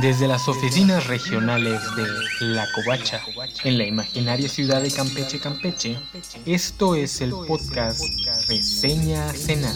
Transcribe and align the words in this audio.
Desde 0.00 0.28
las 0.28 0.46
oficinas 0.46 1.06
regionales 1.08 1.82
de 1.96 2.06
La 2.46 2.70
Covacha, 2.72 3.20
en 3.64 3.78
la 3.78 3.84
imaginaria 3.84 4.48
ciudad 4.48 4.80
de 4.80 4.92
Campeche, 4.92 5.40
Campeche, 5.40 5.98
esto 6.46 6.94
es 6.94 7.20
el 7.20 7.30
podcast 7.30 8.00
Reseña 8.48 9.32
Cenada. 9.32 9.74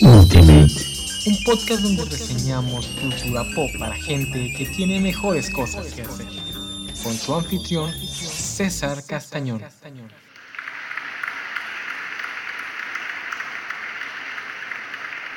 Un 0.00 1.44
podcast 1.44 1.82
donde 1.82 2.04
reseñamos 2.04 2.86
cultura 2.86 3.44
pop 3.56 3.68
para 3.80 3.94
gente 3.96 4.54
que 4.56 4.66
tiene 4.66 5.00
mejores 5.00 5.50
cosas 5.50 5.92
que 5.92 6.02
hacer. 6.02 6.26
Con 7.02 7.14
su 7.14 7.34
anfitrión, 7.34 7.92
César 7.92 9.02
Castañón. 9.04 9.62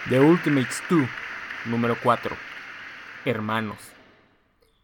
The 0.10 0.20
Ultimates 0.20 0.84
2, 0.88 1.08
número 1.66 1.98
4. 2.04 2.51
Hermanos. 3.26 3.78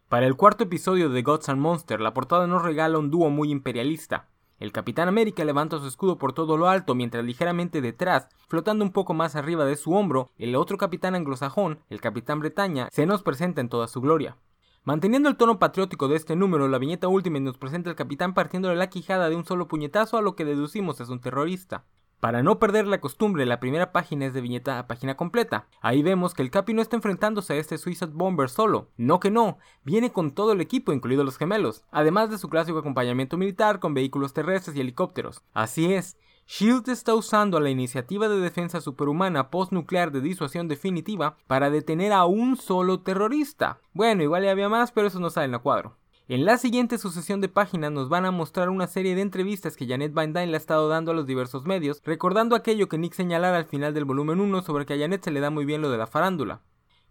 Para 0.08 0.26
el 0.26 0.36
cuarto 0.36 0.64
episodio 0.64 1.08
de 1.08 1.22
Gods 1.22 1.48
and 1.48 1.60
Monsters, 1.60 2.00
la 2.00 2.14
portada 2.14 2.46
nos 2.46 2.62
regala 2.62 2.98
un 2.98 3.10
dúo 3.10 3.30
muy 3.30 3.50
imperialista. 3.50 4.28
El 4.60 4.70
Capitán 4.70 5.08
América 5.08 5.44
levanta 5.44 5.78
su 5.78 5.88
escudo 5.88 6.18
por 6.18 6.32
todo 6.32 6.56
lo 6.56 6.68
alto, 6.68 6.94
mientras 6.94 7.24
ligeramente 7.24 7.80
detrás, 7.80 8.28
flotando 8.46 8.84
un 8.84 8.92
poco 8.92 9.12
más 9.12 9.34
arriba 9.34 9.64
de 9.64 9.74
su 9.74 9.92
hombro, 9.92 10.30
el 10.38 10.54
otro 10.54 10.78
capitán 10.78 11.16
anglosajón, 11.16 11.80
el 11.90 12.00
Capitán 12.00 12.38
Bretaña, 12.38 12.88
se 12.92 13.06
nos 13.06 13.22
presenta 13.22 13.60
en 13.60 13.68
toda 13.68 13.88
su 13.88 14.00
gloria. 14.00 14.36
Manteniendo 14.84 15.28
el 15.28 15.36
tono 15.36 15.58
patriótico 15.58 16.06
de 16.06 16.16
este 16.16 16.36
número, 16.36 16.68
la 16.68 16.78
viñeta 16.78 17.08
última 17.08 17.40
nos 17.40 17.58
presenta 17.58 17.90
al 17.90 17.96
capitán 17.96 18.34
partiéndole 18.34 18.76
la 18.76 18.88
quijada 18.88 19.28
de 19.28 19.36
un 19.36 19.44
solo 19.44 19.66
puñetazo 19.66 20.16
a 20.16 20.22
lo 20.22 20.36
que 20.36 20.44
deducimos 20.44 21.00
es 21.00 21.08
un 21.08 21.20
terrorista. 21.20 21.84
Para 22.20 22.42
no 22.42 22.58
perder 22.58 22.88
la 22.88 23.00
costumbre, 23.00 23.46
la 23.46 23.60
primera 23.60 23.92
página 23.92 24.26
es 24.26 24.34
de 24.34 24.40
viñeta 24.40 24.80
a 24.80 24.88
página 24.88 25.16
completa. 25.16 25.68
Ahí 25.80 26.02
vemos 26.02 26.34
que 26.34 26.42
el 26.42 26.50
Capi 26.50 26.74
no 26.74 26.82
está 26.82 26.96
enfrentándose 26.96 27.52
a 27.52 27.56
este 27.56 27.78
Suicide 27.78 28.10
Bomber 28.12 28.50
solo. 28.50 28.88
No 28.96 29.20
que 29.20 29.30
no, 29.30 29.58
viene 29.84 30.10
con 30.10 30.32
todo 30.32 30.50
el 30.50 30.60
equipo, 30.60 30.92
incluidos 30.92 31.24
los 31.24 31.38
gemelos, 31.38 31.84
además 31.92 32.28
de 32.30 32.38
su 32.38 32.48
clásico 32.48 32.78
acompañamiento 32.78 33.36
militar 33.36 33.78
con 33.78 33.94
vehículos 33.94 34.34
terrestres 34.34 34.76
y 34.76 34.80
helicópteros. 34.80 35.42
Así 35.54 35.94
es, 35.94 36.18
Shield 36.48 36.88
está 36.88 37.14
usando 37.14 37.60
la 37.60 37.70
iniciativa 37.70 38.28
de 38.28 38.40
defensa 38.40 38.80
superhumana 38.80 39.50
postnuclear 39.50 40.10
de 40.10 40.20
disuasión 40.20 40.66
definitiva 40.66 41.36
para 41.46 41.70
detener 41.70 42.12
a 42.12 42.24
un 42.24 42.56
solo 42.56 43.00
terrorista. 43.00 43.80
Bueno, 43.92 44.24
igual 44.24 44.42
ya 44.42 44.50
había 44.50 44.68
más, 44.68 44.90
pero 44.90 45.06
eso 45.06 45.20
no 45.20 45.30
sale 45.30 45.46
en 45.46 45.54
el 45.54 45.60
cuadro. 45.60 45.98
En 46.30 46.44
la 46.44 46.58
siguiente 46.58 46.98
sucesión 46.98 47.40
de 47.40 47.48
páginas 47.48 47.90
nos 47.90 48.10
van 48.10 48.26
a 48.26 48.30
mostrar 48.30 48.68
una 48.68 48.86
serie 48.86 49.14
de 49.14 49.22
entrevistas 49.22 49.78
que 49.78 49.86
Janet 49.86 50.12
Van 50.12 50.34
Dyne 50.34 50.48
le 50.48 50.54
ha 50.54 50.58
estado 50.58 50.86
dando 50.86 51.12
a 51.12 51.14
los 51.14 51.24
diversos 51.24 51.64
medios, 51.64 52.02
recordando 52.04 52.54
aquello 52.54 52.86
que 52.86 52.98
Nick 52.98 53.14
señalara 53.14 53.56
al 53.56 53.64
final 53.64 53.94
del 53.94 54.04
volumen 54.04 54.38
1 54.38 54.60
sobre 54.60 54.84
que 54.84 54.92
a 54.92 54.98
Janet 54.98 55.24
se 55.24 55.30
le 55.30 55.40
da 55.40 55.48
muy 55.48 55.64
bien 55.64 55.80
lo 55.80 55.90
de 55.90 55.96
la 55.96 56.06
farándula. 56.06 56.60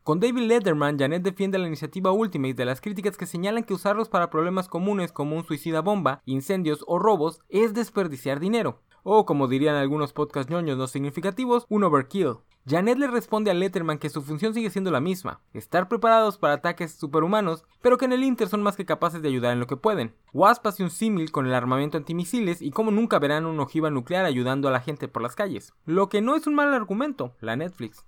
Con 0.08 0.22
David 0.22 0.44
Letterman, 0.44 0.98
Janet 0.98 1.22
defiende 1.22 1.58
la 1.58 1.68
iniciativa 1.68 2.14
Ultimate 2.14 2.54
de 2.54 2.64
las 2.64 2.80
críticas 2.80 3.18
que 3.18 3.26
señalan 3.26 3.66
que 3.66 3.74
usarlos 3.74 4.08
para 4.08 4.30
problemas 4.30 4.70
comunes 4.70 5.12
como 5.12 5.36
un 5.36 5.44
suicida 5.44 5.82
bomba, 5.82 6.22
incendios 6.24 6.86
o 6.88 6.98
robos 6.98 7.42
es 7.50 7.74
desperdiciar 7.74 8.40
dinero, 8.40 8.80
o 9.04 9.26
como 9.26 9.50
dirían 9.50 9.76
algunos 9.76 10.14
podcast 10.14 10.50
ñoños 10.50 10.78
no 10.78 10.88
significativos, 10.88 11.66
un 11.68 11.84
overkill. 11.84 12.38
Janet 12.66 12.98
le 13.00 13.08
responde 13.08 13.52
a 13.52 13.54
Letterman 13.54 13.98
que 13.98 14.10
su 14.10 14.22
función 14.22 14.54
sigue 14.54 14.70
siendo 14.70 14.92
la 14.92 15.02
misma, 15.02 15.42
estar 15.52 15.90
preparados 15.90 16.38
para 16.38 16.54
ataques 16.54 16.94
superhumanos, 16.94 17.66
pero 17.82 17.98
que 17.98 18.06
en 18.06 18.14
el 18.14 18.24
Inter 18.24 18.48
son 18.48 18.64
más 18.64 18.78
que 18.78 18.86
capaces 18.86 19.22
de 19.22 19.28
ayudar 19.28 19.52
en 19.52 19.60
lo 19.60 19.68
que 19.68 19.76
pueden. 19.76 20.16
Wasp 20.32 20.66
hace 20.68 20.84
un 20.84 20.90
símil 20.90 21.34
con 21.34 21.48
el 21.48 21.54
armamento 21.54 21.98
antimisiles 21.98 22.62
y 22.62 22.72
como 22.72 22.92
nunca 22.92 23.20
verán 23.20 23.46
un 23.46 23.60
ojiva 23.60 23.90
nuclear 23.90 24.24
ayudando 24.24 24.70
a 24.70 24.72
la 24.72 24.80
gente 24.80 25.10
por 25.10 25.22
las 25.22 25.36
calles. 25.36 25.74
Lo 25.84 26.08
que 26.08 26.22
no 26.22 26.38
es 26.38 26.48
un 26.48 26.56
mal 26.56 26.74
argumento, 26.74 27.36
la 27.42 27.58
Netflix. 27.58 28.06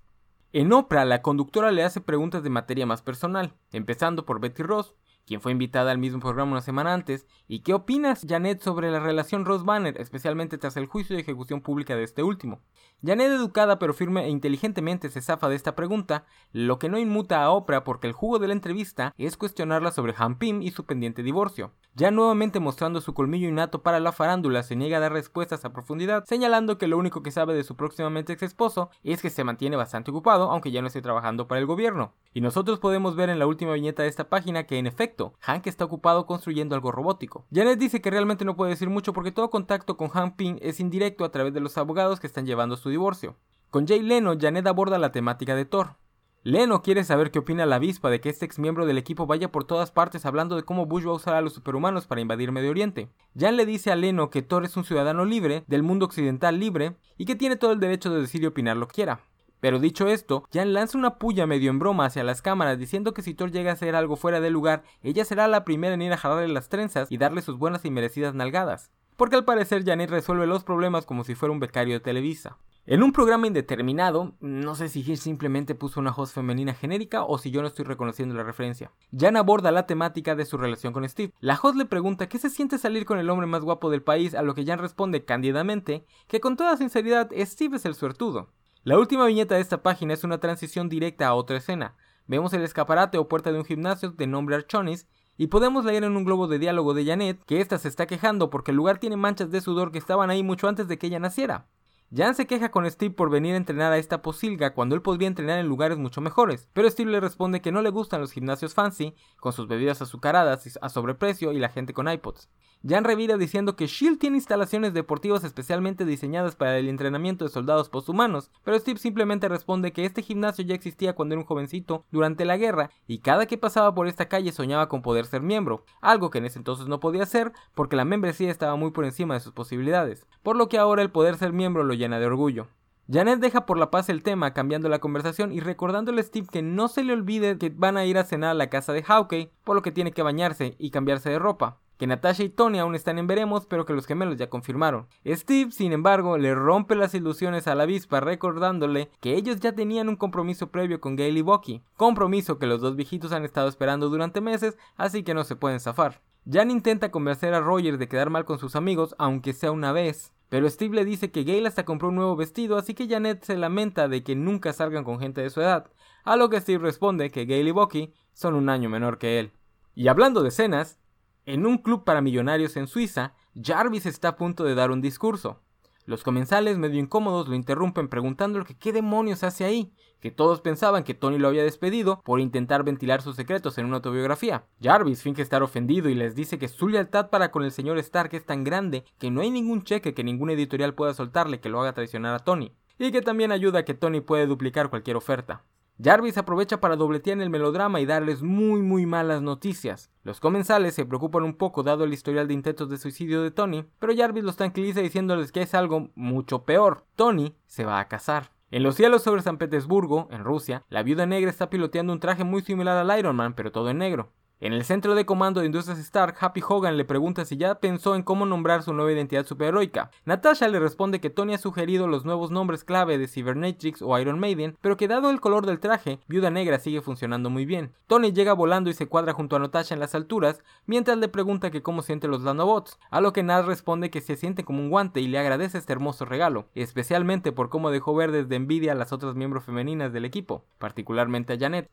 En 0.52 0.72
Oprah, 0.72 1.04
la 1.04 1.22
conductora 1.22 1.70
le 1.70 1.84
hace 1.84 2.00
preguntas 2.00 2.42
de 2.42 2.50
materia 2.50 2.84
más 2.84 3.02
personal, 3.02 3.54
empezando 3.70 4.26
por 4.26 4.40
Betty 4.40 4.64
Ross, 4.64 4.96
quien 5.26 5.40
fue 5.40 5.52
invitada 5.52 5.90
al 5.90 5.98
mismo 5.98 6.20
programa 6.20 6.52
una 6.52 6.60
semana 6.60 6.92
antes, 6.94 7.26
y 7.46 7.60
qué 7.60 7.74
opinas, 7.74 8.26
Janet, 8.28 8.60
sobre 8.60 8.90
la 8.90 9.00
relación 9.00 9.44
Ross 9.44 9.64
Banner, 9.64 10.00
especialmente 10.00 10.58
tras 10.58 10.76
el 10.76 10.86
juicio 10.86 11.16
de 11.16 11.22
ejecución 11.22 11.60
pública 11.60 11.96
de 11.96 12.04
este 12.04 12.22
último. 12.22 12.60
Janet, 13.04 13.32
educada 13.32 13.78
pero 13.78 13.94
firme 13.94 14.24
e 14.24 14.28
inteligentemente, 14.28 15.08
se 15.10 15.22
zafa 15.22 15.48
de 15.48 15.56
esta 15.56 15.74
pregunta, 15.74 16.26
lo 16.52 16.78
que 16.78 16.88
no 16.88 16.98
inmuta 16.98 17.42
a 17.42 17.50
Oprah 17.50 17.84
porque 17.84 18.06
el 18.06 18.12
jugo 18.12 18.38
de 18.38 18.48
la 18.48 18.52
entrevista 18.52 19.14
es 19.18 19.36
cuestionarla 19.36 19.90
sobre 19.90 20.14
Han 20.16 20.38
Pym 20.38 20.62
y 20.62 20.70
su 20.70 20.84
pendiente 20.84 21.22
divorcio. 21.22 21.72
Ya 21.94 22.10
nuevamente 22.10 22.60
mostrando 22.60 23.00
su 23.00 23.14
colmillo 23.14 23.48
innato 23.48 23.82
para 23.82 24.00
la 24.00 24.12
farándula, 24.12 24.62
se 24.62 24.76
niega 24.76 24.98
a 24.98 25.00
dar 25.00 25.12
respuestas 25.12 25.64
a 25.64 25.72
profundidad, 25.72 26.24
señalando 26.24 26.78
que 26.78 26.86
lo 26.86 26.98
único 26.98 27.22
que 27.22 27.30
sabe 27.30 27.54
de 27.54 27.64
su 27.64 27.76
próximamente 27.76 28.32
ex 28.32 28.42
esposo 28.42 28.90
es 29.02 29.22
que 29.22 29.30
se 29.30 29.44
mantiene 29.44 29.76
bastante 29.76 30.10
ocupado, 30.10 30.50
aunque 30.50 30.70
ya 30.70 30.80
no 30.82 30.86
esté 30.86 31.02
trabajando 31.02 31.48
para 31.48 31.60
el 31.60 31.66
gobierno. 31.66 32.14
Y 32.32 32.40
nosotros 32.40 32.78
podemos 32.78 33.16
ver 33.16 33.28
en 33.28 33.38
la 33.38 33.46
última 33.46 33.72
viñeta 33.72 34.02
de 34.02 34.08
esta 34.08 34.28
página 34.28 34.64
que 34.64 34.78
en 34.78 34.86
efecto, 34.86 35.09
Hank 35.40 35.66
está 35.66 35.84
ocupado 35.84 36.26
construyendo 36.26 36.74
algo 36.74 36.92
robótico. 36.92 37.46
Janet 37.52 37.78
dice 37.78 38.00
que 38.00 38.10
realmente 38.10 38.44
no 38.44 38.56
puede 38.56 38.70
decir 38.70 38.90
mucho 38.90 39.12
porque 39.12 39.32
todo 39.32 39.50
contacto 39.50 39.96
con 39.96 40.08
Hank 40.08 40.36
Pym 40.36 40.58
es 40.60 40.80
indirecto 40.80 41.24
a 41.24 41.30
través 41.30 41.52
de 41.52 41.60
los 41.60 41.76
abogados 41.78 42.20
que 42.20 42.26
están 42.26 42.46
llevando 42.46 42.76
su 42.76 42.90
divorcio. 42.90 43.36
Con 43.70 43.86
Jay 43.86 44.02
Leno, 44.02 44.34
Janet 44.38 44.66
aborda 44.66 44.98
la 44.98 45.12
temática 45.12 45.54
de 45.54 45.64
Thor. 45.64 45.96
Leno 46.42 46.80
quiere 46.80 47.04
saber 47.04 47.30
qué 47.30 47.38
opina 47.38 47.66
la 47.66 47.76
avispa 47.76 48.08
de 48.08 48.20
que 48.22 48.30
este 48.30 48.46
ex 48.46 48.58
miembro 48.58 48.86
del 48.86 48.96
equipo 48.96 49.26
vaya 49.26 49.52
por 49.52 49.64
todas 49.64 49.90
partes 49.90 50.24
hablando 50.24 50.56
de 50.56 50.62
cómo 50.62 50.86
Bush 50.86 51.06
va 51.06 51.10
a 51.10 51.16
usar 51.16 51.34
a 51.34 51.42
los 51.42 51.52
superhumanos 51.52 52.06
para 52.06 52.22
invadir 52.22 52.50
Medio 52.50 52.70
Oriente. 52.70 53.10
Jan 53.38 53.56
le 53.58 53.66
dice 53.66 53.92
a 53.92 53.96
Leno 53.96 54.30
que 54.30 54.40
Thor 54.40 54.64
es 54.64 54.74
un 54.76 54.84
ciudadano 54.84 55.26
libre, 55.26 55.64
del 55.66 55.82
mundo 55.82 56.06
occidental 56.06 56.58
libre, 56.58 56.96
y 57.18 57.26
que 57.26 57.36
tiene 57.36 57.56
todo 57.56 57.72
el 57.72 57.80
derecho 57.80 58.10
de 58.10 58.22
decir 58.22 58.42
y 58.42 58.46
opinar 58.46 58.78
lo 58.78 58.88
que 58.88 58.94
quiera. 58.94 59.20
Pero 59.60 59.78
dicho 59.78 60.08
esto, 60.08 60.44
Jan 60.52 60.72
lanza 60.72 60.98
una 60.98 61.16
puya 61.16 61.46
medio 61.46 61.70
en 61.70 61.78
broma 61.78 62.06
hacia 62.06 62.24
las 62.24 62.42
cámaras 62.42 62.78
diciendo 62.78 63.14
que 63.14 63.22
si 63.22 63.34
Thor 63.34 63.52
llega 63.52 63.70
a 63.70 63.74
hacer 63.74 63.94
algo 63.94 64.16
fuera 64.16 64.40
de 64.40 64.50
lugar, 64.50 64.82
ella 65.02 65.24
será 65.24 65.48
la 65.48 65.64
primera 65.64 65.94
en 65.94 66.02
ir 66.02 66.12
a 66.12 66.16
jalarle 66.16 66.48
las 66.48 66.68
trenzas 66.68 67.10
y 67.12 67.18
darle 67.18 67.42
sus 67.42 67.58
buenas 67.58 67.84
y 67.84 67.90
merecidas 67.90 68.34
nalgadas. 68.34 68.90
Porque 69.16 69.36
al 69.36 69.44
parecer 69.44 69.84
Janet 69.84 70.10
resuelve 70.10 70.46
los 70.46 70.64
problemas 70.64 71.04
como 71.04 71.24
si 71.24 71.34
fuera 71.34 71.52
un 71.52 71.60
becario 71.60 71.94
de 71.94 72.00
Televisa. 72.00 72.56
En 72.86 73.02
un 73.02 73.12
programa 73.12 73.46
indeterminado, 73.46 74.34
no 74.40 74.74
sé 74.74 74.88
si 74.88 75.00
Hirsch 75.00 75.20
simplemente 75.20 75.74
puso 75.74 76.00
una 76.00 76.10
host 76.10 76.34
femenina 76.34 76.72
genérica 76.72 77.24
o 77.24 77.36
si 77.36 77.50
yo 77.50 77.60
no 77.60 77.68
estoy 77.68 77.84
reconociendo 77.84 78.34
la 78.34 78.42
referencia. 78.42 78.90
Jan 79.16 79.36
aborda 79.36 79.70
la 79.70 79.86
temática 79.86 80.34
de 80.34 80.46
su 80.46 80.56
relación 80.56 80.94
con 80.94 81.06
Steve. 81.06 81.34
La 81.40 81.60
host 81.62 81.76
le 81.76 81.84
pregunta 81.84 82.28
qué 82.28 82.38
se 82.38 82.48
siente 82.48 82.78
salir 82.78 83.04
con 83.04 83.18
el 83.18 83.28
hombre 83.28 83.46
más 83.46 83.62
guapo 83.62 83.90
del 83.90 84.02
país, 84.02 84.34
a 84.34 84.42
lo 84.42 84.54
que 84.54 84.64
Jan 84.64 84.78
responde 84.78 85.24
cándidamente 85.24 86.06
que 86.26 86.40
con 86.40 86.56
toda 86.56 86.78
sinceridad 86.78 87.30
Steve 87.36 87.76
es 87.76 87.84
el 87.84 87.94
suertudo. 87.94 88.48
La 88.82 88.98
última 88.98 89.26
viñeta 89.26 89.56
de 89.56 89.60
esta 89.60 89.82
página 89.82 90.14
es 90.14 90.24
una 90.24 90.40
transición 90.40 90.88
directa 90.88 91.26
a 91.28 91.34
otra 91.34 91.58
escena. 91.58 91.96
Vemos 92.26 92.54
el 92.54 92.62
escaparate 92.62 93.18
o 93.18 93.28
puerta 93.28 93.52
de 93.52 93.58
un 93.58 93.66
gimnasio 93.66 94.12
de 94.12 94.26
nombre 94.26 94.56
Archonis 94.56 95.06
y 95.36 95.48
podemos 95.48 95.84
leer 95.84 96.02
en 96.04 96.16
un 96.16 96.24
globo 96.24 96.48
de 96.48 96.58
diálogo 96.58 96.94
de 96.94 97.04
Janet 97.04 97.44
que 97.44 97.60
ésta 97.60 97.76
se 97.76 97.88
está 97.88 98.06
quejando 98.06 98.48
porque 98.48 98.70
el 98.70 98.78
lugar 98.78 98.96
tiene 98.96 99.16
manchas 99.16 99.50
de 99.50 99.60
sudor 99.60 99.92
que 99.92 99.98
estaban 99.98 100.30
ahí 100.30 100.42
mucho 100.42 100.66
antes 100.66 100.88
de 100.88 100.96
que 100.96 101.08
ella 101.08 101.18
naciera. 101.18 101.66
Jan 102.12 102.34
se 102.34 102.48
queja 102.48 102.72
con 102.72 102.90
Steve 102.90 103.14
por 103.14 103.30
venir 103.30 103.54
a 103.54 103.56
entrenar 103.56 103.92
a 103.92 103.98
esta 103.98 104.20
posilga 104.20 104.74
cuando 104.74 104.96
él 104.96 105.00
podría 105.02 105.28
entrenar 105.28 105.60
en 105.60 105.68
lugares 105.68 105.96
mucho 105.96 106.20
mejores, 106.20 106.68
pero 106.72 106.90
Steve 106.90 107.08
le 107.08 107.20
responde 107.20 107.60
que 107.60 107.70
no 107.70 107.82
le 107.82 107.90
gustan 107.90 108.20
los 108.20 108.32
gimnasios 108.32 108.74
fancy, 108.74 109.14
con 109.38 109.52
sus 109.52 109.68
bebidas 109.68 110.02
azucaradas 110.02 110.76
a 110.82 110.88
sobreprecio 110.88 111.52
y 111.52 111.60
la 111.60 111.68
gente 111.68 111.92
con 111.92 112.10
iPods. 112.10 112.48
Jan 112.82 113.04
revira 113.04 113.36
diciendo 113.36 113.76
que 113.76 113.86
Shield 113.86 114.18
tiene 114.18 114.38
instalaciones 114.38 114.94
deportivas 114.94 115.44
especialmente 115.44 116.04
diseñadas 116.04 116.56
para 116.56 116.78
el 116.78 116.88
entrenamiento 116.88 117.44
de 117.44 117.50
soldados 117.50 117.90
posthumanos, 117.90 118.50
pero 118.64 118.78
Steve 118.78 118.98
simplemente 118.98 119.48
responde 119.48 119.92
que 119.92 120.04
este 120.04 120.22
gimnasio 120.22 120.64
ya 120.64 120.74
existía 120.74 121.12
cuando 121.12 121.34
era 121.34 121.42
un 121.42 121.46
jovencito 121.46 122.06
durante 122.10 122.44
la 122.44 122.56
guerra 122.56 122.90
y 123.06 123.18
cada 123.18 123.46
que 123.46 123.58
pasaba 123.58 123.94
por 123.94 124.08
esta 124.08 124.28
calle 124.28 124.50
soñaba 124.50 124.88
con 124.88 125.02
poder 125.02 125.26
ser 125.26 125.42
miembro, 125.42 125.84
algo 126.00 126.30
que 126.30 126.38
en 126.38 126.46
ese 126.46 126.58
entonces 126.58 126.88
no 126.88 126.98
podía 126.98 127.22
hacer 127.22 127.52
porque 127.74 127.96
la 127.96 128.06
membresía 128.06 128.50
estaba 128.50 128.74
muy 128.74 128.90
por 128.90 129.04
encima 129.04 129.34
de 129.34 129.40
sus 129.40 129.52
posibilidades, 129.52 130.26
por 130.42 130.56
lo 130.56 130.68
que 130.70 130.78
ahora 130.78 131.02
el 131.02 131.10
poder 131.10 131.36
ser 131.36 131.52
miembro 131.52 131.84
lo 131.84 131.99
llena 132.00 132.18
de 132.18 132.26
orgullo. 132.26 132.66
Janet 133.08 133.38
deja 133.38 133.66
por 133.66 133.78
la 133.78 133.90
paz 133.90 134.08
el 134.08 134.24
tema, 134.24 134.52
cambiando 134.52 134.88
la 134.88 134.98
conversación 134.98 135.52
y 135.52 135.60
recordándole 135.60 136.20
a 136.20 136.24
Steve 136.24 136.48
que 136.50 136.62
no 136.62 136.88
se 136.88 137.04
le 137.04 137.12
olvide 137.12 137.58
que 137.58 137.70
van 137.70 137.96
a 137.96 138.04
ir 138.04 138.18
a 138.18 138.24
cenar 138.24 138.50
a 138.50 138.54
la 138.54 138.70
casa 138.70 138.92
de 138.92 139.04
Hawkeye, 139.04 139.52
por 139.62 139.76
lo 139.76 139.82
que 139.82 139.92
tiene 139.92 140.10
que 140.10 140.22
bañarse 140.22 140.74
y 140.78 140.90
cambiarse 140.90 141.30
de 141.30 141.38
ropa 141.38 141.78
que 142.00 142.06
Natasha 142.06 142.42
y 142.42 142.48
Tony 142.48 142.78
aún 142.78 142.94
están 142.94 143.18
en 143.18 143.26
veremos, 143.26 143.66
pero 143.66 143.84
que 143.84 143.92
los 143.92 144.06
gemelos 144.06 144.38
ya 144.38 144.48
confirmaron. 144.48 145.06
Steve, 145.26 145.70
sin 145.70 145.92
embargo, 145.92 146.38
le 146.38 146.54
rompe 146.54 146.94
las 146.94 147.12
ilusiones 147.12 147.68
a 147.68 147.74
la 147.74 147.82
avispa 147.82 148.20
recordándole 148.20 149.10
que 149.20 149.34
ellos 149.34 149.60
ya 149.60 149.74
tenían 149.74 150.08
un 150.08 150.16
compromiso 150.16 150.70
previo 150.70 150.98
con 150.98 151.14
Gail 151.14 151.36
y 151.36 151.42
Bucky, 151.42 151.82
compromiso 151.98 152.58
que 152.58 152.66
los 152.66 152.80
dos 152.80 152.96
viejitos 152.96 153.32
han 153.32 153.44
estado 153.44 153.68
esperando 153.68 154.08
durante 154.08 154.40
meses, 154.40 154.78
así 154.96 155.22
que 155.22 155.34
no 155.34 155.44
se 155.44 155.56
pueden 155.56 155.78
zafar. 155.78 156.22
Jan 156.50 156.70
intenta 156.70 157.10
convencer 157.10 157.52
a 157.52 157.60
Roger 157.60 157.98
de 157.98 158.08
quedar 158.08 158.30
mal 158.30 158.46
con 158.46 158.58
sus 158.58 158.76
amigos, 158.76 159.14
aunque 159.18 159.52
sea 159.52 159.70
una 159.70 159.92
vez. 159.92 160.32
Pero 160.50 160.68
Steve 160.68 160.96
le 160.96 161.04
dice 161.04 161.30
que 161.30 161.44
Gail 161.44 161.64
hasta 161.64 161.84
compró 161.84 162.08
un 162.08 162.16
nuevo 162.16 162.36
vestido, 162.36 162.76
así 162.76 162.92
que 162.92 163.08
Janet 163.08 163.44
se 163.44 163.56
lamenta 163.56 164.08
de 164.08 164.22
que 164.22 164.34
nunca 164.34 164.72
salgan 164.72 165.04
con 165.04 165.20
gente 165.20 165.40
de 165.40 165.48
su 165.48 165.60
edad. 165.60 165.90
A 166.24 166.36
lo 166.36 166.50
que 166.50 166.60
Steve 166.60 166.82
responde 166.82 167.30
que 167.30 167.46
Gail 167.46 167.68
y 167.68 167.70
Bucky 167.70 168.12
son 168.34 168.56
un 168.56 168.68
año 168.68 168.90
menor 168.90 169.18
que 169.18 169.38
él. 169.38 169.52
Y 169.94 170.08
hablando 170.08 170.42
de 170.42 170.48
escenas, 170.48 170.98
en 171.46 171.66
un 171.66 171.78
club 171.78 172.04
para 172.04 172.20
millonarios 172.20 172.76
en 172.76 172.88
Suiza, 172.88 173.34
Jarvis 173.54 174.06
está 174.06 174.28
a 174.28 174.36
punto 174.36 174.64
de 174.64 174.74
dar 174.74 174.90
un 174.90 175.00
discurso. 175.00 175.62
Los 176.10 176.24
comensales, 176.24 176.76
medio 176.76 176.98
incómodos, 176.98 177.46
lo 177.46 177.54
interrumpen 177.54 178.08
preguntándole 178.08 178.64
que 178.64 178.76
qué 178.76 178.92
demonios 178.92 179.44
hace 179.44 179.64
ahí, 179.64 179.92
que 180.18 180.32
todos 180.32 180.60
pensaban 180.60 181.04
que 181.04 181.14
Tony 181.14 181.38
lo 181.38 181.46
había 181.46 181.62
despedido 181.62 182.20
por 182.24 182.40
intentar 182.40 182.82
ventilar 182.82 183.22
sus 183.22 183.36
secretos 183.36 183.78
en 183.78 183.86
una 183.86 183.98
autobiografía. 183.98 184.64
Jarvis 184.82 185.22
finge 185.22 185.40
estar 185.40 185.62
ofendido 185.62 186.08
y 186.08 186.16
les 186.16 186.34
dice 186.34 186.58
que 186.58 186.66
su 186.66 186.88
lealtad 186.88 187.30
para 187.30 187.52
con 187.52 187.62
el 187.62 187.70
señor 187.70 187.96
Stark 187.98 188.34
es 188.34 188.44
tan 188.44 188.64
grande 188.64 189.04
que 189.20 189.30
no 189.30 189.40
hay 189.40 189.52
ningún 189.52 189.84
cheque 189.84 190.12
que 190.12 190.24
ninguna 190.24 190.54
editorial 190.54 190.94
pueda 190.94 191.14
soltarle 191.14 191.60
que 191.60 191.68
lo 191.68 191.80
haga 191.80 191.92
traicionar 191.92 192.34
a 192.34 192.40
Tony, 192.40 192.72
y 192.98 193.12
que 193.12 193.22
también 193.22 193.52
ayuda 193.52 193.78
a 193.78 193.84
que 193.84 193.94
Tony 193.94 194.20
puede 194.20 194.46
duplicar 194.46 194.90
cualquier 194.90 195.16
oferta. 195.16 195.62
Jarvis 196.02 196.38
aprovecha 196.38 196.80
para 196.80 196.96
dobletear 196.96 197.36
en 197.36 197.42
el 197.42 197.50
melodrama 197.50 198.00
y 198.00 198.06
darles 198.06 198.42
muy 198.42 198.80
muy 198.80 199.04
malas 199.04 199.42
noticias. 199.42 200.10
Los 200.22 200.40
comensales 200.40 200.94
se 200.94 201.04
preocupan 201.04 201.42
un 201.42 201.54
poco 201.54 201.82
dado 201.82 202.04
el 202.04 202.14
historial 202.14 202.48
de 202.48 202.54
intentos 202.54 202.88
de 202.88 202.96
suicidio 202.96 203.42
de 203.42 203.50
Tony, 203.50 203.84
pero 203.98 204.16
Jarvis 204.16 204.44
los 204.44 204.56
tranquiliza 204.56 205.00
diciéndoles 205.00 205.52
que 205.52 205.60
es 205.60 205.74
algo 205.74 206.08
mucho 206.14 206.64
peor. 206.64 207.04
Tony 207.16 207.54
se 207.66 207.84
va 207.84 208.00
a 208.00 208.08
casar. 208.08 208.52
En 208.70 208.82
los 208.82 208.94
cielos 208.94 209.22
sobre 209.22 209.42
San 209.42 209.58
Petersburgo, 209.58 210.28
en 210.30 210.42
Rusia, 210.42 210.84
la 210.88 211.02
viuda 211.02 211.26
negra 211.26 211.50
está 211.50 211.68
piloteando 211.68 212.14
un 212.14 212.20
traje 212.20 212.44
muy 212.44 212.62
similar 212.62 212.96
al 212.96 213.18
Iron 213.18 213.36
Man, 213.36 213.52
pero 213.54 213.70
todo 213.70 213.90
en 213.90 213.98
negro. 213.98 214.32
En 214.62 214.74
el 214.74 214.84
centro 214.84 215.14
de 215.14 215.24
comando 215.24 215.60
de 215.60 215.66
Industrias 215.66 215.98
Stark, 216.00 216.36
Happy 216.38 216.60
Hogan 216.60 216.98
le 216.98 217.06
pregunta 217.06 217.46
si 217.46 217.56
ya 217.56 217.76
pensó 217.76 218.14
en 218.14 218.22
cómo 218.22 218.44
nombrar 218.44 218.82
su 218.82 218.92
nueva 218.92 219.10
identidad 219.10 219.46
superheroica. 219.46 220.10
Natasha 220.26 220.68
le 220.68 220.78
responde 220.78 221.18
que 221.18 221.30
Tony 221.30 221.54
ha 221.54 221.58
sugerido 221.58 222.06
los 222.06 222.26
nuevos 222.26 222.50
nombres 222.50 222.84
clave 222.84 223.16
de 223.16 223.26
Cybernetrix 223.26 224.02
o 224.02 224.18
Iron 224.18 224.38
Maiden, 224.38 224.76
pero 224.82 224.98
que 224.98 225.08
dado 225.08 225.30
el 225.30 225.40
color 225.40 225.64
del 225.64 225.80
traje, 225.80 226.20
Viuda 226.28 226.50
Negra 226.50 226.78
sigue 226.78 227.00
funcionando 227.00 227.48
muy 227.48 227.64
bien. 227.64 227.94
Tony 228.06 228.32
llega 228.34 228.52
volando 228.52 228.90
y 228.90 228.92
se 228.92 229.06
cuadra 229.06 229.32
junto 229.32 229.56
a 229.56 229.60
Natasha 229.60 229.94
en 229.94 230.00
las 230.00 230.14
alturas, 230.14 230.62
mientras 230.84 231.16
le 231.16 231.28
pregunta 231.28 231.70
que 231.70 231.82
cómo 231.82 232.02
siente 232.02 232.28
los 232.28 232.42
nanobots, 232.42 232.98
a 233.10 233.22
lo 233.22 233.32
que 233.32 233.42
Naz 233.42 233.64
responde 233.64 234.10
que 234.10 234.20
se 234.20 234.36
siente 234.36 234.62
como 234.62 234.80
un 234.80 234.90
guante 234.90 235.22
y 235.22 235.28
le 235.28 235.38
agradece 235.38 235.78
este 235.78 235.94
hermoso 235.94 236.26
regalo, 236.26 236.66
especialmente 236.74 237.50
por 237.50 237.70
cómo 237.70 237.90
dejó 237.90 238.14
ver 238.14 238.30
desde 238.30 238.56
envidia 238.56 238.92
a 238.92 238.96
las 238.96 239.14
otras 239.14 239.34
miembros 239.36 239.64
femeninas 239.64 240.12
del 240.12 240.26
equipo, 240.26 240.66
particularmente 240.78 241.54
a 241.54 241.58
Janet. 241.58 241.88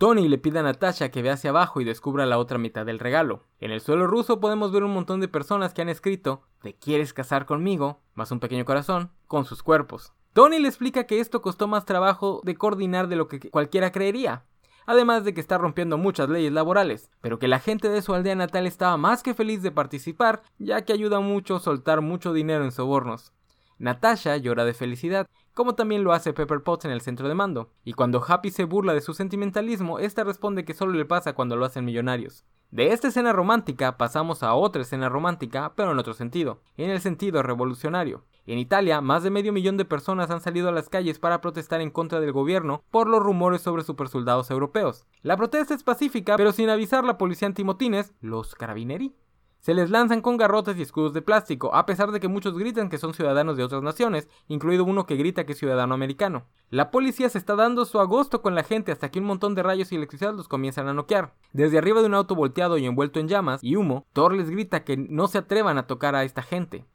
Tony 0.00 0.30
le 0.30 0.38
pide 0.38 0.60
a 0.60 0.62
Natasha 0.62 1.10
que 1.10 1.20
vea 1.20 1.34
hacia 1.34 1.50
abajo 1.50 1.78
y 1.78 1.84
descubra 1.84 2.24
la 2.24 2.38
otra 2.38 2.56
mitad 2.56 2.86
del 2.86 2.98
regalo. 2.98 3.44
En 3.58 3.70
el 3.70 3.82
suelo 3.82 4.06
ruso 4.06 4.40
podemos 4.40 4.72
ver 4.72 4.82
un 4.82 4.94
montón 4.94 5.20
de 5.20 5.28
personas 5.28 5.74
que 5.74 5.82
han 5.82 5.90
escrito 5.90 6.40
¿Te 6.62 6.74
quieres 6.74 7.12
casar 7.12 7.44
conmigo? 7.44 8.00
más 8.14 8.30
un 8.30 8.40
pequeño 8.40 8.64
corazón, 8.64 9.10
con 9.26 9.44
sus 9.44 9.62
cuerpos. 9.62 10.14
Tony 10.32 10.58
le 10.58 10.68
explica 10.68 11.04
que 11.04 11.20
esto 11.20 11.42
costó 11.42 11.68
más 11.68 11.84
trabajo 11.84 12.40
de 12.44 12.54
coordinar 12.54 13.08
de 13.08 13.16
lo 13.16 13.28
que 13.28 13.50
cualquiera 13.50 13.92
creería, 13.92 14.46
además 14.86 15.22
de 15.22 15.34
que 15.34 15.40
está 15.42 15.58
rompiendo 15.58 15.98
muchas 15.98 16.30
leyes 16.30 16.52
laborales, 16.52 17.10
pero 17.20 17.38
que 17.38 17.46
la 17.46 17.58
gente 17.58 17.90
de 17.90 18.00
su 18.00 18.14
aldea 18.14 18.36
natal 18.36 18.66
estaba 18.66 18.96
más 18.96 19.22
que 19.22 19.34
feliz 19.34 19.62
de 19.62 19.70
participar, 19.70 20.40
ya 20.58 20.80
que 20.86 20.94
ayuda 20.94 21.20
mucho 21.20 21.58
soltar 21.58 22.00
mucho 22.00 22.32
dinero 22.32 22.64
en 22.64 22.72
sobornos. 22.72 23.34
Natasha 23.80 24.36
llora 24.36 24.66
de 24.66 24.74
felicidad, 24.74 25.26
como 25.54 25.74
también 25.74 26.04
lo 26.04 26.12
hace 26.12 26.34
Pepper 26.34 26.62
Potts 26.62 26.84
en 26.84 26.90
el 26.90 27.00
centro 27.00 27.28
de 27.28 27.34
mando, 27.34 27.70
y 27.82 27.94
cuando 27.94 28.22
Happy 28.22 28.50
se 28.50 28.64
burla 28.64 28.92
de 28.92 29.00
su 29.00 29.14
sentimentalismo, 29.14 29.98
esta 29.98 30.22
responde 30.22 30.66
que 30.66 30.74
solo 30.74 30.92
le 30.92 31.06
pasa 31.06 31.32
cuando 31.32 31.56
lo 31.56 31.64
hacen 31.64 31.86
millonarios. 31.86 32.44
De 32.70 32.92
esta 32.92 33.08
escena 33.08 33.32
romántica 33.32 33.96
pasamos 33.96 34.42
a 34.42 34.52
otra 34.52 34.82
escena 34.82 35.08
romántica, 35.08 35.72
pero 35.76 35.92
en 35.92 35.98
otro 35.98 36.12
sentido, 36.12 36.60
en 36.76 36.90
el 36.90 37.00
sentido 37.00 37.42
revolucionario. 37.42 38.26
En 38.44 38.58
Italia, 38.58 39.00
más 39.00 39.22
de 39.22 39.30
medio 39.30 39.50
millón 39.50 39.78
de 39.78 39.86
personas 39.86 40.30
han 40.30 40.42
salido 40.42 40.68
a 40.68 40.72
las 40.72 40.90
calles 40.90 41.18
para 41.18 41.40
protestar 41.40 41.80
en 41.80 41.90
contra 41.90 42.20
del 42.20 42.32
gobierno 42.32 42.84
por 42.90 43.08
los 43.08 43.22
rumores 43.22 43.62
sobre 43.62 43.82
supersoldados 43.82 44.50
europeos. 44.50 45.06
La 45.22 45.38
protesta 45.38 45.72
es 45.72 45.84
pacífica, 45.84 46.36
pero 46.36 46.52
sin 46.52 46.68
avisar 46.68 47.04
la 47.04 47.16
policía 47.16 47.48
antimotines, 47.48 48.12
los 48.20 48.54
carabineri, 48.54 49.14
se 49.60 49.74
les 49.74 49.90
lanzan 49.90 50.22
con 50.22 50.36
garrotes 50.36 50.78
y 50.78 50.82
escudos 50.82 51.12
de 51.12 51.22
plástico, 51.22 51.74
a 51.74 51.86
pesar 51.86 52.10
de 52.10 52.20
que 52.20 52.28
muchos 52.28 52.56
gritan 52.58 52.88
que 52.88 52.98
son 52.98 53.14
ciudadanos 53.14 53.56
de 53.56 53.64
otras 53.64 53.82
naciones, 53.82 54.28
incluido 54.48 54.84
uno 54.84 55.06
que 55.06 55.16
grita 55.16 55.44
que 55.44 55.52
es 55.52 55.58
ciudadano 55.58 55.94
americano. 55.94 56.46
La 56.70 56.90
policía 56.90 57.28
se 57.28 57.38
está 57.38 57.56
dando 57.56 57.84
su 57.84 58.00
agosto 58.00 58.42
con 58.42 58.54
la 58.54 58.62
gente 58.62 58.92
hasta 58.92 59.10
que 59.10 59.18
un 59.18 59.26
montón 59.26 59.54
de 59.54 59.62
rayos 59.62 59.92
y 59.92 59.96
electricidad 59.96 60.34
los 60.34 60.48
comienzan 60.48 60.88
a 60.88 60.94
noquear. 60.94 61.34
Desde 61.52 61.78
arriba 61.78 62.00
de 62.00 62.06
un 62.06 62.14
auto 62.14 62.34
volteado 62.34 62.78
y 62.78 62.86
envuelto 62.86 63.20
en 63.20 63.28
llamas 63.28 63.62
y 63.62 63.76
humo, 63.76 64.06
Thor 64.12 64.34
les 64.34 64.50
grita 64.50 64.84
que 64.84 64.96
no 64.96 65.28
se 65.28 65.38
atrevan 65.38 65.78
a 65.78 65.86
tocar 65.86 66.14
a 66.14 66.24
esta 66.24 66.42
gente. 66.42 66.86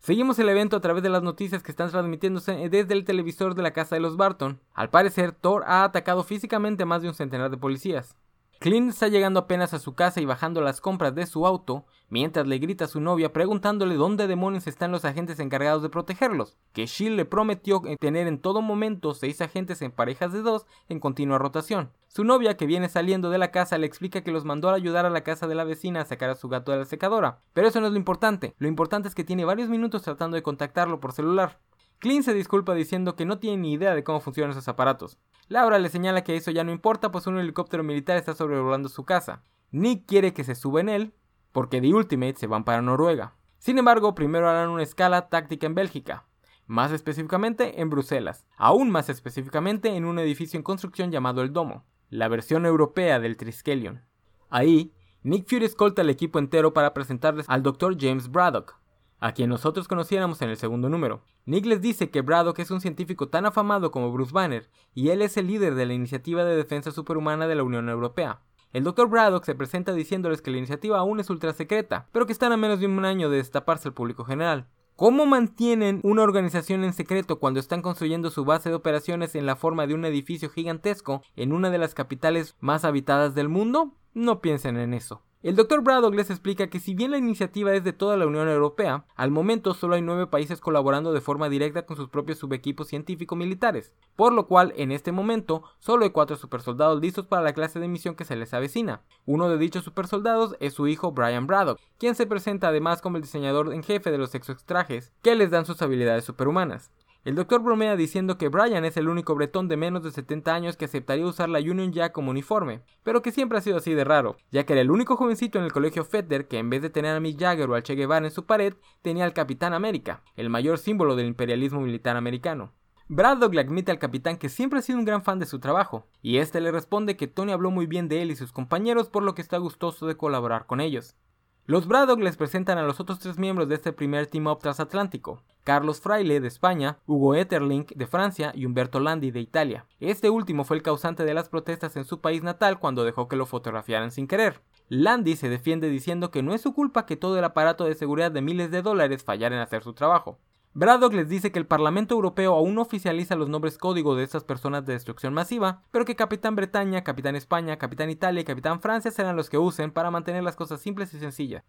Seguimos 0.00 0.38
el 0.38 0.48
evento 0.48 0.76
a 0.76 0.80
través 0.80 1.02
de 1.02 1.10
las 1.10 1.22
noticias 1.22 1.62
que 1.62 1.72
están 1.72 1.90
transmitiéndose 1.90 2.68
desde 2.68 2.94
el 2.94 3.04
televisor 3.04 3.54
de 3.54 3.62
la 3.62 3.72
casa 3.72 3.96
de 3.96 4.00
los 4.00 4.16
Barton. 4.16 4.60
Al 4.72 4.90
parecer, 4.90 5.32
Thor 5.32 5.64
ha 5.66 5.84
atacado 5.84 6.22
físicamente 6.22 6.84
a 6.84 6.86
más 6.86 7.02
de 7.02 7.08
un 7.08 7.14
centenar 7.14 7.50
de 7.50 7.56
policías. 7.56 8.16
Clint 8.60 8.90
está 8.90 9.06
llegando 9.06 9.38
apenas 9.38 9.74
a 9.74 9.78
su 9.78 9.94
casa 9.94 10.20
y 10.20 10.24
bajando 10.24 10.60
las 10.60 10.80
compras 10.80 11.14
de 11.14 11.26
su 11.26 11.46
auto, 11.46 11.84
mientras 12.08 12.46
le 12.46 12.58
grita 12.58 12.86
a 12.86 12.88
su 12.88 13.00
novia 13.00 13.32
preguntándole 13.32 13.94
dónde 13.94 14.26
demonios 14.26 14.66
están 14.66 14.92
los 14.92 15.04
agentes 15.04 15.40
encargados 15.40 15.82
de 15.82 15.88
protegerlos, 15.88 16.56
que 16.72 16.86
Shield 16.86 17.16
le 17.16 17.24
prometió 17.24 17.82
tener 18.00 18.26
en 18.26 18.38
todo 18.38 18.62
momento 18.62 19.14
seis 19.14 19.40
agentes 19.40 19.82
en 19.82 19.92
parejas 19.92 20.32
de 20.32 20.42
dos 20.42 20.66
en 20.88 21.00
continua 21.00 21.38
rotación. 21.38 21.90
Su 22.08 22.24
novia, 22.24 22.56
que 22.56 22.66
viene 22.66 22.88
saliendo 22.88 23.30
de 23.30 23.38
la 23.38 23.50
casa, 23.50 23.78
le 23.78 23.86
explica 23.86 24.22
que 24.22 24.32
los 24.32 24.44
mandó 24.44 24.70
a 24.70 24.74
ayudar 24.74 25.06
a 25.06 25.10
la 25.10 25.22
casa 25.22 25.46
de 25.46 25.54
la 25.54 25.64
vecina 25.64 26.00
a 26.00 26.04
sacar 26.06 26.30
a 26.30 26.34
su 26.34 26.48
gato 26.48 26.72
de 26.72 26.78
la 26.78 26.84
secadora. 26.84 27.40
Pero 27.52 27.68
eso 27.68 27.80
no 27.80 27.86
es 27.86 27.92
lo 27.92 27.98
importante, 27.98 28.54
lo 28.58 28.68
importante 28.68 29.08
es 29.08 29.14
que 29.14 29.24
tiene 29.24 29.44
varios 29.44 29.68
minutos 29.68 30.02
tratando 30.02 30.34
de 30.34 30.42
contactarlo 30.42 31.00
por 31.00 31.12
celular. 31.12 31.58
Clint 31.98 32.24
se 32.24 32.32
disculpa 32.32 32.74
diciendo 32.74 33.16
que 33.16 33.24
no 33.24 33.38
tiene 33.38 33.56
ni 33.56 33.72
idea 33.72 33.94
de 33.94 34.04
cómo 34.04 34.20
funcionan 34.20 34.52
esos 34.52 34.68
aparatos. 34.68 35.18
Laura 35.48 35.78
le 35.78 35.88
señala 35.88 36.22
que 36.22 36.36
eso 36.36 36.50
ya 36.52 36.62
no 36.62 36.70
importa, 36.70 37.10
pues 37.10 37.26
un 37.26 37.38
helicóptero 37.38 37.82
militar 37.82 38.16
está 38.16 38.34
sobrevolando 38.34 38.88
su 38.88 39.04
casa. 39.04 39.42
Nick 39.72 40.06
quiere 40.06 40.32
que 40.32 40.44
se 40.44 40.54
suba 40.54 40.80
en 40.80 40.88
él, 40.88 41.12
porque 41.58 41.80
The 41.80 41.92
Ultimate 41.92 42.36
se 42.36 42.46
van 42.46 42.62
para 42.62 42.82
Noruega. 42.82 43.34
Sin 43.58 43.78
embargo, 43.78 44.14
primero 44.14 44.48
harán 44.48 44.68
una 44.68 44.84
escala 44.84 45.28
táctica 45.28 45.66
en 45.66 45.74
Bélgica, 45.74 46.24
más 46.68 46.92
específicamente 46.92 47.80
en 47.80 47.90
Bruselas, 47.90 48.46
aún 48.56 48.90
más 48.90 49.08
específicamente 49.08 49.96
en 49.96 50.04
un 50.04 50.20
edificio 50.20 50.56
en 50.56 50.62
construcción 50.62 51.10
llamado 51.10 51.42
El 51.42 51.52
Domo, 51.52 51.84
la 52.10 52.28
versión 52.28 52.64
europea 52.64 53.18
del 53.18 53.36
Triskelion. 53.36 54.04
Ahí, 54.48 54.94
Nick 55.24 55.48
Fury 55.48 55.64
escolta 55.64 56.02
al 56.02 56.10
equipo 56.10 56.38
entero 56.38 56.72
para 56.72 56.94
presentarles 56.94 57.46
al 57.48 57.64
Dr. 57.64 57.96
James 57.98 58.30
Braddock, 58.30 58.76
a 59.18 59.32
quien 59.32 59.50
nosotros 59.50 59.88
conociéramos 59.88 60.40
en 60.42 60.50
el 60.50 60.58
segundo 60.58 60.88
número. 60.88 61.24
Nick 61.44 61.66
les 61.66 61.80
dice 61.80 62.08
que 62.08 62.22
Braddock 62.22 62.60
es 62.60 62.70
un 62.70 62.80
científico 62.80 63.30
tan 63.30 63.46
afamado 63.46 63.90
como 63.90 64.12
Bruce 64.12 64.32
Banner, 64.32 64.70
y 64.94 65.08
él 65.08 65.22
es 65.22 65.36
el 65.36 65.48
líder 65.48 65.74
de 65.74 65.86
la 65.86 65.94
Iniciativa 65.94 66.44
de 66.44 66.54
Defensa 66.54 66.92
Superhumana 66.92 67.48
de 67.48 67.56
la 67.56 67.64
Unión 67.64 67.88
Europea. 67.88 68.42
El 68.72 68.84
Dr. 68.84 69.08
Braddock 69.08 69.44
se 69.44 69.54
presenta 69.54 69.94
diciéndoles 69.94 70.42
que 70.42 70.50
la 70.50 70.58
iniciativa 70.58 70.98
aún 70.98 71.20
es 71.20 71.30
ultra 71.30 71.54
secreta, 71.54 72.06
pero 72.12 72.26
que 72.26 72.32
están 72.32 72.52
a 72.52 72.58
menos 72.58 72.80
de 72.80 72.86
un 72.86 73.04
año 73.04 73.30
de 73.30 73.38
destaparse 73.38 73.88
al 73.88 73.94
público 73.94 74.24
general. 74.24 74.66
¿Cómo 74.94 75.26
mantienen 75.26 76.00
una 76.02 76.22
organización 76.22 76.84
en 76.84 76.92
secreto 76.92 77.38
cuando 77.38 77.60
están 77.60 77.82
construyendo 77.82 78.30
su 78.30 78.44
base 78.44 78.68
de 78.68 78.74
operaciones 78.74 79.36
en 79.36 79.46
la 79.46 79.56
forma 79.56 79.86
de 79.86 79.94
un 79.94 80.04
edificio 80.04 80.50
gigantesco 80.50 81.22
en 81.36 81.52
una 81.52 81.70
de 81.70 81.78
las 81.78 81.94
capitales 81.94 82.56
más 82.60 82.84
habitadas 82.84 83.34
del 83.34 83.48
mundo? 83.48 83.94
No 84.12 84.40
piensen 84.40 84.76
en 84.76 84.92
eso. 84.92 85.22
El 85.40 85.54
Dr. 85.54 85.82
Braddock 85.82 86.16
les 86.16 86.30
explica 86.30 86.66
que 86.66 86.80
si 86.80 86.94
bien 86.94 87.12
la 87.12 87.16
iniciativa 87.16 87.72
es 87.72 87.84
de 87.84 87.92
toda 87.92 88.16
la 88.16 88.26
Unión 88.26 88.48
Europea, 88.48 89.04
al 89.14 89.30
momento 89.30 89.72
solo 89.72 89.94
hay 89.94 90.02
nueve 90.02 90.26
países 90.26 90.60
colaborando 90.60 91.12
de 91.12 91.20
forma 91.20 91.48
directa 91.48 91.86
con 91.86 91.96
sus 91.96 92.08
propios 92.08 92.38
subequipos 92.38 92.88
científico-militares, 92.88 93.94
por 94.16 94.32
lo 94.32 94.48
cual 94.48 94.72
en 94.76 94.90
este 94.90 95.12
momento 95.12 95.62
solo 95.78 96.02
hay 96.02 96.10
cuatro 96.10 96.34
supersoldados 96.34 97.00
listos 97.00 97.28
para 97.28 97.42
la 97.42 97.52
clase 97.52 97.78
de 97.78 97.86
misión 97.86 98.16
que 98.16 98.24
se 98.24 98.34
les 98.34 98.52
avecina. 98.52 99.02
Uno 99.26 99.48
de 99.48 99.58
dichos 99.58 99.84
supersoldados 99.84 100.56
es 100.58 100.74
su 100.74 100.88
hijo 100.88 101.12
Brian 101.12 101.46
Braddock, 101.46 101.78
quien 101.98 102.16
se 102.16 102.26
presenta 102.26 102.66
además 102.66 103.00
como 103.00 103.16
el 103.16 103.22
diseñador 103.22 103.72
en 103.72 103.84
jefe 103.84 104.10
de 104.10 104.18
los 104.18 104.34
exotrajes 104.34 105.12
que 105.22 105.36
les 105.36 105.52
dan 105.52 105.66
sus 105.66 105.80
habilidades 105.82 106.24
superhumanas. 106.24 106.90
El 107.24 107.34
doctor 107.34 107.62
bromea 107.62 107.96
diciendo 107.96 108.38
que 108.38 108.48
Brian 108.48 108.84
es 108.84 108.96
el 108.96 109.08
único 109.08 109.34
bretón 109.34 109.68
de 109.68 109.76
menos 109.76 110.02
de 110.02 110.12
70 110.12 110.54
años 110.54 110.76
que 110.76 110.84
aceptaría 110.84 111.26
usar 111.26 111.48
la 111.48 111.58
Union 111.58 111.92
Jack 111.92 112.12
como 112.12 112.30
uniforme, 112.30 112.82
pero 113.02 113.22
que 113.22 113.32
siempre 113.32 113.58
ha 113.58 113.60
sido 113.60 113.78
así 113.78 113.92
de 113.92 114.04
raro, 114.04 114.36
ya 114.50 114.64
que 114.64 114.72
era 114.72 114.82
el 114.82 114.90
único 114.90 115.16
jovencito 115.16 115.58
en 115.58 115.64
el 115.64 115.72
colegio 115.72 116.04
Fetter 116.04 116.46
que 116.46 116.58
en 116.58 116.70
vez 116.70 116.80
de 116.80 116.90
tener 116.90 117.16
a 117.16 117.20
Mick 117.20 117.38
Jagger 117.38 117.68
o 117.68 117.74
al 117.74 117.82
Che 117.82 117.96
Guevara 117.96 118.26
en 118.26 118.32
su 118.32 118.46
pared, 118.46 118.74
tenía 119.02 119.24
al 119.24 119.34
Capitán 119.34 119.74
América, 119.74 120.22
el 120.36 120.48
mayor 120.48 120.78
símbolo 120.78 121.16
del 121.16 121.26
imperialismo 121.26 121.80
militar 121.80 122.16
americano. 122.16 122.72
Braddock 123.10 123.54
le 123.54 123.62
admite 123.62 123.90
al 123.90 123.98
capitán 123.98 124.36
que 124.36 124.50
siempre 124.50 124.78
ha 124.78 124.82
sido 124.82 124.98
un 124.98 125.06
gran 125.06 125.22
fan 125.22 125.38
de 125.38 125.46
su 125.46 125.60
trabajo, 125.60 126.06
y 126.20 126.36
este 126.36 126.60
le 126.60 126.70
responde 126.70 127.16
que 127.16 127.26
Tony 127.26 127.52
habló 127.52 127.70
muy 127.70 127.86
bien 127.86 128.06
de 128.06 128.20
él 128.20 128.30
y 128.30 128.36
sus 128.36 128.52
compañeros 128.52 129.08
por 129.08 129.22
lo 129.22 129.34
que 129.34 129.40
está 129.40 129.56
gustoso 129.56 130.06
de 130.06 130.18
colaborar 130.18 130.66
con 130.66 130.78
ellos. 130.78 131.16
Los 131.64 131.86
Braddock 131.86 132.20
les 132.20 132.36
presentan 132.36 132.76
a 132.76 132.82
los 132.82 133.00
otros 133.00 133.18
tres 133.18 133.38
miembros 133.38 133.68
de 133.68 133.76
este 133.76 133.92
primer 133.92 134.26
Team 134.26 134.46
Up 134.46 134.58
transatlántico, 134.58 135.42
Carlos 135.68 136.00
Fraile 136.00 136.40
de 136.40 136.48
España, 136.48 136.96
Hugo 137.06 137.34
Etterlink 137.34 137.92
de 137.92 138.06
Francia 138.06 138.52
y 138.54 138.64
Humberto 138.64 139.00
Landi 139.00 139.30
de 139.30 139.40
Italia. 139.40 139.84
Este 140.00 140.30
último 140.30 140.64
fue 140.64 140.78
el 140.78 140.82
causante 140.82 141.26
de 141.26 141.34
las 141.34 141.50
protestas 141.50 141.94
en 141.98 142.06
su 142.06 142.22
país 142.22 142.42
natal 142.42 142.78
cuando 142.78 143.04
dejó 143.04 143.28
que 143.28 143.36
lo 143.36 143.44
fotografiaran 143.44 144.10
sin 144.10 144.28
querer. 144.28 144.62
Landi 144.88 145.36
se 145.36 145.50
defiende 145.50 145.90
diciendo 145.90 146.30
que 146.30 146.42
no 146.42 146.54
es 146.54 146.62
su 146.62 146.72
culpa 146.72 147.04
que 147.04 147.18
todo 147.18 147.36
el 147.38 147.44
aparato 147.44 147.84
de 147.84 147.94
seguridad 147.96 148.32
de 148.32 148.40
miles 148.40 148.70
de 148.70 148.80
dólares 148.80 149.22
fallara 149.22 149.56
en 149.56 149.60
hacer 149.60 149.82
su 149.82 149.92
trabajo. 149.92 150.38
Braddock 150.72 151.12
les 151.12 151.28
dice 151.28 151.52
que 151.52 151.58
el 151.58 151.66
Parlamento 151.66 152.14
Europeo 152.14 152.54
aún 152.54 152.74
no 152.74 152.80
oficializa 152.80 153.36
los 153.36 153.50
nombres 153.50 153.76
código 153.76 154.16
de 154.16 154.24
estas 154.24 154.44
personas 154.44 154.86
de 154.86 154.94
destrucción 154.94 155.34
masiva, 155.34 155.82
pero 155.90 156.06
que 156.06 156.16
Capitán 156.16 156.56
Bretaña, 156.56 157.04
Capitán 157.04 157.36
España, 157.36 157.76
Capitán 157.76 158.08
Italia 158.08 158.40
y 158.40 158.44
Capitán 158.44 158.80
Francia 158.80 159.10
serán 159.10 159.36
los 159.36 159.50
que 159.50 159.58
usen 159.58 159.90
para 159.90 160.10
mantener 160.10 160.42
las 160.42 160.56
cosas 160.56 160.80
simples 160.80 161.12
y 161.12 161.18
sencillas. 161.18 161.62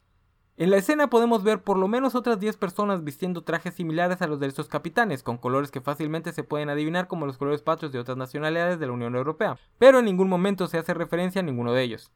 En 0.59 0.71
la 0.71 0.75
escena 0.75 1.09
podemos 1.09 1.41
ver 1.45 1.63
por 1.63 1.77
lo 1.77 1.87
menos 1.87 2.15
otras 2.15 2.37
10 2.37 2.57
personas 2.57 3.05
vistiendo 3.05 3.43
trajes 3.45 3.75
similares 3.75 4.21
a 4.21 4.27
los 4.27 4.41
de 4.41 4.47
estos 4.47 4.67
capitanes, 4.67 5.23
con 5.23 5.37
colores 5.37 5.71
que 5.71 5.79
fácilmente 5.79 6.33
se 6.33 6.43
pueden 6.43 6.69
adivinar 6.69 7.07
como 7.07 7.25
los 7.25 7.37
colores 7.37 7.61
patrios 7.61 7.93
de 7.93 7.99
otras 7.99 8.17
nacionalidades 8.17 8.77
de 8.77 8.85
la 8.85 8.91
Unión 8.91 9.15
Europea, 9.15 9.57
pero 9.77 9.99
en 9.99 10.05
ningún 10.05 10.27
momento 10.27 10.67
se 10.67 10.77
hace 10.77 10.93
referencia 10.93 11.39
a 11.39 11.45
ninguno 11.45 11.71
de 11.71 11.83
ellos. 11.83 12.11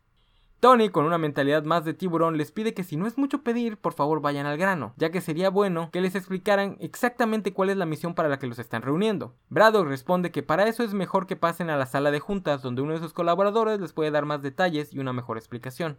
Tony, 0.60 0.90
con 0.90 1.06
una 1.06 1.18
mentalidad 1.18 1.64
más 1.64 1.86
de 1.86 1.94
tiburón, 1.94 2.36
les 2.36 2.52
pide 2.52 2.74
que 2.74 2.84
si 2.84 2.98
no 2.98 3.08
es 3.08 3.18
mucho 3.18 3.44
pedir, 3.44 3.78
por 3.78 3.94
favor 3.94 4.20
vayan 4.20 4.46
al 4.46 4.58
grano, 4.58 4.94
ya 4.98 5.10
que 5.10 5.22
sería 5.22 5.50
bueno 5.50 5.90
que 5.94 6.02
les 6.02 6.14
explicaran 6.14 6.76
exactamente 6.82 7.54
cuál 7.54 7.70
es 7.70 7.78
la 7.78 7.86
misión 7.86 8.14
para 8.14 8.28
la 8.28 8.40
que 8.40 8.48
los 8.48 8.60
están 8.60 8.82
reuniendo. 8.82 9.36
Braddock 9.48 9.88
responde 9.88 10.32
que 10.32 10.44
para 10.44 10.68
eso 10.68 10.84
es 10.84 10.94
mejor 10.94 11.28
que 11.28 11.38
pasen 11.38 11.70
a 11.70 11.78
la 11.78 11.86
sala 11.86 12.12
de 12.12 12.20
juntas, 12.20 12.62
donde 12.62 12.82
uno 12.82 12.92
de 12.92 13.00
sus 13.00 13.14
colaboradores 13.14 13.80
les 13.80 13.94
puede 13.94 14.12
dar 14.12 14.26
más 14.26 14.42
detalles 14.42 14.94
y 14.94 15.00
una 15.00 15.14
mejor 15.14 15.38
explicación. 15.38 15.98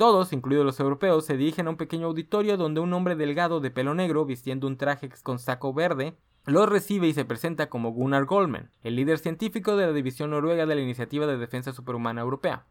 Todos, 0.00 0.32
incluidos 0.32 0.64
los 0.64 0.80
europeos, 0.80 1.26
se 1.26 1.36
dirigen 1.36 1.66
a 1.66 1.70
un 1.72 1.76
pequeño 1.76 2.06
auditorio 2.06 2.56
donde 2.56 2.80
un 2.80 2.90
hombre 2.94 3.16
delgado 3.16 3.60
de 3.60 3.70
pelo 3.70 3.92
negro, 3.92 4.24
vistiendo 4.24 4.66
un 4.66 4.78
traje 4.78 5.10
con 5.22 5.38
saco 5.38 5.74
verde, 5.74 6.16
los 6.46 6.70
recibe 6.70 7.06
y 7.06 7.12
se 7.12 7.26
presenta 7.26 7.68
como 7.68 7.92
Gunnar 7.92 8.24
Goldman, 8.24 8.70
el 8.82 8.96
líder 8.96 9.18
científico 9.18 9.76
de 9.76 9.84
la 9.84 9.92
división 9.92 10.30
noruega 10.30 10.64
de 10.64 10.74
la 10.74 10.80
Iniciativa 10.80 11.26
de 11.26 11.36
Defensa 11.36 11.74
Superhumana 11.74 12.22
Europea. 12.22 12.64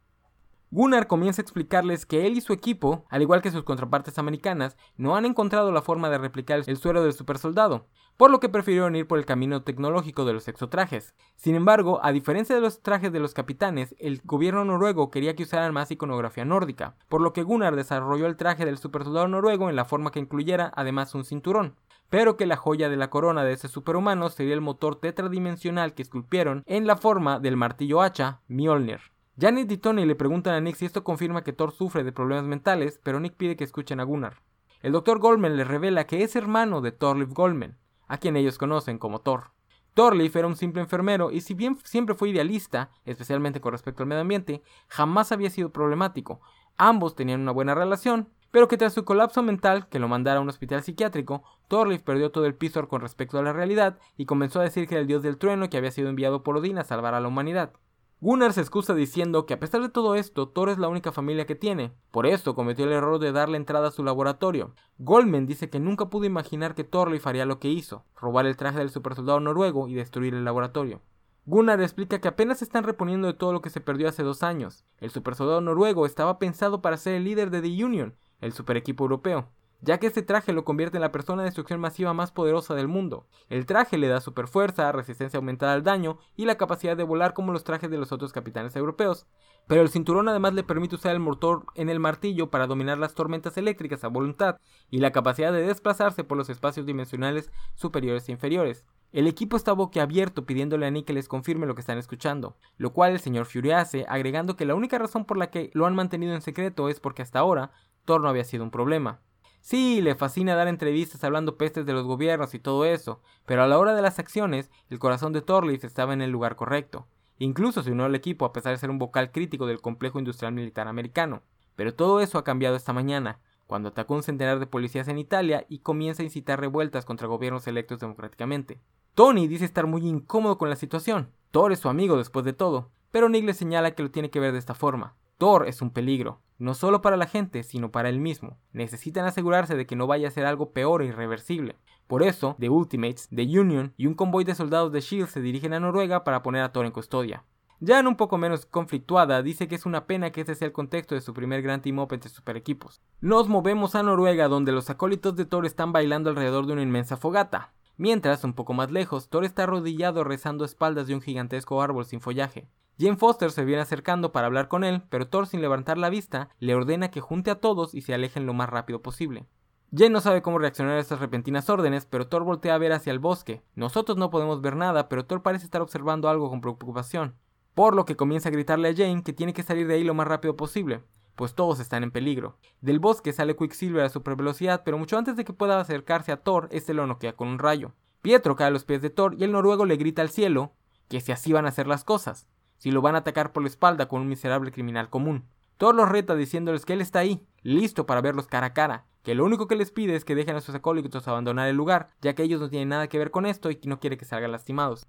Gunnar 0.71 1.07
comienza 1.07 1.41
a 1.41 1.43
explicarles 1.43 2.05
que 2.05 2.27
él 2.27 2.37
y 2.37 2.41
su 2.41 2.53
equipo, 2.53 3.03
al 3.09 3.23
igual 3.23 3.41
que 3.41 3.49
sus 3.49 3.63
contrapartes 3.63 4.19
americanas, 4.19 4.77
no 4.97 5.15
han 5.15 5.25
encontrado 5.25 5.71
la 5.71 5.81
forma 5.81 6.11
de 6.11 6.19
replicar 6.19 6.61
el 6.67 6.77
suero 6.77 7.01
del 7.01 7.13
supersoldado, 7.13 7.87
por 8.17 8.29
lo 8.29 8.39
que 8.39 8.49
prefirieron 8.49 8.95
ir 8.95 9.07
por 9.07 9.17
el 9.17 9.25
camino 9.25 9.63
tecnológico 9.63 10.25
de 10.25 10.33
los 10.33 10.47
exotrajes. 10.47 11.15
Sin 11.35 11.55
embargo, 11.55 11.99
a 12.03 12.11
diferencia 12.11 12.53
de 12.53 12.61
los 12.61 12.83
trajes 12.83 13.11
de 13.11 13.19
los 13.19 13.33
capitanes, 13.33 13.95
el 13.97 14.21
gobierno 14.23 14.63
noruego 14.63 15.09
quería 15.09 15.35
que 15.35 15.41
usaran 15.41 15.73
más 15.73 15.89
iconografía 15.89 16.45
nórdica, 16.45 16.95
por 17.07 17.21
lo 17.21 17.33
que 17.33 17.41
Gunnar 17.41 17.75
desarrolló 17.75 18.27
el 18.27 18.37
traje 18.37 18.63
del 18.63 18.77
supersoldado 18.77 19.27
noruego 19.27 19.71
en 19.71 19.75
la 19.75 19.85
forma 19.85 20.11
que 20.11 20.19
incluyera 20.19 20.71
además 20.75 21.15
un 21.15 21.25
cinturón 21.25 21.75
pero 22.09 22.37
que 22.37 22.47
la 22.47 22.57
joya 22.57 22.89
de 22.89 22.97
la 22.97 23.11
corona 23.11 23.43
de 23.43 23.53
ese 23.53 23.67
superhumano 23.67 24.29
sería 24.29 24.55
el 24.55 24.61
motor 24.61 24.95
tetradimensional 24.95 25.93
que 25.93 26.01
esculpieron 26.01 26.63
en 26.65 26.87
la 26.87 26.97
forma 26.97 27.39
del 27.39 27.55
martillo 27.55 28.01
hacha 28.01 28.41
Mjolnir. 28.47 28.99
Janet 29.39 29.71
y 29.71 29.77
Tony 29.77 30.05
le 30.05 30.15
preguntan 30.15 30.53
a 30.53 30.59
Nick 30.59 30.75
si 30.75 30.85
esto 30.85 31.05
confirma 31.05 31.45
que 31.45 31.53
Thor 31.53 31.71
sufre 31.71 32.03
de 32.03 32.11
problemas 32.11 32.45
mentales, 32.45 32.99
pero 33.03 33.21
Nick 33.21 33.35
pide 33.35 33.55
que 33.55 33.63
escuchen 33.63 34.01
a 34.01 34.03
Gunnar. 34.03 34.41
El 34.81 34.91
Dr. 34.91 35.19
Goldman 35.19 35.55
les 35.55 35.65
revela 35.65 36.05
que 36.05 36.23
es 36.23 36.35
hermano 36.35 36.81
de 36.81 36.91
Thorleif 36.91 37.31
Goldman, 37.31 37.77
a 38.09 38.17
quien 38.17 38.35
ellos 38.35 38.57
conocen 38.57 38.97
como 38.97 39.21
Thor. 39.21 39.51
Thorleif 39.93 40.35
era 40.35 40.47
un 40.47 40.57
simple 40.57 40.81
enfermero 40.81 41.31
y 41.31 41.39
si 41.39 41.53
bien 41.53 41.77
siempre 41.85 42.15
fue 42.15 42.29
idealista, 42.29 42.91
especialmente 43.05 43.61
con 43.61 43.71
respecto 43.71 44.03
al 44.03 44.09
medio 44.09 44.23
ambiente, 44.23 44.61
jamás 44.89 45.31
había 45.31 45.49
sido 45.49 45.71
problemático. 45.71 46.41
Ambos 46.75 47.15
tenían 47.15 47.39
una 47.39 47.53
buena 47.53 47.75
relación, 47.75 48.27
pero 48.51 48.67
que 48.67 48.75
tras 48.75 48.93
su 48.93 49.05
colapso 49.05 49.41
mental, 49.41 49.87
que 49.87 49.99
lo 49.99 50.09
mandara 50.09 50.39
a 50.39 50.41
un 50.41 50.49
hospital 50.49 50.83
psiquiátrico, 50.83 51.43
Thorleif 51.69 52.01
perdió 52.01 52.31
todo 52.31 52.45
el 52.45 52.55
piso 52.55 52.85
con 52.89 52.99
respecto 52.99 53.39
a 53.39 53.43
la 53.43 53.53
realidad 53.53 53.99
y 54.17 54.25
comenzó 54.25 54.59
a 54.59 54.63
decir 54.63 54.85
que 54.85 54.95
era 54.95 55.01
el 55.01 55.07
dios 55.07 55.23
del 55.23 55.37
trueno 55.37 55.69
que 55.69 55.77
había 55.77 55.91
sido 55.91 56.09
enviado 56.09 56.43
por 56.43 56.57
Odín 56.57 56.77
a 56.77 56.83
salvar 56.83 57.13
a 57.13 57.21
la 57.21 57.29
humanidad. 57.29 57.71
Gunnar 58.21 58.51
se 58.51 58.59
excusa 58.59 58.93
diciendo 58.93 59.45
que 59.45 59.53
a 59.53 59.61
pesar 59.61 59.81
de 59.81 59.87
todo 59.87 60.15
esto, 60.15 60.49
Thor 60.49 60.67
es 60.67 60.77
la 60.77 60.89
única 60.89 61.13
familia 61.13 61.45
que 61.45 61.55
tiene, 61.55 61.93
por 62.11 62.25
eso 62.25 62.53
cometió 62.53 62.83
el 62.83 62.91
error 62.91 63.17
de 63.17 63.31
darle 63.31 63.55
entrada 63.55 63.87
a 63.87 63.91
su 63.91 64.03
laboratorio. 64.03 64.75
Goldman 64.97 65.45
dice 65.45 65.69
que 65.69 65.79
nunca 65.79 66.09
pudo 66.09 66.25
imaginar 66.25 66.75
que 66.75 66.83
Thorleif 66.83 67.25
haría 67.27 67.45
lo 67.45 67.59
que 67.59 67.69
hizo, 67.69 68.03
robar 68.17 68.45
el 68.45 68.57
traje 68.57 68.79
del 68.79 68.89
supersoldado 68.89 69.39
noruego 69.39 69.87
y 69.87 69.93
destruir 69.93 70.33
el 70.33 70.43
laboratorio. 70.43 70.99
Gunnar 71.45 71.81
explica 71.81 72.19
que 72.19 72.27
apenas 72.27 72.57
se 72.57 72.65
están 72.65 72.83
reponiendo 72.83 73.27
de 73.27 73.35
todo 73.35 73.53
lo 73.53 73.61
que 73.61 73.69
se 73.69 73.79
perdió 73.79 74.09
hace 74.09 74.21
dos 74.21 74.43
años. 74.43 74.83
El 74.99 75.11
supersoldado 75.11 75.61
noruego 75.61 76.05
estaba 76.05 76.39
pensado 76.39 76.81
para 76.81 76.97
ser 76.97 77.13
el 77.13 77.23
líder 77.23 77.51
de 77.51 77.61
The 77.61 77.85
Union, 77.85 78.15
el 78.41 78.51
super 78.51 78.75
equipo 78.75 79.05
europeo 79.05 79.47
ya 79.81 79.97
que 79.97 80.07
este 80.07 80.21
traje 80.21 80.53
lo 80.53 80.65
convierte 80.65 80.97
en 80.97 81.01
la 81.01 81.11
persona 81.11 81.41
de 81.41 81.47
destrucción 81.47 81.79
masiva 81.79 82.13
más 82.13 82.31
poderosa 82.31 82.75
del 82.75 82.87
mundo. 82.87 83.27
El 83.47 83.65
traje 83.65 83.97
le 83.97 84.07
da 84.07 84.19
superfuerza, 84.21 84.91
resistencia 84.91 85.37
aumentada 85.37 85.73
al 85.73 85.83
daño 85.83 86.17
y 86.35 86.45
la 86.45 86.55
capacidad 86.55 86.97
de 86.97 87.03
volar 87.03 87.33
como 87.33 87.53
los 87.53 87.63
trajes 87.63 87.89
de 87.89 87.97
los 87.97 88.11
otros 88.11 88.33
capitanes 88.33 88.75
europeos. 88.75 89.25
Pero 89.67 89.81
el 89.81 89.89
cinturón 89.89 90.27
además 90.27 90.53
le 90.53 90.63
permite 90.63 90.95
usar 90.95 91.13
el 91.13 91.19
motor 91.19 91.65
en 91.75 91.89
el 91.89 91.99
martillo 91.99 92.49
para 92.49 92.67
dominar 92.67 92.97
las 92.97 93.13
tormentas 93.13 93.55
eléctricas 93.57 94.03
a 94.03 94.07
voluntad 94.07 94.57
y 94.89 94.97
la 94.97 95.11
capacidad 95.11 95.53
de 95.53 95.65
desplazarse 95.65 96.23
por 96.23 96.37
los 96.37 96.49
espacios 96.49 96.85
dimensionales 96.85 97.51
superiores 97.75 98.27
e 98.27 98.31
inferiores. 98.31 98.85
El 99.11 99.27
equipo 99.27 99.57
está 99.57 99.73
boquiabierto 99.73 100.45
pidiéndole 100.45 100.85
a 100.85 100.91
Nick 100.91 101.05
que 101.05 101.13
les 101.13 101.27
confirme 101.27 101.65
lo 101.65 101.73
que 101.73 101.81
están 101.81 101.97
escuchando, 101.97 102.57
lo 102.77 102.93
cual 102.93 103.13
el 103.13 103.19
señor 103.19 103.45
Fury 103.45 103.71
hace, 103.71 104.05
agregando 104.07 104.55
que 104.55 104.65
la 104.65 104.75
única 104.75 104.99
razón 104.99 105.25
por 105.25 105.37
la 105.37 105.49
que 105.49 105.71
lo 105.73 105.85
han 105.85 105.95
mantenido 105.95 106.33
en 106.33 106.41
secreto 106.41 106.89
es 106.89 106.99
porque 106.99 107.21
hasta 107.21 107.39
ahora 107.39 107.71
Thor 108.05 108.21
no 108.21 108.29
había 108.29 108.43
sido 108.43 108.63
un 108.63 108.71
problema. 108.71 109.21
Sí, 109.61 110.01
le 110.01 110.15
fascina 110.15 110.55
dar 110.55 110.67
entrevistas 110.67 111.23
hablando 111.23 111.57
pestes 111.57 111.85
de 111.85 111.93
los 111.93 112.05
gobiernos 112.05 112.53
y 112.53 112.59
todo 112.59 112.85
eso, 112.85 113.21
pero 113.45 113.63
a 113.63 113.67
la 113.67 113.77
hora 113.77 113.93
de 113.93 114.01
las 114.01 114.19
acciones, 114.19 114.71
el 114.89 114.99
corazón 114.99 115.33
de 115.33 115.41
Thorleif 115.41 115.83
estaba 115.83 116.13
en 116.13 116.21
el 116.21 116.31
lugar 116.31 116.55
correcto. 116.55 117.07
Incluso 117.37 117.83
se 117.83 117.91
unió 117.91 118.05
al 118.05 118.15
equipo 118.15 118.45
a 118.45 118.53
pesar 118.53 118.71
de 118.71 118.77
ser 118.77 118.89
un 118.89 118.99
vocal 118.99 119.31
crítico 119.31 119.65
del 119.65 119.81
complejo 119.81 120.19
industrial 120.19 120.53
militar 120.53 120.87
americano. 120.87 121.43
Pero 121.75 121.93
todo 121.93 122.19
eso 122.19 122.37
ha 122.37 122.43
cambiado 122.43 122.75
esta 122.75 122.93
mañana, 122.93 123.39
cuando 123.67 123.89
atacó 123.89 124.15
un 124.15 124.23
centenar 124.23 124.59
de 124.59 124.65
policías 124.65 125.07
en 125.07 125.19
Italia 125.19 125.65
y 125.69 125.79
comienza 125.79 126.23
a 126.23 126.25
incitar 126.25 126.59
revueltas 126.59 127.05
contra 127.05 127.27
gobiernos 127.27 127.67
electos 127.67 127.99
democráticamente. 127.99 128.81
Tony 129.13 129.47
dice 129.47 129.65
estar 129.65 129.85
muy 129.85 130.07
incómodo 130.07 130.57
con 130.57 130.69
la 130.69 130.75
situación. 130.75 131.31
Thor 131.51 131.71
es 131.71 131.79
su 131.79 131.87
amigo 131.87 132.17
después 132.17 132.45
de 132.45 132.53
todo, 132.53 132.91
pero 133.11 133.29
Nick 133.29 133.45
le 133.45 133.53
señala 133.53 133.91
que 133.91 134.03
lo 134.03 134.11
tiene 134.11 134.29
que 134.29 134.39
ver 134.39 134.53
de 134.53 134.59
esta 134.59 134.73
forma. 134.73 135.15
Thor 135.37 135.67
es 135.67 135.81
un 135.81 135.91
peligro, 135.91 136.41
no 136.59 136.73
solo 136.73 137.01
para 137.01 137.17
la 137.17 137.25
gente, 137.25 137.63
sino 137.63 137.91
para 137.91 138.09
él 138.09 138.19
mismo. 138.19 138.57
Necesitan 138.73 139.25
asegurarse 139.25 139.75
de 139.75 139.87
que 139.87 139.95
no 139.95 140.05
vaya 140.05 140.27
a 140.27 140.31
ser 140.31 140.45
algo 140.45 140.71
peor 140.71 141.01
e 141.01 141.05
irreversible. 141.05 141.77
Por 142.05 142.21
eso, 142.21 142.55
The 142.59 142.69
Ultimates, 142.69 143.29
The 143.33 143.43
Union 143.43 143.93
y 143.95 144.07
un 144.07 144.13
convoy 144.13 144.43
de 144.43 144.55
soldados 144.55 144.91
de 144.91 144.99
SHIELD 144.99 145.27
se 145.27 145.41
dirigen 145.41 145.73
a 145.73 145.79
Noruega 145.79 146.23
para 146.23 146.43
poner 146.43 146.63
a 146.63 146.71
Thor 146.71 146.85
en 146.85 146.91
custodia. 146.91 147.45
en 147.79 148.07
un 148.07 148.15
poco 148.15 148.37
menos 148.37 148.65
conflictuada, 148.65 149.41
dice 149.41 149.67
que 149.67 149.75
es 149.75 149.85
una 149.85 150.05
pena 150.05 150.31
que 150.31 150.41
ese 150.41 150.55
sea 150.55 150.65
el 150.65 150.73
contexto 150.73 151.15
de 151.15 151.21
su 151.21 151.33
primer 151.33 151.61
gran 151.61 151.81
team 151.81 151.99
up 151.99 152.11
entre 152.11 152.29
super 152.29 152.57
equipos. 152.57 153.01
Nos 153.21 153.47
movemos 153.47 153.95
a 153.95 154.03
Noruega 154.03 154.49
donde 154.49 154.71
los 154.71 154.89
acólitos 154.89 155.35
de 155.35 155.45
Thor 155.45 155.65
están 155.65 155.93
bailando 155.93 156.29
alrededor 156.29 156.65
de 156.65 156.73
una 156.73 156.81
inmensa 156.81 157.15
fogata. 157.15 157.71
Mientras, 157.95 158.43
un 158.43 158.53
poco 158.53 158.73
más 158.73 158.91
lejos, 158.91 159.29
Thor 159.29 159.45
está 159.45 159.63
arrodillado 159.63 160.23
rezando 160.23 160.63
a 160.63 160.67
espaldas 160.67 161.07
de 161.07 161.15
un 161.15 161.21
gigantesco 161.21 161.81
árbol 161.81 162.05
sin 162.05 162.21
follaje. 162.21 162.67
Jane 162.99 163.15
Foster 163.15 163.49
se 163.49 163.63
viene 163.63 163.81
acercando 163.81 164.33
para 164.33 164.47
hablar 164.47 164.67
con 164.67 164.83
él, 164.83 165.03
pero 165.09 165.25
Thor 165.25 165.47
sin 165.47 165.61
levantar 165.61 165.97
la 165.97 166.09
vista 166.09 166.49
le 166.59 166.75
ordena 166.75 167.09
que 167.09 167.21
junte 167.21 167.49
a 167.49 167.61
todos 167.61 167.95
y 167.95 168.01
se 168.01 168.13
alejen 168.13 168.45
lo 168.45 168.53
más 168.53 168.69
rápido 168.69 169.01
posible. 169.01 169.47
Jane 169.95 170.09
no 170.09 170.19
sabe 170.19 170.41
cómo 170.41 170.59
reaccionar 170.59 170.97
a 170.97 170.99
estas 170.99 171.21
repentinas 171.21 171.69
órdenes, 171.69 172.05
pero 172.05 172.27
Thor 172.27 172.43
voltea 172.43 172.75
a 172.75 172.77
ver 172.77 172.91
hacia 172.91 173.11
el 173.11 173.19
bosque. 173.19 173.63
Nosotros 173.73 174.17
no 174.17 174.29
podemos 174.29 174.59
ver 174.59 174.75
nada, 174.75 175.07
pero 175.07 175.25
Thor 175.25 175.41
parece 175.43 175.63
estar 175.63 175.81
observando 175.81 176.27
algo 176.27 176.49
con 176.49 176.59
preocupación. 176.59 177.35
Por 177.73 177.95
lo 177.95 178.03
que 178.03 178.17
comienza 178.17 178.49
a 178.49 178.51
gritarle 178.51 178.89
a 178.89 178.93
Jane 178.93 179.23
que 179.23 179.31
tiene 179.31 179.53
que 179.53 179.63
salir 179.63 179.87
de 179.87 179.93
ahí 179.93 180.03
lo 180.03 180.13
más 180.13 180.27
rápido 180.27 180.57
posible, 180.57 181.01
pues 181.37 181.55
todos 181.55 181.79
están 181.79 182.03
en 182.03 182.11
peligro. 182.11 182.57
Del 182.81 182.99
bosque 182.99 183.31
sale 183.31 183.55
Quicksilver 183.55 184.03
a 184.03 184.09
super 184.09 184.35
velocidad, 184.35 184.81
pero 184.83 184.97
mucho 184.97 185.17
antes 185.17 185.37
de 185.37 185.45
que 185.45 185.53
pueda 185.53 185.79
acercarse 185.79 186.33
a 186.33 186.43
Thor, 186.43 186.67
este 186.71 186.93
lo 186.93 187.07
noquea 187.07 187.31
con 187.31 187.47
un 187.47 187.59
rayo. 187.59 187.93
Pietro 188.21 188.57
cae 188.57 188.67
a 188.67 188.71
los 188.71 188.83
pies 188.83 189.01
de 189.01 189.09
Thor 189.09 189.35
y 189.39 189.45
el 189.45 189.53
noruego 189.53 189.85
le 189.85 189.95
grita 189.95 190.21
al 190.21 190.29
cielo 190.29 190.73
que 191.07 191.21
si 191.21 191.31
así 191.31 191.53
van 191.53 191.65
a 191.65 191.69
hacer 191.69 191.87
las 191.87 192.03
cosas 192.03 192.49
si 192.79 192.89
lo 192.89 193.01
van 193.01 193.13
a 193.13 193.19
atacar 193.19 193.53
por 193.53 193.61
la 193.61 193.69
espalda 193.69 194.07
con 194.07 194.21
un 194.21 194.27
miserable 194.27 194.71
criminal 194.71 195.09
común. 195.09 195.45
Thor 195.77 195.93
los 195.93 196.09
reta 196.09 196.35
diciéndoles 196.35 196.85
que 196.85 196.93
él 196.93 197.01
está 197.01 197.19
ahí, 197.19 197.45
listo 197.61 198.05
para 198.05 198.21
verlos 198.21 198.47
cara 198.47 198.67
a 198.67 198.73
cara, 198.73 199.05
que 199.23 199.35
lo 199.35 199.45
único 199.45 199.67
que 199.67 199.75
les 199.75 199.91
pide 199.91 200.15
es 200.15 200.25
que 200.25 200.35
dejen 200.35 200.55
a 200.55 200.61
sus 200.61 200.75
acólitos 200.75 201.27
abandonar 201.27 201.69
el 201.69 201.75
lugar, 201.75 202.07
ya 202.21 202.33
que 202.33 202.43
ellos 202.43 202.59
no 202.59 202.69
tienen 202.69 202.89
nada 202.89 203.07
que 203.07 203.19
ver 203.19 203.31
con 203.31 203.45
esto 203.45 203.69
y 203.69 203.79
no 203.85 203.99
quiere 203.99 204.17
que 204.17 204.25
salgan 204.25 204.51
lastimados. 204.51 205.07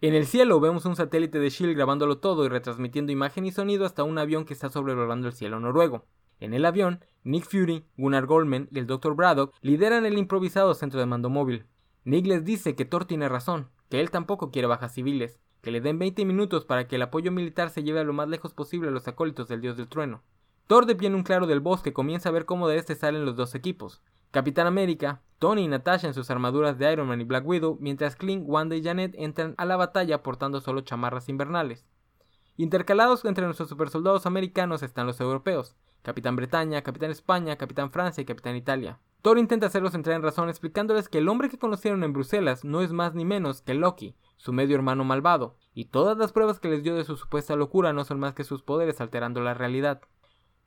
En 0.00 0.14
el 0.14 0.26
cielo 0.26 0.60
vemos 0.60 0.84
un 0.86 0.96
satélite 0.96 1.38
de 1.40 1.50
Shield 1.50 1.74
grabándolo 1.76 2.18
todo 2.18 2.44
y 2.44 2.48
retransmitiendo 2.48 3.12
imagen 3.12 3.46
y 3.46 3.50
sonido 3.50 3.84
hasta 3.84 4.04
un 4.04 4.16
avión 4.18 4.44
que 4.44 4.54
está 4.54 4.70
sobrevolando 4.70 5.26
el 5.26 5.34
cielo 5.34 5.58
noruego. 5.58 6.06
En 6.40 6.54
el 6.54 6.64
avión, 6.64 7.04
Nick 7.24 7.44
Fury, 7.44 7.84
Gunnar 7.96 8.26
Goldman 8.26 8.68
y 8.70 8.78
el 8.78 8.86
Dr. 8.86 9.16
Braddock 9.16 9.54
lideran 9.60 10.06
el 10.06 10.16
improvisado 10.16 10.74
centro 10.74 11.00
de 11.00 11.06
mando 11.06 11.30
móvil. 11.30 11.66
Nick 12.04 12.26
les 12.26 12.44
dice 12.44 12.76
que 12.76 12.84
Thor 12.84 13.06
tiene 13.06 13.28
razón, 13.28 13.70
que 13.88 14.00
él 14.00 14.10
tampoco 14.10 14.52
quiere 14.52 14.68
bajas 14.68 14.94
civiles, 14.94 15.40
que 15.68 15.72
le 15.72 15.82
den 15.82 15.98
20 15.98 16.24
minutos 16.24 16.64
para 16.64 16.88
que 16.88 16.96
el 16.96 17.02
apoyo 17.02 17.30
militar 17.30 17.68
se 17.68 17.82
lleve 17.82 18.00
a 18.00 18.04
lo 18.04 18.14
más 18.14 18.26
lejos 18.26 18.54
posible 18.54 18.88
a 18.88 18.90
los 18.90 19.06
acólitos 19.06 19.48
del 19.48 19.60
dios 19.60 19.76
del 19.76 19.86
trueno. 19.86 20.22
Thor 20.66 20.86
de 20.86 20.96
pie 20.96 21.08
en 21.08 21.14
un 21.14 21.24
claro 21.24 21.46
del 21.46 21.60
bosque 21.60 21.92
comienza 21.92 22.30
a 22.30 22.32
ver 22.32 22.46
cómo 22.46 22.68
de 22.68 22.78
este 22.78 22.94
salen 22.94 23.26
los 23.26 23.36
dos 23.36 23.54
equipos. 23.54 24.00
Capitán 24.30 24.66
América, 24.66 25.20
Tony 25.38 25.64
y 25.64 25.68
Natasha 25.68 26.06
en 26.06 26.14
sus 26.14 26.30
armaduras 26.30 26.78
de 26.78 26.90
Iron 26.90 27.06
Man 27.06 27.20
y 27.20 27.24
Black 27.24 27.46
Widow, 27.46 27.76
mientras 27.82 28.16
Clint, 28.16 28.44
Wanda 28.46 28.76
y 28.76 28.82
Janet 28.82 29.14
entran 29.18 29.54
a 29.58 29.66
la 29.66 29.76
batalla 29.76 30.22
portando 30.22 30.62
solo 30.62 30.80
chamarras 30.80 31.28
invernales. 31.28 31.84
Intercalados 32.56 33.26
entre 33.26 33.44
nuestros 33.44 33.68
supersoldados 33.68 34.24
americanos 34.24 34.82
están 34.82 35.06
los 35.06 35.20
europeos, 35.20 35.76
Capitán 36.00 36.34
Bretaña, 36.34 36.80
Capitán 36.80 37.10
España, 37.10 37.56
Capitán 37.56 37.90
Francia 37.90 38.22
y 38.22 38.24
Capitán 38.24 38.56
Italia. 38.56 39.00
Thor 39.20 39.38
intenta 39.38 39.66
hacerlos 39.66 39.94
entrar 39.94 40.14
en 40.14 40.22
razón 40.22 40.48
explicándoles 40.48 41.08
que 41.08 41.18
el 41.18 41.28
hombre 41.28 41.48
que 41.48 41.58
conocieron 41.58 42.04
en 42.04 42.12
Bruselas 42.12 42.64
no 42.64 42.82
es 42.82 42.92
más 42.92 43.14
ni 43.14 43.24
menos 43.24 43.62
que 43.62 43.74
Loki, 43.74 44.14
su 44.36 44.52
medio 44.52 44.76
hermano 44.76 45.02
malvado, 45.02 45.56
y 45.74 45.86
todas 45.86 46.16
las 46.16 46.32
pruebas 46.32 46.60
que 46.60 46.68
les 46.68 46.84
dio 46.84 46.94
de 46.94 47.04
su 47.04 47.16
supuesta 47.16 47.56
locura 47.56 47.92
no 47.92 48.04
son 48.04 48.20
más 48.20 48.34
que 48.34 48.44
sus 48.44 48.62
poderes 48.62 49.00
alterando 49.00 49.40
la 49.40 49.54
realidad. 49.54 50.02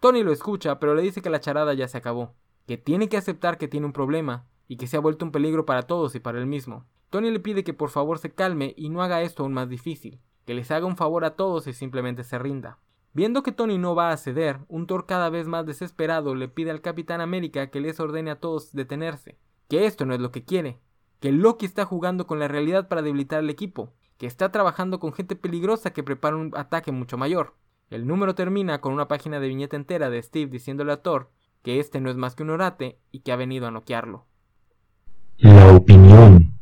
Tony 0.01 0.23
lo 0.23 0.33
escucha, 0.33 0.79
pero 0.79 0.95
le 0.95 1.01
dice 1.01 1.21
que 1.21 1.29
la 1.29 1.39
charada 1.39 1.73
ya 1.73 1.87
se 1.87 1.97
acabó, 1.97 2.33
que 2.67 2.77
tiene 2.77 3.07
que 3.07 3.17
aceptar 3.17 3.57
que 3.57 3.69
tiene 3.69 3.85
un 3.85 3.93
problema 3.93 4.47
y 4.67 4.75
que 4.75 4.87
se 4.87 4.97
ha 4.97 5.01
vuelto 5.01 5.23
un 5.23 5.31
peligro 5.31 5.65
para 5.65 5.83
todos 5.83 6.15
y 6.15 6.19
para 6.19 6.39
él 6.39 6.45
mismo. 6.45 6.85
Tony 7.09 7.29
le 7.29 7.39
pide 7.39 7.63
que 7.63 7.73
por 7.73 7.89
favor 7.89 8.19
se 8.19 8.33
calme 8.33 8.73
y 8.75 8.89
no 8.89 9.01
haga 9.01 9.21
esto 9.21 9.43
aún 9.43 9.53
más 9.53 9.69
difícil, 9.69 10.19
que 10.45 10.53
les 10.53 10.71
haga 10.71 10.85
un 10.85 10.97
favor 10.97 11.23
a 11.23 11.35
todos 11.35 11.67
y 11.67 11.73
simplemente 11.73 12.23
se 12.23 12.37
rinda. 12.37 12.79
Viendo 13.13 13.43
que 13.43 13.51
Tony 13.51 13.77
no 13.77 13.93
va 13.93 14.11
a 14.11 14.17
ceder, 14.17 14.59
un 14.69 14.87
Thor 14.87 15.05
cada 15.05 15.29
vez 15.29 15.47
más 15.47 15.65
desesperado 15.65 16.33
le 16.33 16.47
pide 16.47 16.71
al 16.71 16.81
Capitán 16.81 17.19
América 17.19 17.67
que 17.67 17.81
les 17.81 17.99
ordene 17.99 18.31
a 18.31 18.39
todos 18.39 18.71
detenerse, 18.71 19.37
que 19.67 19.85
esto 19.85 20.05
no 20.05 20.13
es 20.13 20.21
lo 20.21 20.31
que 20.31 20.45
quiere, 20.45 20.79
que 21.19 21.31
Loki 21.31 21.65
está 21.65 21.83
jugando 21.83 22.25
con 22.25 22.39
la 22.39 22.47
realidad 22.47 22.87
para 22.87 23.01
debilitar 23.01 23.39
al 23.39 23.49
equipo, 23.49 23.93
que 24.17 24.27
está 24.27 24.51
trabajando 24.51 24.99
con 24.99 25.11
gente 25.11 25.35
peligrosa 25.35 25.91
que 25.91 26.03
prepara 26.03 26.37
un 26.37 26.53
ataque 26.55 26.91
mucho 26.93 27.17
mayor. 27.17 27.55
El 27.89 28.07
número 28.07 28.33
termina 28.33 28.79
con 28.79 28.93
una 28.93 29.09
página 29.09 29.41
de 29.41 29.49
viñeta 29.49 29.75
entera 29.75 30.09
de 30.09 30.21
Steve 30.23 30.49
diciéndole 30.49 30.93
a 30.93 31.01
Thor 31.01 31.31
que 31.63 31.79
este 31.79 31.99
no 31.99 32.09
es 32.09 32.15
más 32.15 32.35
que 32.35 32.43
un 32.43 32.51
orate 32.51 32.99
y 33.11 33.19
que 33.19 33.31
ha 33.31 33.35
venido 33.35 33.67
a 33.67 33.71
noquearlo. 33.71 34.25
La 35.37 35.75
opinión. 35.75 36.53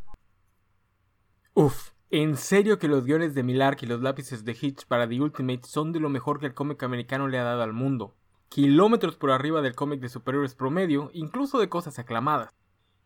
Uf, 1.54 1.90
en 2.12 2.36
serio 2.36 2.80
que 2.80 2.88
los 2.88 3.04
guiones 3.04 3.34
de 3.34 3.44
Millark 3.44 3.84
y 3.84 3.86
los 3.86 4.00
lápices 4.00 4.44
de 4.44 4.56
Hitch 4.60 4.84
para 4.86 5.08
The 5.08 5.20
Ultimate 5.20 5.60
son 5.62 5.92
de 5.92 6.00
lo 6.00 6.08
mejor 6.08 6.40
que 6.40 6.46
el 6.46 6.54
cómic 6.54 6.82
americano 6.82 7.28
le 7.28 7.38
ha 7.38 7.44
dado 7.44 7.62
al 7.62 7.72
mundo. 7.72 8.16
Kilómetros 8.48 9.14
por 9.14 9.30
arriba 9.30 9.62
del 9.62 9.76
cómic 9.76 10.00
de 10.00 10.08
superhéroes 10.08 10.56
promedio, 10.56 11.10
incluso 11.12 11.60
de 11.60 11.68
cosas 11.68 12.00
aclamadas. 12.00 12.52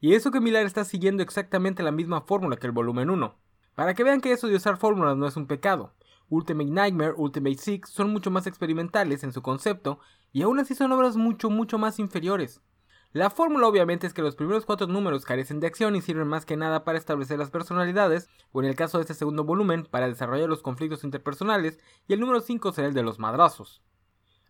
Y 0.00 0.14
eso 0.14 0.30
que 0.30 0.40
Millar 0.40 0.64
está 0.64 0.86
siguiendo 0.86 1.22
exactamente 1.22 1.82
la 1.82 1.92
misma 1.92 2.22
fórmula 2.22 2.56
que 2.56 2.66
el 2.66 2.72
volumen 2.72 3.10
1. 3.10 3.36
Para 3.74 3.92
que 3.92 4.04
vean 4.04 4.22
que 4.22 4.32
eso 4.32 4.48
de 4.48 4.56
usar 4.56 4.78
fórmulas 4.78 5.18
no 5.18 5.26
es 5.26 5.36
un 5.36 5.46
pecado. 5.46 5.92
Ultimate 6.30 6.70
Nightmare, 6.70 7.14
Ultimate 7.14 7.58
Six 7.58 7.90
son 7.90 8.10
mucho 8.10 8.30
más 8.30 8.46
experimentales 8.46 9.22
en 9.22 9.34
su 9.34 9.42
concepto 9.42 9.98
y 10.32 10.40
aún 10.40 10.60
así 10.60 10.74
son 10.74 10.92
obras 10.92 11.16
mucho 11.16 11.50
mucho 11.50 11.76
más 11.76 11.98
inferiores. 11.98 12.62
La 13.14 13.30
fórmula 13.30 13.68
obviamente 13.68 14.08
es 14.08 14.12
que 14.12 14.22
los 14.22 14.34
primeros 14.34 14.66
cuatro 14.66 14.88
números 14.88 15.24
carecen 15.24 15.60
de 15.60 15.68
acción 15.68 15.94
y 15.94 16.02
sirven 16.02 16.26
más 16.26 16.44
que 16.44 16.56
nada 16.56 16.82
para 16.82 16.98
establecer 16.98 17.38
las 17.38 17.48
personalidades, 17.48 18.28
o 18.50 18.60
en 18.60 18.66
el 18.68 18.74
caso 18.74 18.98
de 18.98 19.02
este 19.02 19.14
segundo 19.14 19.44
volumen, 19.44 19.86
para 19.86 20.08
desarrollar 20.08 20.48
los 20.48 20.62
conflictos 20.62 21.04
interpersonales, 21.04 21.78
y 22.08 22.14
el 22.14 22.18
número 22.18 22.40
5 22.40 22.72
será 22.72 22.88
el 22.88 22.94
de 22.94 23.04
los 23.04 23.20
madrazos. 23.20 23.82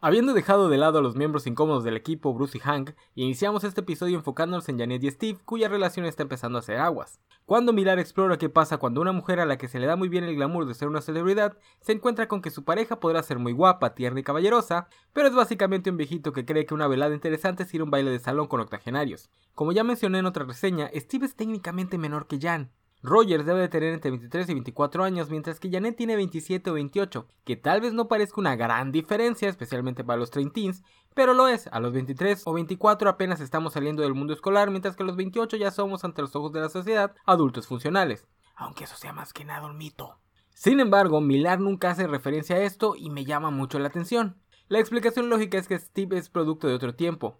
Habiendo 0.07 0.35
dejado 0.35 0.69
de 0.69 0.77
lado 0.77 0.99
a 0.99 1.01
los 1.01 1.17
miembros 1.17 1.47
incómodos 1.47 1.83
del 1.83 1.97
equipo, 1.97 2.35
Bruce 2.35 2.59
y 2.59 2.61
Hank, 2.61 2.91
iniciamos 3.15 3.65
este 3.65 3.81
episodio 3.81 4.19
enfocándonos 4.19 4.69
en 4.69 4.79
Janet 4.79 5.03
y 5.03 5.11
Steve, 5.11 5.39
cuya 5.47 5.67
relación 5.67 6.05
está 6.05 6.23
empezando 6.23 6.59
a 6.59 6.61
hacer 6.61 6.77
aguas. 6.77 7.23
Cuando 7.47 7.73
Mirar 7.73 7.99
explora 7.99 8.37
qué 8.37 8.51
pasa 8.51 8.77
cuando 8.77 9.01
una 9.01 9.13
mujer 9.13 9.41
a 9.41 9.47
la 9.47 9.57
que 9.57 9.67
se 9.67 9.79
le 9.79 9.87
da 9.87 9.97
muy 9.97 10.11
bien 10.11 10.25
el 10.25 10.37
glamour 10.37 10.67
de 10.67 10.75
ser 10.75 10.89
una 10.89 11.01
celebridad, 11.01 11.57
se 11.81 11.93
encuentra 11.93 12.29
con 12.29 12.43
que 12.43 12.51
su 12.51 12.65
pareja 12.65 13.01
podrá 13.01 13.23
ser 13.23 13.39
muy 13.39 13.55
guapa, 13.55 13.95
tierna 13.95 14.21
y 14.21 14.25
caballerosa, 14.25 14.89
pero 15.15 15.29
es 15.29 15.35
básicamente 15.35 15.89
un 15.89 15.97
viejito 15.97 16.35
que 16.35 16.45
cree 16.45 16.67
que 16.67 16.75
una 16.75 16.87
velada 16.87 17.15
interesante 17.15 17.63
es 17.63 17.73
ir 17.73 17.81
a 17.81 17.85
un 17.85 17.91
baile 17.91 18.11
de 18.11 18.19
salón 18.19 18.47
con 18.47 18.61
octogenarios. 18.61 19.31
Como 19.55 19.73
ya 19.73 19.85
mencioné 19.85 20.19
en 20.19 20.27
otra 20.27 20.45
reseña, 20.45 20.91
Steve 20.95 21.25
es 21.25 21.35
técnicamente 21.35 21.97
menor 21.97 22.27
que 22.27 22.39
Jan, 22.39 22.71
Rogers 23.07 23.45
debe 23.45 23.61
de 23.61 23.69
tener 23.69 23.93
entre 23.93 24.11
23 24.11 24.49
y 24.49 24.55
24 24.55 25.05
años, 25.05 25.29
mientras 25.29 25.61
que 25.61 25.71
Janet 25.71 25.95
tiene 25.95 26.17
27 26.17 26.71
o 26.71 26.73
28, 26.73 27.29
que 27.45 27.55
tal 27.55 27.83
vez 27.83 27.93
no 27.93 28.09
parezca 28.09 28.41
una 28.41 28.57
gran 28.57 28.93
diferencia, 28.93 29.47
especialmente 29.47 30.03
para 30.03 30.19
los 30.19 30.31
teens, 30.31 30.83
pero 31.15 31.35
lo 31.35 31.47
es. 31.47 31.67
A 31.67 31.81
los 31.81 31.93
23 31.93 32.47
o 32.47 32.55
24 32.55 33.11
apenas 33.11 33.43
estamos 33.43 33.75
saliendo 33.75 34.03
del 34.03 34.15
mundo 34.15 34.33
escolar, 34.33 34.71
mientras 34.71 34.97
que 34.97 35.03
a 35.03 35.07
los 35.07 35.17
28 35.17 35.59
ya 35.59 35.71
somos 35.71 36.03
ante 36.03 36.23
los 36.23 36.35
ojos 36.35 36.51
de 36.53 36.61
la 36.61 36.71
sociedad 36.71 37.15
adultos 37.27 37.67
funcionales. 37.67 38.27
Aunque 38.57 38.85
eso 38.85 38.97
sea 38.97 39.13
más 39.13 39.35
que 39.35 39.45
nada 39.45 39.67
un 39.67 39.77
mito. 39.77 40.19
Sin 40.55 40.81
embargo, 40.81 41.21
Millar 41.21 41.61
nunca 41.61 41.91
hace 41.91 42.07
referencia 42.07 42.57
a 42.57 42.63
esto 42.63 42.95
y 42.97 43.11
me 43.11 43.27
llama 43.27 43.51
mucho 43.51 43.79
la 43.79 43.89
atención. 43.89 44.41
La 44.69 44.79
explicación 44.79 45.29
lógica 45.29 45.59
es 45.59 45.69
que 45.69 45.79
Steve 45.79 46.17
es 46.17 46.31
producto 46.31 46.69
de 46.69 46.75
otro 46.75 46.95
tiempo, 46.95 47.39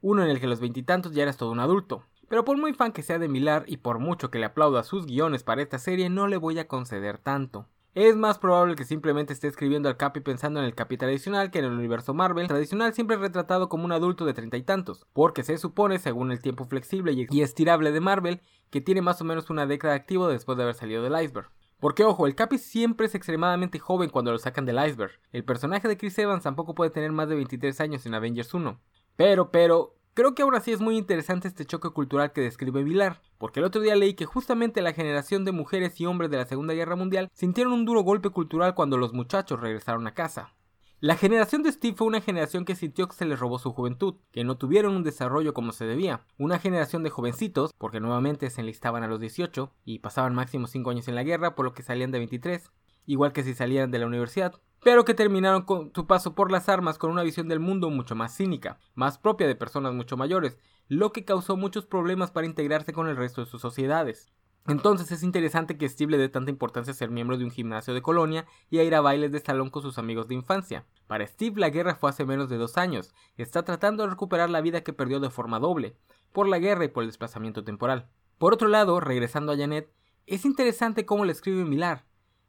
uno 0.00 0.22
en 0.22 0.30
el 0.30 0.40
que 0.40 0.46
los 0.46 0.60
veintitantos 0.60 1.12
ya 1.12 1.24
eres 1.24 1.36
todo 1.36 1.50
un 1.50 1.60
adulto. 1.60 2.06
Pero 2.32 2.46
por 2.46 2.56
muy 2.56 2.72
fan 2.72 2.92
que 2.92 3.02
sea 3.02 3.18
de 3.18 3.28
Millar 3.28 3.64
y 3.66 3.76
por 3.76 3.98
mucho 3.98 4.30
que 4.30 4.38
le 4.38 4.46
aplauda 4.46 4.84
sus 4.84 5.04
guiones 5.04 5.42
para 5.42 5.60
esta 5.60 5.78
serie, 5.78 6.08
no 6.08 6.28
le 6.28 6.38
voy 6.38 6.58
a 6.58 6.66
conceder 6.66 7.18
tanto. 7.18 7.68
Es 7.92 8.16
más 8.16 8.38
probable 8.38 8.74
que 8.74 8.86
simplemente 8.86 9.34
esté 9.34 9.48
escribiendo 9.48 9.90
al 9.90 9.98
Capi 9.98 10.20
pensando 10.20 10.58
en 10.58 10.64
el 10.64 10.74
Capi 10.74 10.96
tradicional 10.96 11.50
que 11.50 11.58
en 11.58 11.66
el 11.66 11.72
universo 11.72 12.14
Marvel 12.14 12.48
tradicional 12.48 12.94
siempre 12.94 13.18
retratado 13.18 13.68
como 13.68 13.84
un 13.84 13.92
adulto 13.92 14.24
de 14.24 14.32
treinta 14.32 14.56
y 14.56 14.62
tantos, 14.62 15.06
porque 15.12 15.42
se 15.42 15.58
supone, 15.58 15.98
según 15.98 16.32
el 16.32 16.40
tiempo 16.40 16.64
flexible 16.64 17.12
y 17.12 17.42
estirable 17.42 17.92
de 17.92 18.00
Marvel, 18.00 18.40
que 18.70 18.80
tiene 18.80 19.02
más 19.02 19.20
o 19.20 19.24
menos 19.24 19.50
una 19.50 19.66
década 19.66 19.92
activo 19.92 20.26
después 20.26 20.56
de 20.56 20.62
haber 20.62 20.74
salido 20.74 21.02
del 21.02 21.22
iceberg. 21.22 21.50
Porque 21.80 22.04
ojo, 22.04 22.26
el 22.26 22.34
Capi 22.34 22.56
siempre 22.56 23.08
es 23.08 23.14
extremadamente 23.14 23.78
joven 23.78 24.08
cuando 24.08 24.32
lo 24.32 24.38
sacan 24.38 24.64
del 24.64 24.82
iceberg. 24.82 25.12
El 25.32 25.44
personaje 25.44 25.86
de 25.86 25.98
Chris 25.98 26.18
Evans 26.18 26.44
tampoco 26.44 26.74
puede 26.74 26.92
tener 26.92 27.12
más 27.12 27.28
de 27.28 27.34
23 27.34 27.78
años 27.82 28.06
en 28.06 28.14
Avengers 28.14 28.54
1. 28.54 28.80
Pero, 29.16 29.50
pero, 29.50 29.98
Creo 30.14 30.34
que 30.34 30.42
aún 30.42 30.54
así 30.54 30.72
es 30.72 30.80
muy 30.82 30.98
interesante 30.98 31.48
este 31.48 31.64
choque 31.64 31.88
cultural 31.88 32.32
que 32.32 32.42
describe 32.42 32.84
Vilar, 32.84 33.22
porque 33.38 33.60
el 33.60 33.64
otro 33.64 33.80
día 33.80 33.96
leí 33.96 34.12
que 34.12 34.26
justamente 34.26 34.82
la 34.82 34.92
generación 34.92 35.46
de 35.46 35.52
mujeres 35.52 35.98
y 35.98 36.04
hombres 36.04 36.30
de 36.30 36.36
la 36.36 36.44
Segunda 36.44 36.74
Guerra 36.74 36.96
Mundial 36.96 37.30
sintieron 37.32 37.72
un 37.72 37.86
duro 37.86 38.02
golpe 38.02 38.28
cultural 38.28 38.74
cuando 38.74 38.98
los 38.98 39.14
muchachos 39.14 39.60
regresaron 39.60 40.06
a 40.06 40.12
casa. 40.12 40.52
La 41.00 41.16
generación 41.16 41.62
de 41.62 41.72
Steve 41.72 41.96
fue 41.96 42.06
una 42.06 42.20
generación 42.20 42.66
que 42.66 42.76
sintió 42.76 43.08
que 43.08 43.16
se 43.16 43.24
les 43.24 43.40
robó 43.40 43.58
su 43.58 43.72
juventud, 43.72 44.16
que 44.32 44.44
no 44.44 44.58
tuvieron 44.58 44.94
un 44.94 45.02
desarrollo 45.02 45.54
como 45.54 45.72
se 45.72 45.86
debía. 45.86 46.26
Una 46.36 46.58
generación 46.58 47.02
de 47.02 47.08
jovencitos, 47.08 47.72
porque 47.78 47.98
nuevamente 47.98 48.50
se 48.50 48.60
enlistaban 48.60 49.02
a 49.04 49.08
los 49.08 49.18
18 49.18 49.72
y 49.86 50.00
pasaban 50.00 50.34
máximo 50.34 50.66
5 50.66 50.90
años 50.90 51.08
en 51.08 51.14
la 51.14 51.24
guerra, 51.24 51.54
por 51.54 51.64
lo 51.64 51.72
que 51.72 51.82
salían 51.82 52.10
de 52.10 52.18
23, 52.18 52.70
igual 53.06 53.32
que 53.32 53.44
si 53.44 53.54
salían 53.54 53.90
de 53.90 53.98
la 53.98 54.06
universidad 54.06 54.60
pero 54.82 55.04
que 55.04 55.14
terminaron 55.14 55.62
con 55.62 55.92
su 55.94 56.06
paso 56.06 56.34
por 56.34 56.50
las 56.50 56.68
armas 56.68 56.98
con 56.98 57.10
una 57.10 57.22
visión 57.22 57.48
del 57.48 57.60
mundo 57.60 57.90
mucho 57.90 58.14
más 58.14 58.36
cínica, 58.36 58.78
más 58.94 59.18
propia 59.18 59.46
de 59.46 59.54
personas 59.54 59.94
mucho 59.94 60.16
mayores, 60.16 60.58
lo 60.88 61.12
que 61.12 61.24
causó 61.24 61.56
muchos 61.56 61.86
problemas 61.86 62.30
para 62.30 62.46
integrarse 62.46 62.92
con 62.92 63.08
el 63.08 63.16
resto 63.16 63.42
de 63.42 63.50
sus 63.50 63.60
sociedades. 63.60 64.28
Entonces 64.66 65.10
es 65.10 65.24
interesante 65.24 65.76
que 65.76 65.88
Steve 65.88 66.12
le 66.12 66.18
dé 66.18 66.28
tanta 66.28 66.50
importancia 66.50 66.92
a 66.92 66.96
ser 66.96 67.10
miembro 67.10 67.36
de 67.36 67.44
un 67.44 67.50
gimnasio 67.50 67.94
de 67.94 68.02
colonia 68.02 68.46
y 68.70 68.78
a 68.78 68.84
ir 68.84 68.94
a 68.94 69.00
bailes 69.00 69.32
de 69.32 69.40
salón 69.40 69.70
con 69.70 69.82
sus 69.82 69.98
amigos 69.98 70.28
de 70.28 70.34
infancia. 70.34 70.84
Para 71.08 71.26
Steve 71.26 71.60
la 71.60 71.70
guerra 71.70 71.96
fue 71.96 72.10
hace 72.10 72.24
menos 72.24 72.48
de 72.48 72.58
dos 72.58 72.76
años, 72.76 73.12
está 73.36 73.64
tratando 73.64 74.04
de 74.04 74.10
recuperar 74.10 74.50
la 74.50 74.60
vida 74.60 74.82
que 74.82 74.92
perdió 74.92 75.18
de 75.18 75.30
forma 75.30 75.58
doble, 75.58 75.96
por 76.32 76.48
la 76.48 76.58
guerra 76.58 76.84
y 76.84 76.88
por 76.88 77.02
el 77.02 77.08
desplazamiento 77.08 77.64
temporal. 77.64 78.08
Por 78.38 78.52
otro 78.52 78.68
lado, 78.68 79.00
regresando 79.00 79.52
a 79.52 79.56
Janet, 79.56 79.92
es 80.26 80.44
interesante 80.44 81.04
cómo 81.06 81.24
le 81.24 81.32
escribe 81.32 81.64
Milar, 81.64 82.04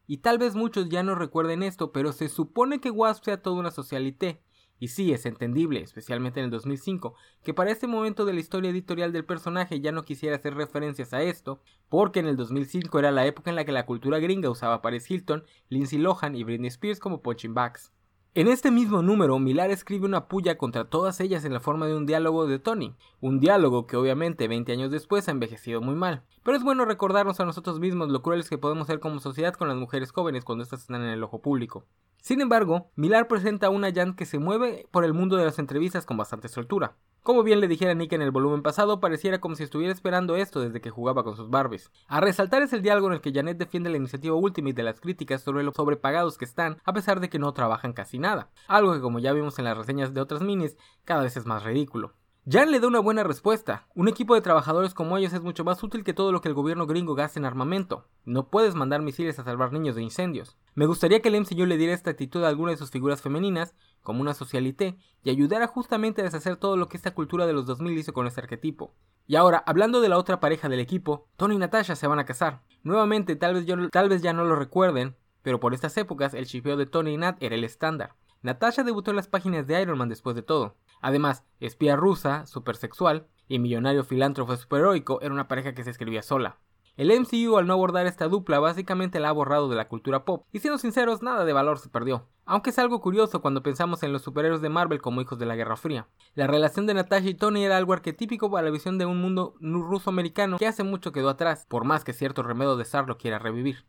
y 0.08 0.18
tal 0.18 0.38
vez 0.38 0.56
muchos 0.56 0.89
ya 0.89 1.04
no 1.04 1.16
recuerden 1.16 1.63
esto, 1.63 1.92
pero 1.92 2.12
se 2.12 2.30
supone 2.30 2.80
que 2.80 2.92
Wasp 2.92 3.26
sea 3.26 3.42
toda 3.42 3.58
una 3.58 3.72
socialité. 3.72 4.42
Y 4.80 4.89
sí, 4.89 5.13
es 5.13 5.26
entendible, 5.26 5.82
especialmente 5.82 6.42
en 6.42 6.46
el 6.46 6.52
2005, 6.52 7.16
que 7.44 7.54
para 7.54 7.72
este 7.72 7.88
momento 7.88 8.26
de 8.26 8.34
la 8.34 8.42
historia 8.42 8.70
editorial 8.70 9.13
del 9.13 9.24
personaje 9.24 9.80
ya 9.80 9.94
no 9.94 10.04
quisiera 10.04 10.36
hacer 10.36 10.56
referencias 10.56 11.13
a 11.13 11.22
esto, 11.22 11.62
porque 11.88 12.20
en 12.20 12.28
el 12.28 12.36
2005 12.36 13.00
era 13.00 13.12
la 13.12 13.26
época 13.26 13.50
en 13.50 13.56
la 13.56 13.63
que 13.63 13.72
la 13.72 13.86
cultura 13.86 14.20
gringa 14.20 14.50
usaba 14.50 14.76
a 14.76 14.82
Paris 14.82 15.10
Hilton, 15.10 15.46
Lindsay 15.70 16.00
Lohan 16.00 16.36
y 16.36 16.44
Britney 16.44 16.68
Spears 16.68 17.00
como 17.00 17.22
punching 17.22 17.54
bags. 17.54 17.94
En 18.36 18.48
este 18.48 18.72
mismo 18.72 19.04
número, 19.04 19.38
Milar 19.38 19.69
escribe 19.69 20.08
una 20.08 20.28
puya 20.28 20.58
contra 20.58 20.86
todas 20.86 21.19
ellas 21.19 21.46
en 21.46 21.54
la 21.54 21.60
forma 21.60 21.86
de 21.86 21.96
un 21.96 22.08
diálogo 22.08 22.48
de 22.48 22.58
Tony, 22.58 22.96
un 23.22 23.39
diálogo 23.39 23.86
que 23.86 23.96
obviamente 23.96 24.48
20 24.48 24.72
años 24.72 24.89
después 24.89 25.28
ha 25.28 25.32
envejecido 25.32 25.82
muy 25.82 25.93
mal. 25.93 26.24
Pero 26.41 26.58
es 26.58 26.63
bueno 26.63 26.84
recordarnos 26.84 27.39
a 27.39 27.46
nosotros 27.46 27.80
mismos 27.80 28.10
lo 28.10 28.24
crueles 28.24 28.50
que 28.50 28.58
podemos 28.58 28.88
ser 28.88 29.00
como 29.00 29.19
sociedad 29.19 29.54
con 29.54 29.67
las 29.67 29.78
mujeres 29.78 30.12
jóvenes 30.12 30.46
cuando 30.46 30.63
éstas 30.63 30.82
están 30.82 31.04
en 31.04 31.10
el 31.10 31.24
ojo 31.24 31.43
público. 31.43 31.86
Sin 32.24 32.41
embargo, 32.41 32.89
Milar 32.96 33.28
presenta 33.28 33.67
a 33.67 33.69
una 33.69 33.93
Jan 33.93 34.15
que 34.15 34.26
se 34.26 34.39
mueve 34.39 34.88
por 34.89 35.06
el 35.06 35.13
mundo 35.13 35.38
de 35.38 35.46
las 35.46 35.60
entrevistas 35.60 36.08
con 36.08 36.17
bastante 36.17 36.48
soltura. 36.48 36.96
Como 37.24 37.44
bien 37.44 37.62
le 37.62 37.70
dijera 37.70 37.94
Nick 37.94 38.12
en 38.12 38.22
el 38.22 38.32
volumen 38.32 38.62
pasado, 38.64 39.00
pareciera 39.00 39.40
como 39.40 39.56
si 39.56 39.64
estuviera 39.64 39.94
esperando 39.94 40.36
esto 40.36 40.60
desde 40.60 40.82
que 40.82 40.90
jugaba 40.90 41.24
con 41.24 41.38
sus 41.38 41.50
Barbies. 41.50 41.90
A 42.10 42.20
resaltar 42.20 42.64
es 42.64 42.74
el 42.74 42.82
diálogo 42.82 43.08
en 43.08 43.14
el 43.14 43.22
que 43.22 43.32
Janet 43.32 43.58
defiende 43.58 43.90
la 43.90 43.96
iniciativa 43.96 44.36
Ultimate 44.36 44.74
de 44.74 44.84
las 44.84 45.00
críticas 45.00 45.42
sobre 45.42 45.64
los 45.64 45.74
sobrepagados 45.74 46.38
que 46.38 46.44
están, 46.44 46.82
a 46.84 46.92
pesar 46.92 47.22
de 47.22 47.30
que 47.30 47.40
no 47.40 47.54
trabajan 47.54 47.94
casi 47.94 48.20
nada. 48.20 48.50
Algo 48.68 48.92
que 48.92 49.00
como 49.00 49.20
ya 49.20 49.32
vimos 49.32 49.58
en 49.58 49.64
las 49.64 49.78
reseñas 49.78 50.14
de 50.14 50.20
otras 50.20 50.42
minis, 50.42 50.76
cada 51.06 51.24
vez 51.24 51.38
es 51.38 51.46
más 51.46 51.64
ridículo. 51.64 52.14
Jan 52.45 52.71
le 52.71 52.82
da 52.82 52.89
una 52.89 52.99
buena 52.99 53.23
respuesta. 53.23 53.88
Un 53.95 54.10
equipo 54.10 54.36
de 54.36 54.41
trabajadores 54.41 54.93
como 54.93 55.17
ellos 55.17 55.32
es 55.32 55.41
mucho 55.41 55.63
más 55.63 55.82
útil 55.82 56.03
que 56.03 56.13
todo 56.13 56.34
lo 56.34 56.41
que 56.41 56.49
el 56.49 56.53
gobierno 56.53 56.86
gringo 56.86 57.15
gasta 57.15 57.39
en 57.39 57.45
armamento. 57.45 58.06
No 58.25 58.49
puedes 58.49 58.75
mandar 58.75 59.01
misiles 59.01 59.39
a 59.39 59.45
salvar 59.45 59.71
niños 59.71 59.95
de 59.95 60.03
incendios. 60.03 60.58
Me 60.75 60.86
gustaría 60.86 61.21
que 61.21 61.29
el 61.29 61.39
MCU 61.39 61.65
le 61.65 61.77
diera 61.77 61.93
esta 61.93 62.10
actitud 62.10 62.43
a 62.43 62.49
alguna 62.49 62.71
de 62.71 62.77
sus 62.77 62.91
figuras 62.91 63.21
femeninas, 63.21 63.75
como 64.01 64.19
una 64.19 64.34
socialité, 64.34 64.97
y 65.23 65.29
ayudara 65.29 65.67
justamente 65.67 66.19
a 66.19 66.25
deshacer 66.25 66.58
todo 66.58 66.75
lo 66.75 66.89
que 66.89 66.97
esta 66.97 67.13
cultura 67.13 67.47
de 67.47 67.53
los 67.53 67.65
2000 67.65 67.97
hizo 67.97 68.12
con 68.12 68.27
este 68.27 68.41
arquetipo. 68.41 68.93
Y 69.25 69.38
ahora, 69.38 69.63
hablando 69.65 70.01
de 70.01 70.10
la 70.10 70.17
otra 70.17 70.41
pareja 70.41 70.67
del 70.67 70.82
equipo, 70.82 71.29
Tony 71.38 71.56
y 71.56 71.60
Natasha 71.60 71.95
se 71.95 72.08
van 72.08 72.19
a 72.19 72.25
casar. 72.25 72.60
Nuevamente, 72.84 73.38
tal 73.38 73.53
vez, 73.53 74.21
ya 74.21 74.34
no 74.34 74.43
lo 74.43 74.58
recuerden, 74.58 75.15
pero 75.43 75.62
por 75.62 75.73
estas 75.73 75.95
épocas 75.95 76.34
el 76.34 76.45
chipeo 76.45 76.75
de 76.75 76.88
Tony 76.88 77.13
y 77.13 77.17
Nat 77.17 77.41
era 77.41 77.56
el 77.56 77.63
estándar. 77.63 78.15
Natasha 78.41 78.84
debutó 78.84 79.12
en 79.12 79.15
las 79.15 79.29
páginas 79.29 79.65
de 79.65 79.82
Iron 79.82 79.97
Man 79.97 80.10
después 80.10 80.36
de 80.36 80.41
todo. 80.41 80.75
Además, 81.04 81.44
espía 81.60 81.98
rusa, 81.98 82.48
supersexual 82.48 83.28
y 83.50 83.60
millonario 83.60 84.06
filántropo 84.06 84.56
superheroico 84.56 85.22
era 85.22 85.34
una 85.34 85.50
pareja 85.50 85.74
que 85.74 85.84
se 85.84 85.89
escribía 85.89 86.24
sola. 86.24 86.58
El 86.96 87.12
MCU 87.12 87.58
al 87.58 87.68
no 87.68 87.74
abordar 87.74 88.06
esta 88.06 88.30
dupla 88.30 88.60
básicamente 88.60 89.20
la 89.20 89.28
ha 89.30 89.34
borrado 89.34 89.68
de 89.68 89.76
la 89.76 89.89
cultura 89.89 90.24
pop, 90.24 90.46
y 90.54 90.60
siendo 90.60 90.78
sinceros, 90.78 91.22
nada 91.22 91.44
de 91.44 91.52
valor 91.52 91.80
se 91.80 91.89
perdió. 91.89 92.30
Aunque 92.46 92.70
es 92.70 92.80
algo 92.80 93.02
curioso 93.02 93.42
cuando 93.42 93.63
pensamos 93.63 94.02
en 94.04 94.13
los 94.13 94.22
superhéroes 94.22 94.62
de 94.62 94.70
Marvel 94.70 95.02
como 95.02 95.20
hijos 95.20 95.38
de 95.38 95.46
la 95.46 95.58
Guerra 95.58 95.76
Fría. 95.76 96.08
La 96.36 96.48
relación 96.48 96.86
de 96.88 96.94
Natasha 96.94 97.28
y 97.28 97.34
Tony 97.34 97.66
era 97.66 97.76
algo 97.76 97.92
arquetípico 97.92 98.50
para 98.50 98.63
la 98.63 98.72
visión 98.72 98.98
de 98.98 99.06
un 99.06 99.20
mundo 99.20 99.56
ruso-americano 99.60 100.58
que 100.58 100.68
hace 100.68 100.84
mucho 100.84 101.12
quedó 101.12 101.30
atrás, 101.30 101.66
por 101.68 101.84
más 101.84 102.06
que 102.06 102.13
cierto 102.13 102.44
remedio 102.44 102.78
de 102.78 102.86
Sar 102.86 103.10
lo 103.10 103.18
quiera 103.18 103.39
revivir. 103.39 103.86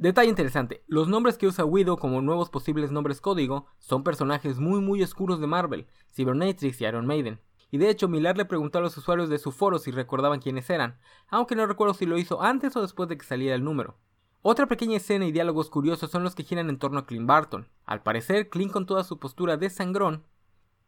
Detalle 0.00 0.30
interesante, 0.30 0.82
los 0.86 1.08
nombres 1.08 1.36
que 1.36 1.46
usa 1.46 1.66
Widow 1.66 1.98
como 1.98 2.22
nuevos 2.22 2.48
posibles 2.48 2.90
nombres 2.90 3.20
código 3.20 3.66
son 3.78 4.02
personajes 4.02 4.58
muy 4.58 4.80
muy 4.80 5.02
oscuros 5.02 5.42
de 5.42 5.46
Marvel, 5.46 5.88
Cybernatrix 6.14 6.80
y 6.80 6.86
Iron 6.86 7.04
Maiden. 7.04 7.38
Y 7.70 7.76
de 7.76 7.90
hecho, 7.90 8.08
Millar 8.08 8.38
le 8.38 8.46
preguntó 8.46 8.78
a 8.78 8.80
los 8.80 8.96
usuarios 8.96 9.28
de 9.28 9.38
su 9.38 9.52
foro 9.52 9.78
si 9.78 9.90
recordaban 9.90 10.40
quiénes 10.40 10.70
eran, 10.70 10.98
aunque 11.28 11.54
no 11.54 11.66
recuerdo 11.66 11.92
si 11.92 12.06
lo 12.06 12.16
hizo 12.16 12.40
antes 12.40 12.74
o 12.76 12.80
después 12.80 13.10
de 13.10 13.18
que 13.18 13.26
saliera 13.26 13.54
el 13.54 13.62
número. 13.62 13.98
Otra 14.40 14.64
pequeña 14.64 14.96
escena 14.96 15.26
y 15.26 15.32
diálogos 15.32 15.68
curiosos 15.68 16.10
son 16.10 16.24
los 16.24 16.34
que 16.34 16.44
giran 16.44 16.70
en 16.70 16.78
torno 16.78 17.00
a 17.00 17.04
Clint 17.04 17.26
Barton. 17.26 17.68
Al 17.84 18.02
parecer, 18.02 18.48
Clint 18.48 18.72
con 18.72 18.86
toda 18.86 19.04
su 19.04 19.18
postura 19.18 19.58
de 19.58 19.68
sangrón, 19.68 20.24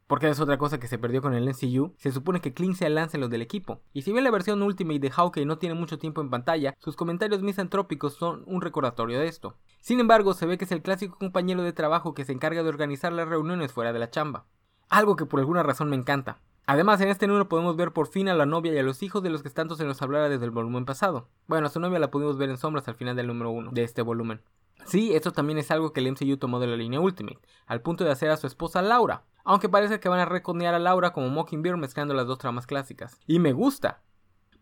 porque 0.07 0.29
es 0.29 0.39
otra 0.39 0.57
cosa 0.57 0.79
que 0.79 0.87
se 0.87 0.97
perdió 0.97 1.21
con 1.21 1.33
el 1.33 1.47
NCU, 1.47 1.93
se 1.97 2.11
supone 2.11 2.41
que 2.41 2.53
Clint 2.53 2.75
sea 2.75 2.87
el 2.87 2.95
los 2.95 3.29
del 3.29 3.41
equipo. 3.41 3.81
Y 3.93 4.01
si 4.03 4.11
bien 4.11 4.23
la 4.23 4.31
versión 4.31 4.61
Ultimate 4.61 4.99
de 4.99 5.11
Hawkeye 5.11 5.45
no 5.45 5.57
tiene 5.57 5.75
mucho 5.75 5.97
tiempo 5.97 6.21
en 6.21 6.29
pantalla, 6.29 6.75
sus 6.79 6.95
comentarios 6.95 7.41
misantrópicos 7.41 8.13
son 8.13 8.43
un 8.45 8.61
recordatorio 8.61 9.19
de 9.19 9.27
esto. 9.27 9.57
Sin 9.79 9.99
embargo, 9.99 10.33
se 10.33 10.45
ve 10.45 10.57
que 10.57 10.65
es 10.65 10.71
el 10.71 10.81
clásico 10.81 11.17
compañero 11.17 11.63
de 11.63 11.73
trabajo 11.73 12.13
que 12.13 12.25
se 12.25 12.33
encarga 12.33 12.63
de 12.63 12.69
organizar 12.69 13.11
las 13.13 13.27
reuniones 13.27 13.71
fuera 13.71 13.93
de 13.93 13.99
la 13.99 14.09
chamba. 14.09 14.45
Algo 14.89 15.15
que 15.15 15.25
por 15.25 15.39
alguna 15.39 15.63
razón 15.63 15.89
me 15.89 15.95
encanta. 15.95 16.39
Además, 16.65 17.01
en 17.01 17.09
este 17.09 17.27
número 17.27 17.49
podemos 17.49 17.75
ver 17.75 17.91
por 17.91 18.07
fin 18.07 18.29
a 18.29 18.33
la 18.33 18.45
novia 18.45 18.73
y 18.73 18.77
a 18.77 18.83
los 18.83 19.03
hijos 19.03 19.21
de 19.21 19.29
los 19.29 19.43
que 19.43 19.49
tanto 19.49 19.75
se 19.75 19.83
nos 19.83 20.01
hablara 20.01 20.29
desde 20.29 20.45
el 20.45 20.51
volumen 20.51 20.85
pasado. 20.85 21.27
Bueno, 21.47 21.67
a 21.67 21.69
su 21.69 21.79
novia 21.81 21.99
la 21.99 22.09
pudimos 22.09 22.37
ver 22.37 22.49
en 22.49 22.57
sombras 22.57 22.87
al 22.87 22.95
final 22.95 23.17
del 23.17 23.27
número 23.27 23.51
1 23.51 23.71
de 23.71 23.83
este 23.83 24.01
volumen. 24.01 24.41
Sí, 24.85 25.13
esto 25.15 25.31
también 25.31 25.57
es 25.57 25.71
algo 25.71 25.93
que 25.93 25.99
el 25.99 26.11
MCU 26.11 26.37
tomó 26.37 26.59
de 26.59 26.67
la 26.67 26.75
línea 26.75 26.99
Ultimate, 26.99 27.39
al 27.65 27.81
punto 27.81 28.03
de 28.03 28.11
hacer 28.11 28.29
a 28.29 28.37
su 28.37 28.47
esposa 28.47 28.81
Laura, 28.81 29.25
aunque 29.43 29.69
parece 29.69 29.99
que 29.99 30.09
van 30.09 30.19
a 30.19 30.25
reconear 30.25 30.73
a 30.73 30.79
Laura 30.79 31.13
como 31.13 31.29
Mockingbird 31.29 31.77
mezclando 31.77 32.13
las 32.13 32.27
dos 32.27 32.37
tramas 32.37 32.67
clásicas. 32.67 33.19
Y 33.27 33.39
me 33.39 33.53
gusta, 33.53 34.01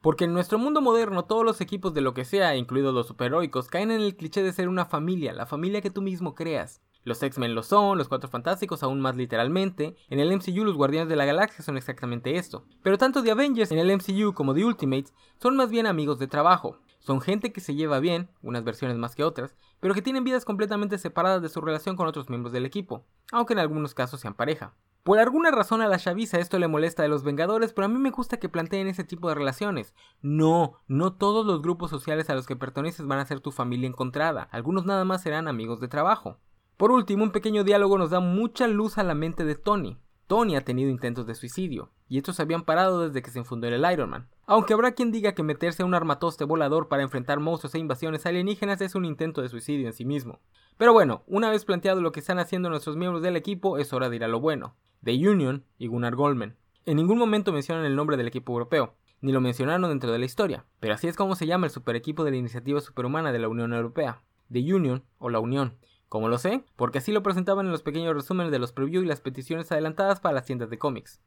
porque 0.02 0.26
en 0.26 0.34
nuestro 0.34 0.58
mundo 0.58 0.82
moderno 0.82 1.26
todos 1.26 1.46
los 1.46 1.62
equipos 1.62 1.94
de 1.94 2.02
lo 2.02 2.14
que 2.14 2.26
sea, 2.26 2.56
incluidos 2.56 2.94
los 2.94 3.08
superheroicos, 3.08 3.68
caen 3.68 3.92
en 3.92 4.02
el 4.02 4.16
cliché 4.16 4.42
de 4.42 4.54
ser 4.54 4.68
una 4.68 4.86
familia, 4.86 5.34
la 5.34 5.46
familia 5.46 5.82
que 5.82 5.92
tú 5.92 6.02
mismo 6.02 6.34
creas. 6.34 6.82
Los 7.04 7.22
X-Men 7.24 7.56
lo 7.56 7.64
son, 7.64 7.98
los 7.98 8.08
Cuatro 8.08 8.30
Fantásticos 8.30 8.84
aún 8.84 9.02
más 9.02 9.16
literalmente. 9.16 9.96
En 10.10 10.20
el 10.20 10.32
MCU 10.32 10.64
los 10.64 10.76
Guardianes 10.76 11.10
de 11.10 11.16
la 11.16 11.26
Galaxia 11.26 11.64
son 11.64 11.78
exactamente 11.78 12.36
esto. 12.36 12.66
Pero 12.84 13.00
tanto 13.00 13.24
The 13.24 13.32
Avengers 13.32 13.72
en 13.72 13.80
el 13.80 13.92
MCU 13.92 14.34
como 14.34 14.54
The 14.54 14.66
Ultimates 14.66 15.14
son 15.40 15.56
más 15.56 15.72
bien 15.72 15.88
amigos 15.88 16.20
de 16.20 16.28
trabajo. 16.28 16.78
Son 17.00 17.20
gente 17.20 17.52
que 17.52 17.62
se 17.62 17.74
lleva 17.74 18.00
bien, 18.00 18.30
unas 18.44 18.64
versiones 18.64 18.98
más 18.98 19.16
que 19.16 19.24
otras, 19.24 19.56
pero 19.82 19.94
que 19.94 20.02
tienen 20.02 20.24
vidas 20.24 20.46
completamente 20.46 20.98
separadas 20.98 21.42
de 21.42 21.50
su 21.50 21.60
relación 21.60 21.98
con 21.98 22.08
otros 22.08 22.30
miembros 22.30 22.54
del 22.54 22.66
equipo, 22.66 23.04
aunque 23.34 23.52
en 23.52 23.60
algunos 23.60 23.94
casos 23.94 24.22
sean 24.22 24.36
pareja. 24.36 24.74
Por 25.04 25.18
alguna 25.18 25.50
razón 25.50 25.82
a 25.82 25.88
la 25.88 25.98
chaviza 25.98 26.38
esto 26.38 26.60
le 26.60 26.68
molesta 26.68 27.02
de 27.02 27.10
los 27.10 27.24
Vengadores, 27.24 27.74
pero 27.74 27.86
a 27.86 27.90
mí 27.90 27.98
me 27.98 28.12
gusta 28.12 28.38
que 28.38 28.50
planteen 28.50 28.88
ese 28.88 29.04
tipo 29.04 29.28
de 29.28 29.36
relaciones. 29.36 29.96
No, 30.22 30.76
no 30.88 31.14
todos 31.14 31.44
los 31.46 31.64
grupos 31.64 31.90
sociales 31.90 32.30
a 32.30 32.36
los 32.36 32.46
que 32.46 32.56
perteneces 32.56 33.08
van 33.08 33.18
a 33.18 33.26
ser 33.26 33.40
tu 33.40 33.52
familia 33.52 33.90
encontrada, 33.90 34.48
algunos 34.52 34.86
nada 34.86 35.04
más 35.04 35.24
serán 35.24 35.48
amigos 35.48 35.82
de 35.82 35.88
trabajo. 35.88 36.38
Por 36.78 36.92
último, 36.92 37.24
un 37.24 37.32
pequeño 37.32 37.64
diálogo 37.64 37.98
nos 37.98 38.12
da 38.12 38.20
mucha 38.20 38.68
luz 38.68 39.00
a 39.00 39.04
la 39.04 39.16
mente 39.16 39.44
de 39.44 39.56
Tony. 39.56 39.98
Tony 40.28 40.56
ha 40.56 40.64
tenido 40.64 40.90
intentos 40.90 41.26
de 41.26 41.36
suicidio, 41.36 41.92
y 42.08 42.18
estos 42.18 42.36
se 42.36 42.44
habían 42.44 42.64
parado 42.64 43.08
desde 43.08 43.22
que 43.22 43.32
se 43.32 43.40
infundó 43.40 43.68
el 43.68 43.92
Iron 43.92 44.12
Man. 44.12 44.30
Aunque 44.52 44.74
habrá 44.74 44.92
quien 44.92 45.14
diga 45.14 45.32
que 45.32 45.44
meterse 45.44 45.82
a 45.82 45.86
un 45.86 45.94
armatoste 45.94 46.44
volador 46.44 46.90
para 46.90 47.04
enfrentar 47.04 47.40
monstruos 47.40 47.74
e 47.74 47.80
invasiones 47.80 48.26
alienígenas 48.26 48.82
es 48.82 48.96
un 48.96 49.06
intento 49.06 49.42
de 49.42 49.48
suicidio 49.48 49.88
en 49.88 49.94
sí 49.94 50.04
mismo. 50.04 50.42
Pero 50.76 50.92
bueno, 50.92 51.24
una 51.26 51.50
vez 51.50 51.64
planteado 51.64 52.02
lo 52.02 52.12
que 52.12 52.20
están 52.20 52.38
haciendo 52.38 52.70
nuestros 52.70 52.98
miembros 52.98 53.24
del 53.24 53.38
equipo, 53.38 53.78
es 53.78 53.94
hora 53.94 54.10
de 54.10 54.18
ir 54.18 54.26
a 54.26 54.28
lo 54.28 54.42
bueno. 54.42 54.76
The 55.06 55.14
Union 55.14 55.64
y 55.78 55.88
Gunnar 55.88 56.18
Goldman. 56.18 56.58
En 56.86 56.98
ningún 56.98 57.18
momento 57.18 57.54
mencionan 57.54 57.86
el 57.86 57.96
nombre 57.96 58.18
del 58.18 58.28
equipo 58.28 58.52
europeo, 58.52 58.96
ni 59.22 59.32
lo 59.32 59.40
mencionaron 59.40 59.90
dentro 59.90 60.12
de 60.12 60.20
la 60.20 60.26
historia, 60.26 60.66
pero 60.82 60.96
así 60.96 61.08
es 61.08 61.16
como 61.16 61.36
se 61.36 61.48
llama 61.48 61.68
el 61.68 61.72
super 61.72 61.96
equipo 61.96 62.26
de 62.26 62.32
la 62.32 62.38
iniciativa 62.38 62.82
superhumana 62.82 63.32
de 63.32 63.40
la 63.40 63.48
Unión 63.48 63.74
Europea, 63.74 64.22
The 64.52 64.74
Union 64.74 65.06
o 65.18 65.30
la 65.30 65.40
Unión, 65.40 65.78
como 66.10 66.28
lo 66.28 66.38
sé? 66.38 66.66
Porque 66.76 66.98
así 66.98 67.14
lo 67.14 67.24
presentaban 67.24 67.68
en 67.68 67.72
los 67.72 67.84
pequeños 67.84 68.14
resúmenes 68.14 68.52
de 68.52 68.60
los 68.60 68.74
previews 68.74 69.06
y 69.06 69.08
las 69.08 69.22
peticiones 69.22 69.72
adelantadas 69.72 70.20
para 70.20 70.36
las 70.36 70.44
tiendas 70.44 70.70
de 70.70 70.78
cómics. 70.78 71.22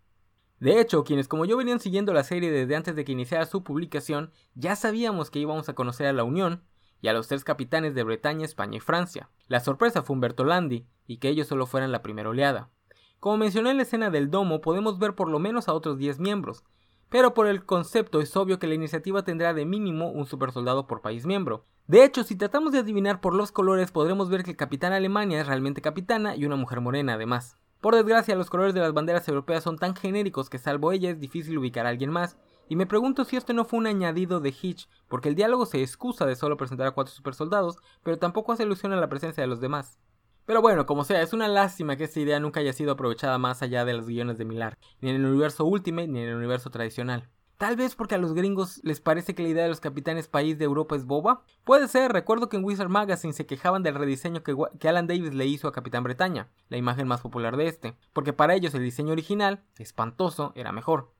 De 0.64 0.81
hecho, 0.81 1.05
quienes 1.05 1.29
como 1.29 1.44
yo 1.44 1.59
venían 1.59 1.79
siguiendo 1.79 2.14
la 2.14 2.24
serie 2.24 2.50
desde 2.50 2.74
antes 2.74 2.96
de 2.96 3.05
que 3.05 3.12
iniciara 3.12 3.44
su 3.44 3.62
publicación, 3.62 4.33
ya 4.55 4.77
sabíamos 4.77 5.31
que 5.31 5.38
íbamos 5.38 5.68
a 5.68 5.74
conocer 5.74 6.07
a 6.07 6.14
la 6.14 6.24
Unión 6.24 6.62
y 7.03 7.09
a 7.09 7.12
los 7.12 7.29
tres 7.29 7.44
capitanes 7.44 7.94
de 7.94 8.03
Bretaña, 8.03 8.46
España 8.46 8.79
y 8.79 8.81
Francia. 8.81 9.29
La 9.46 9.61
sorpresa 9.61 10.03
fue 10.03 10.14
Humberto 10.14 10.42
Landi, 10.42 10.87
y 11.07 11.18
que 11.18 11.29
ellos 11.29 11.48
solo 11.48 11.66
fueran 11.66 11.92
la 11.92 12.00
primera 12.00 12.31
oleada. 12.31 12.70
Como 13.20 13.37
mencioné 13.37 13.72
en 13.72 13.77
la 13.77 13.83
escena 13.83 14.09
del 14.09 14.31
domo, 14.31 14.62
podemos 14.62 14.98
ver 14.98 15.14
por 15.14 15.29
lo 15.29 15.38
menos 15.38 15.68
a 15.68 15.74
otros 15.74 15.98
10 15.98 16.18
miembros, 16.18 16.64
pero 17.11 17.35
por 17.35 17.46
el 17.46 17.66
concepto 17.66 18.22
es 18.22 18.35
obvio 18.35 18.59
que 18.59 18.66
la 18.66 18.72
iniciativa 18.72 19.22
tendrá 19.22 19.53
de 19.53 19.66
mínimo 19.66 20.12
un 20.12 20.24
supersoldado 20.24 20.87
por 20.87 21.03
país 21.03 21.27
miembro, 21.27 21.66
de 21.87 22.03
hecho, 22.03 22.24
si 22.24 22.37
tratamos 22.37 22.72
de 22.72 22.79
adivinar 22.79 23.20
por 23.20 23.35
los 23.35 23.53
colores, 23.53 23.92
podremos 23.92 24.31
ver 24.31 24.42
que 24.42 24.53
el 24.53 24.57
capitán 24.57 24.94
Alemania 24.94 25.42
es 25.42 25.46
realmente 25.46 25.83
capitana 25.83 26.35
y 26.35 26.46
una 26.46 26.57
mujer 26.57 26.81
morena 26.81 27.12
además. 27.12 27.59
Por 27.85 27.94
desgracia, 27.94 28.35
los 28.35 28.49
colores 28.49 28.73
de 28.73 28.81
las 28.81 28.94
banderas 28.94 29.29
europeas 29.29 29.62
son 29.62 29.77
tan 29.77 29.94
genéricos 29.94 30.49
que 30.49 30.57
salvo 30.57 30.90
ella 30.90 31.11
es 31.11 31.20
difícil 31.20 31.59
ubicar 31.59 31.85
a 31.85 31.90
alguien 31.90 32.11
más, 32.11 32.38
y 32.66 32.77
me 32.77 32.87
pregunto 32.87 33.27
si 33.27 33.37
esto 33.37 33.53
no 33.53 33.66
fue 33.66 33.79
un 33.79 33.87
añadido 33.87 34.40
de 34.40 34.55
Hitch, 34.59 34.88
porque 35.07 35.29
el 35.29 35.35
diálogo 35.35 35.66
se 35.66 35.83
excusa 35.83 36.25
de 36.25 36.35
solo 36.35 36.57
presentar 36.57 36.87
a 36.87 36.92
cuatro 36.92 37.12
supersoldados, 37.12 37.77
pero 38.03 38.18
tampoco 38.18 38.53
hace 38.53 38.62
alusión 38.62 38.94
a 38.94 38.97
la 38.97 39.11
presencia 39.11 39.42
de 39.42 39.49
los 39.49 39.61
demás. 39.61 39.99
Pero 40.47 40.62
bueno, 40.62 40.87
como 40.87 41.05
sea, 41.05 41.20
es 41.20 41.35
una 41.35 41.47
lástima 41.47 41.97
que 41.97 42.05
esta 42.05 42.20
idea 42.20 42.40
nunca 42.40 42.61
haya 42.61 42.73
sido 42.73 42.92
aprovechada 42.92 43.37
más 43.37 43.61
allá 43.61 43.85
de 43.85 43.92
los 43.92 44.07
guiones 44.07 44.38
de 44.38 44.47
Millar, 44.47 44.79
ni 45.03 45.11
en 45.11 45.16
el 45.16 45.27
universo 45.27 45.66
Ultimate 45.66 46.09
ni 46.09 46.20
en 46.23 46.31
el 46.31 46.37
universo 46.37 46.70
tradicional. 46.70 47.29
Tal 47.57 47.77
vez 47.77 47.95
porque 47.95 48.17
a 48.17 48.19
los 48.19 48.35
gringos 48.35 48.81
les 48.83 49.01
parece 49.01 49.35
que 49.35 49.43
la 49.43 49.49
idea 49.49 49.62
de 49.62 49.69
los 49.69 49.81
capitanes 49.81 50.27
país 50.27 50.59
de 50.59 50.64
Europa 50.64 50.97
es 50.97 51.07
boba. 51.07 51.45
Puede 51.62 51.87
ser, 51.87 52.12
recuerdo 52.12 52.49
que 52.49 52.57
en 52.57 52.64
Wizard 52.64 52.88
Magazine 52.88 53.33
se 53.33 53.47
quejaban 53.47 53.85
del 53.85 53.95
rediseño 53.95 54.43
que, 54.43 54.88
Alan 54.88 55.07
Davis 55.07 55.35
le 55.35 55.47
hizo 55.47 55.69
a 55.69 55.73
Capitán 55.73 56.03
Bretaña, 56.03 56.49
la 56.69 56.79
imagen 56.79 57.07
más 57.07 57.21
popular 57.21 57.57
de 57.57 57.69
este, 57.69 57.97
porque 58.12 58.33
para 58.33 58.55
ellos 58.55 58.75
el 58.75 58.83
diseño 58.83 59.12
original, 59.12 59.62
espantoso, 59.79 60.53
era 60.57 60.73
mejor. 60.73 61.12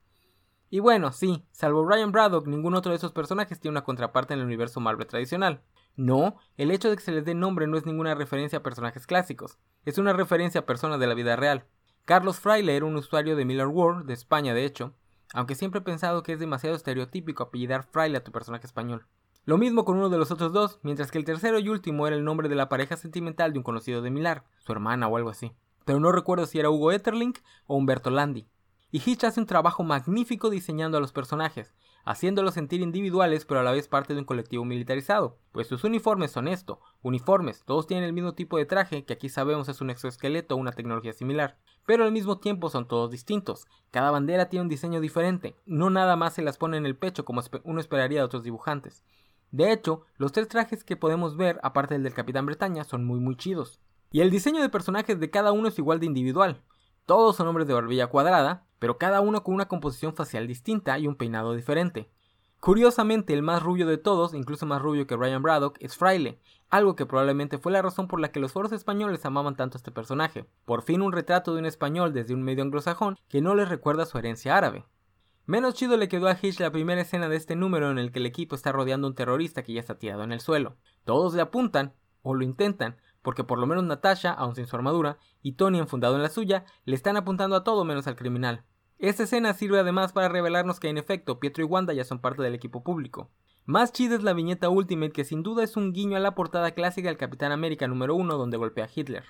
Y 0.71 0.81
bueno, 0.81 1.13
sí, 1.13 1.47
salvo 1.53 1.87
Ryan 1.87 2.11
Braddock, 2.11 2.49
ningún 2.49 2.75
otro 2.75 2.91
de 2.91 2.97
esos 2.97 3.13
personajes 3.13 3.61
tiene 3.61 3.75
una 3.75 3.85
contraparte 3.85 4.35
en 4.35 4.41
el 4.41 4.47
universo 4.47 4.81
Marvel 4.81 5.07
tradicional. 5.07 5.63
No, 5.95 6.37
el 6.57 6.73
hecho 6.73 6.91
de 6.91 6.97
que 6.97 7.03
se 7.03 7.13
les 7.13 7.25
dé 7.25 7.35
nombre 7.35 7.69
no 7.69 7.77
es 7.77 7.87
ninguna 7.87 8.17
referencia 8.17 8.59
a 8.59 8.63
personajes 8.65 9.07
clásicos, 9.07 9.59
es 9.85 9.99
una 9.99 10.13
referencia 10.13 10.63
a 10.63 10.67
personas 10.67 10.99
de 10.99 11.07
la 11.07 11.15
vida 11.15 11.37
real. 11.37 11.67
Carlos 12.05 12.41
Fraile 12.41 12.77
era 12.77 12.87
un 12.87 12.97
usuario 12.97 13.37
de 13.37 13.45
Miller 13.45 13.69
World, 13.69 14.07
de 14.07 14.15
España 14.15 14.53
de 14.53 14.65
hecho, 14.65 14.95
aunque 15.35 15.57
siempre 15.57 15.81
he 15.81 15.85
pensado 15.85 16.23
que 16.23 16.33
es 16.33 16.39
demasiado 16.39 16.77
estereotípico 16.77 17.43
apellidar 17.43 17.83
Fraile 17.83 18.19
a 18.19 18.25
tu 18.25 18.33
personaje 18.33 18.67
español. 18.67 19.05
Lo 19.45 19.59
mismo 19.59 19.85
con 19.85 19.99
uno 19.99 20.09
de 20.09 20.17
los 20.17 20.31
otros 20.31 20.53
dos, 20.53 20.79
mientras 20.83 21.11
que 21.11 21.19
el 21.19 21.25
tercero 21.25 21.59
y 21.59 21.69
último 21.69 22.07
era 22.07 22.17
el 22.17 22.25
nombre 22.25 22.49
de 22.49 22.55
la 22.55 22.71
pareja 22.71 22.97
sentimental 22.97 23.53
de 23.53 23.59
un 23.59 23.65
conocido 23.65 24.01
de 24.01 24.11
Milar, 24.11 24.45
su 24.61 24.73
hermana 24.73 25.09
o 25.09 25.17
algo 25.17 25.29
así. 25.29 25.53
Pero 25.85 26.01
no 26.01 26.13
recuerdo 26.13 26.47
si 26.47 26.61
era 26.61 26.71
Hugo 26.71 26.93
Etterlink 26.93 27.41
o 27.67 27.77
Humberto 27.77 28.09
Landi. 28.11 28.49
Y 28.91 29.03
Hitch 29.05 29.25
hace 29.25 29.41
un 29.41 29.47
trabajo 29.47 29.83
magnífico 29.83 30.51
diseñando 30.51 30.97
a 30.97 31.01
los 31.01 31.13
personajes, 31.13 31.75
haciéndolos 32.05 32.55
sentir 32.55 32.81
individuales 32.81 33.45
pero 33.45 33.61
a 33.61 33.63
la 33.63 33.73
vez 33.73 33.89
parte 33.89 34.15
de 34.15 34.21
un 34.21 34.27
colectivo 34.27 34.65
militarizado, 34.65 35.39
pues 35.53 35.67
sus 35.67 35.85
uniformes 35.85 36.31
son 36.31 36.49
esto, 36.49 36.81
uniformes, 37.03 37.65
todos 37.65 37.87
tienen 37.87 38.05
el 38.05 38.13
mismo 38.13 38.35
tipo 38.35 38.59
de 38.59 38.67
traje, 38.67 39.05
que 39.05 39.13
aquí 39.13 39.29
sabemos 39.29 39.69
es 39.69 39.81
un 39.81 39.91
exoesqueleto 39.91 40.55
o 40.55 40.59
una 40.59 40.73
tecnología 40.73 41.13
similar, 41.13 41.57
pero 41.87 42.05
al 42.05 42.13
mismo 42.13 42.39
tiempo 42.39 42.71
son 42.71 42.89
todos 42.89 43.11
distintos, 43.11 43.67
cada 43.91 44.11
bandera 44.11 44.49
tiene 44.49 44.63
un 44.63 44.69
diseño 44.69 45.01
diferente, 45.01 45.57
no 45.67 45.91
nada 45.91 46.17
más 46.17 46.35
se 46.35 46.43
las 46.43 46.59
pone 46.59 46.77
en 46.77 46.87
el 46.87 46.97
pecho 46.97 47.25
como 47.25 47.43
uno 47.65 47.81
esperaría 47.81 48.21
de 48.21 48.25
otros 48.25 48.43
dibujantes. 48.43 49.05
De 49.55 49.71
hecho, 49.71 50.03
los 50.17 50.33
tres 50.33 50.49
trajes 50.49 50.83
que 50.83 50.97
podemos 50.97 51.37
ver, 51.37 51.61
aparte 51.63 51.95
del 51.95 52.03
del 52.03 52.13
Capitán 52.13 52.45
Bretaña, 52.45 52.83
son 52.83 53.05
muy 53.05 53.21
muy 53.21 53.37
chidos. 53.37 53.81
Y 54.11 54.21
el 54.21 54.31
diseño 54.31 54.61
de 54.61 54.69
personajes 54.69 55.21
de 55.21 55.31
cada 55.31 55.53
uno 55.53 55.69
es 55.69 55.79
igual 55.79 56.01
de 56.01 56.07
individual. 56.07 56.61
Todos 57.07 57.37
son 57.37 57.47
hombres 57.49 57.67
de 57.67 57.75
barbilla 57.75 58.07
cuadrada, 58.07 58.67
pero 58.79 58.97
cada 58.97 59.21
uno 59.21 59.43
con 59.43 59.55
una 59.55 59.69
composición 59.69 60.15
facial 60.15 60.47
distinta 60.47 60.99
y 60.99 61.07
un 61.07 61.17
peinado 61.17 61.55
diferente. 61.55 62.11
Curiosamente, 62.61 63.35
el 63.35 63.43
más 63.43 63.63
rubio 63.63 63.87
de 63.87 63.99
todos, 63.99 64.33
incluso 64.33 64.65
más 64.65 64.81
rubio 64.81 65.07
que 65.07 65.17
Ryan 65.17 65.43
Braddock, 65.43 65.77
es 65.81 65.97
Fraile, 65.97 66.41
algo 66.71 66.97
que 66.97 67.05
probablemente 67.05 67.59
fue 67.59 67.73
la 67.73 67.83
razón 67.83 68.09
por 68.09 68.21
la 68.21 68.33
que 68.33 68.41
los 68.41 68.53
foros 68.53 68.73
españoles 68.73 69.27
amaban 69.27 69.55
tanto 69.55 69.77
a 69.77 69.81
este 69.81 69.91
personaje. 69.91 70.47
Por 70.65 70.81
fin 70.81 71.03
un 71.03 71.13
retrato 71.13 71.53
de 71.53 71.61
un 71.61 71.67
español 71.67 72.15
desde 72.15 72.33
un 72.33 72.43
medio 72.43 72.65
anglosajón 72.65 73.19
que 73.29 73.43
no 73.43 73.55
les 73.55 73.69
recuerda 73.69 74.07
su 74.07 74.17
herencia 74.17 74.57
árabe. 74.57 74.87
Menos 75.45 75.75
chido 75.75 75.99
le 75.99 76.09
quedó 76.09 76.27
a 76.27 76.39
Hitch 76.41 76.59
la 76.59 76.73
primera 76.73 77.03
escena 77.03 77.29
de 77.29 77.37
este 77.37 77.55
número 77.55 77.91
en 77.91 77.99
el 77.99 78.13
que 78.13 78.19
el 78.19 78.25
equipo 78.25 78.55
está 78.55 78.73
rodeando 78.73 79.07
a 79.07 79.11
un 79.11 79.15
terrorista 79.15 79.63
que 79.63 79.75
ya 79.75 79.81
está 79.81 79.99
tirado 79.99 80.25
en 80.25 80.33
el 80.33 80.41
suelo. 80.41 80.79
Todos 81.05 81.35
le 81.35 81.43
apuntan, 81.43 81.93
o 82.23 82.35
lo 82.35 82.45
intentan, 82.45 82.97
porque 83.25 83.43
por 83.43 83.59
lo 83.59 83.67
menos 83.67 83.83
Natasha, 83.83 84.33
aun 84.33 84.55
sin 84.55 84.67
su 84.67 84.77
armadura, 84.77 85.19
y 85.43 85.53
Tony 85.53 85.79
enfundado 85.79 86.15
en 86.15 86.23
la 86.23 86.29
suya, 86.29 86.67
le 86.85 86.95
están 86.95 87.17
apuntando 87.17 87.57
a 87.57 87.65
todo 87.65 87.85
menos 87.85 88.07
al 88.07 88.17
criminal. 88.17 88.65
Esta 88.99 89.23
escena 89.23 89.55
sirve 89.55 89.81
además 89.81 90.13
para 90.13 90.29
revelarnos 90.29 90.79
que 90.79 90.91
en 90.91 90.99
efecto 90.99 91.41
Pietro 91.41 91.65
y 91.65 91.67
Wanda 91.67 91.95
ya 91.95 92.05
son 92.05 92.21
parte 92.21 92.43
del 92.43 92.55
equipo 92.55 92.85
público. 92.85 93.31
Más 93.65 93.93
chida 93.93 94.15
es 94.15 94.23
la 94.23 94.35
viñeta 94.35 94.69
Ultimate 94.69 95.13
que 95.13 95.25
sin 95.25 95.43
duda 95.43 95.65
es 95.65 95.79
un 95.79 95.95
guiño 95.95 96.19
a 96.19 96.21
la 96.21 96.35
portada 96.35 96.73
clásica 96.73 97.09
del 97.09 97.17
Capitán 97.17 97.51
América 97.51 97.89
número 97.89 98.15
1 98.15 98.37
donde 98.37 98.59
golpea 98.59 98.85
a 98.85 98.91
Hitler. 98.95 99.25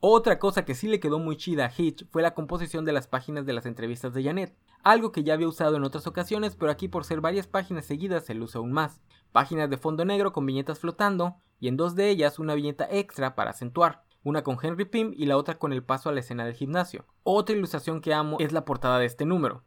Otra 0.00 0.40
cosa 0.40 0.64
que 0.64 0.74
sí 0.74 0.88
le 0.88 0.98
quedó 0.98 1.20
muy 1.20 1.36
chida 1.36 1.66
a 1.66 1.72
Hitch 1.76 2.06
fue 2.10 2.22
la 2.22 2.34
composición 2.34 2.84
de 2.84 2.92
las 2.92 3.06
páginas 3.06 3.46
de 3.46 3.52
las 3.52 3.66
entrevistas 3.66 4.14
de 4.14 4.24
Janet, 4.24 4.56
algo 4.82 5.12
que 5.12 5.24
ya 5.24 5.34
había 5.34 5.48
usado 5.48 5.76
en 5.76 5.84
otras 5.84 6.06
ocasiones, 6.06 6.56
pero 6.56 6.72
aquí 6.72 6.88
por 6.88 7.04
ser 7.04 7.20
varias 7.20 7.46
páginas 7.46 7.84
seguidas 7.84 8.24
se 8.24 8.34
luce 8.34 8.58
aún 8.58 8.72
más. 8.72 9.00
Páginas 9.32 9.70
de 9.70 9.76
fondo 9.76 10.04
negro 10.04 10.32
con 10.32 10.46
viñetas 10.46 10.78
flotando, 10.78 11.36
y 11.60 11.68
en 11.68 11.76
dos 11.76 11.94
de 11.94 12.08
ellas 12.08 12.38
una 12.38 12.54
viñeta 12.54 12.86
extra 12.90 13.34
para 13.34 13.50
acentuar, 13.50 14.04
una 14.22 14.42
con 14.42 14.58
Henry 14.62 14.84
Pym 14.84 15.12
y 15.16 15.26
la 15.26 15.36
otra 15.36 15.58
con 15.58 15.72
el 15.72 15.82
paso 15.82 16.08
a 16.08 16.12
la 16.12 16.20
escena 16.20 16.44
del 16.44 16.54
gimnasio. 16.54 17.06
Otra 17.22 17.56
ilustración 17.56 18.00
que 18.00 18.14
amo 18.14 18.36
es 18.40 18.52
la 18.52 18.64
portada 18.64 18.98
de 18.98 19.06
este 19.06 19.24
número. 19.24 19.64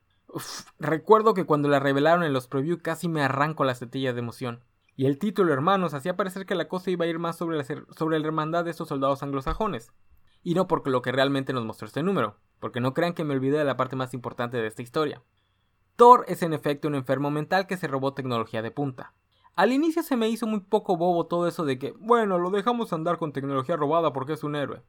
recuerdo 0.80 1.34
que 1.34 1.46
cuando 1.46 1.70
la 1.70 1.80
revelaron 1.80 2.24
en 2.24 2.34
los 2.34 2.48
previews 2.48 2.82
casi 2.82 3.10
me 3.10 3.24
arranco 3.24 3.64
las 3.64 3.80
tetillas 3.80 4.16
de 4.16 4.22
emoción. 4.22 4.64
Y 4.96 5.06
el 5.06 5.18
título, 5.18 5.54
hermanos, 5.54 5.94
hacía 5.94 6.18
parecer 6.18 6.46
que 6.46 6.56
la 6.56 6.68
cosa 6.68 6.92
iba 6.92 7.06
a 7.06 7.08
ir 7.08 7.18
más 7.18 7.38
sobre 7.38 7.58
la, 7.58 7.64
sobre 7.64 8.20
la 8.20 8.28
hermandad 8.28 8.66
de 8.66 8.72
estos 8.72 8.90
soldados 8.90 9.24
anglosajones 9.24 9.92
y 10.44 10.54
no 10.54 10.68
por 10.68 10.88
lo 10.88 11.02
que 11.02 11.12
realmente 11.12 11.54
nos 11.54 11.66
mostró 11.66 11.88
este 11.88 12.04
número, 12.04 12.38
porque 12.60 12.80
no 12.80 12.94
crean 12.94 13.14
que 13.14 13.24
me 13.24 13.34
olvidé 13.34 13.60
de 13.60 13.66
la 13.66 13.78
parte 13.78 13.96
más 13.96 14.14
importante 14.14 14.58
de 14.58 14.68
esta 14.68 14.82
historia. 14.82 15.22
Thor 15.96 16.26
es 16.28 16.42
en 16.42 16.54
efecto 16.54 16.88
un 16.88 16.96
enfermo 16.96 17.30
mental 17.30 17.68
que 17.68 17.78
se 17.78 17.88
robó 17.88 18.14
tecnología 18.14 18.62
de 18.62 18.72
punta. 18.72 19.14
Al 19.56 19.72
inicio 19.72 20.04
se 20.04 20.16
me 20.16 20.30
hizo 20.30 20.48
muy 20.48 20.62
poco 20.62 20.98
bobo 20.98 21.26
todo 21.28 21.48
eso 21.48 21.66
de 21.66 21.78
que, 21.78 21.92
bueno, 22.00 22.38
lo 22.38 22.50
dejamos 22.50 22.94
andar 22.94 23.18
con 23.18 23.34
tecnología 23.34 23.76
robada 23.76 24.14
porque 24.14 24.34
es 24.34 24.44
un 24.44 24.56
héroe. 24.56 24.82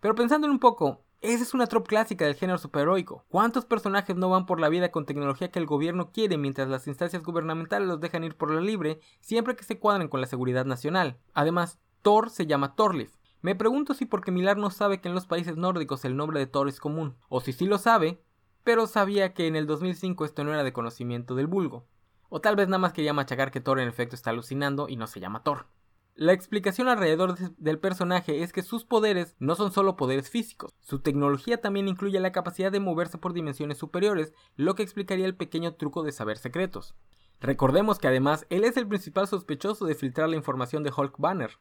Pero 0.00 0.14
pensándolo 0.14 0.52
un 0.52 0.60
poco, 0.60 1.02
esa 1.20 1.42
es 1.42 1.54
una 1.54 1.66
tropa 1.66 1.88
clásica 1.88 2.24
del 2.24 2.34
género 2.34 2.58
superheroico. 2.58 3.24
¿Cuántos 3.28 3.64
personajes 3.64 4.16
no 4.16 4.28
van 4.28 4.46
por 4.46 4.60
la 4.60 4.68
vida 4.68 4.90
con 4.90 5.06
tecnología 5.06 5.50
que 5.50 5.58
el 5.58 5.66
gobierno 5.66 6.10
quiere 6.12 6.36
mientras 6.36 6.68
las 6.68 6.86
instancias 6.86 7.22
gubernamentales 7.22 7.88
los 7.88 8.00
dejan 8.00 8.24
ir 8.24 8.36
por 8.36 8.50
la 8.50 8.60
libre 8.60 9.00
siempre 9.20 9.56
que 9.56 9.64
se 9.64 9.78
cuadren 9.78 10.08
con 10.08 10.20
la 10.20 10.26
seguridad 10.26 10.64
nacional? 10.64 11.18
Además, 11.34 11.80
Thor 12.02 12.30
se 12.30 12.46
llama 12.46 12.74
Thorleif, 12.76 13.18
me 13.40 13.54
pregunto 13.54 13.94
si 13.94 14.04
porque 14.04 14.32
Milar 14.32 14.56
no 14.56 14.70
sabe 14.70 15.00
que 15.00 15.08
en 15.08 15.14
los 15.14 15.26
países 15.26 15.56
nórdicos 15.56 16.04
el 16.04 16.16
nombre 16.16 16.40
de 16.40 16.46
Thor 16.46 16.68
es 16.68 16.80
común, 16.80 17.14
o 17.28 17.40
si 17.40 17.52
sí 17.52 17.66
lo 17.66 17.78
sabe, 17.78 18.20
pero 18.64 18.88
sabía 18.88 19.32
que 19.32 19.46
en 19.46 19.54
el 19.54 19.66
2005 19.66 20.24
esto 20.24 20.42
no 20.42 20.52
era 20.52 20.64
de 20.64 20.72
conocimiento 20.72 21.36
del 21.36 21.46
vulgo. 21.46 21.86
O 22.28 22.40
tal 22.40 22.56
vez 22.56 22.68
nada 22.68 22.78
más 22.78 22.92
quería 22.92 23.12
machacar 23.12 23.50
que 23.50 23.60
Thor 23.60 23.80
en 23.80 23.88
efecto 23.88 24.14
está 24.14 24.30
alucinando 24.30 24.88
y 24.88 24.96
no 24.96 25.06
se 25.06 25.20
llama 25.20 25.42
Thor. 25.42 25.66
La 26.14 26.32
explicación 26.32 26.88
alrededor 26.88 27.38
del 27.58 27.78
personaje 27.78 28.42
es 28.42 28.52
que 28.52 28.62
sus 28.62 28.84
poderes 28.84 29.36
no 29.38 29.54
son 29.54 29.70
solo 29.70 29.96
poderes 29.96 30.30
físicos, 30.30 30.72
su 30.80 30.98
tecnología 30.98 31.60
también 31.60 31.86
incluye 31.86 32.18
la 32.18 32.32
capacidad 32.32 32.72
de 32.72 32.80
moverse 32.80 33.18
por 33.18 33.32
dimensiones 33.32 33.78
superiores, 33.78 34.34
lo 34.56 34.74
que 34.74 34.82
explicaría 34.82 35.26
el 35.26 35.36
pequeño 35.36 35.74
truco 35.74 36.02
de 36.02 36.10
saber 36.10 36.36
secretos. 36.36 36.96
Recordemos 37.40 38.00
que 38.00 38.08
además 38.08 38.46
él 38.50 38.64
es 38.64 38.76
el 38.76 38.88
principal 38.88 39.28
sospechoso 39.28 39.86
de 39.86 39.94
filtrar 39.94 40.28
la 40.28 40.34
información 40.34 40.82
de 40.82 40.92
Hulk 40.94 41.18
Banner, 41.18 41.52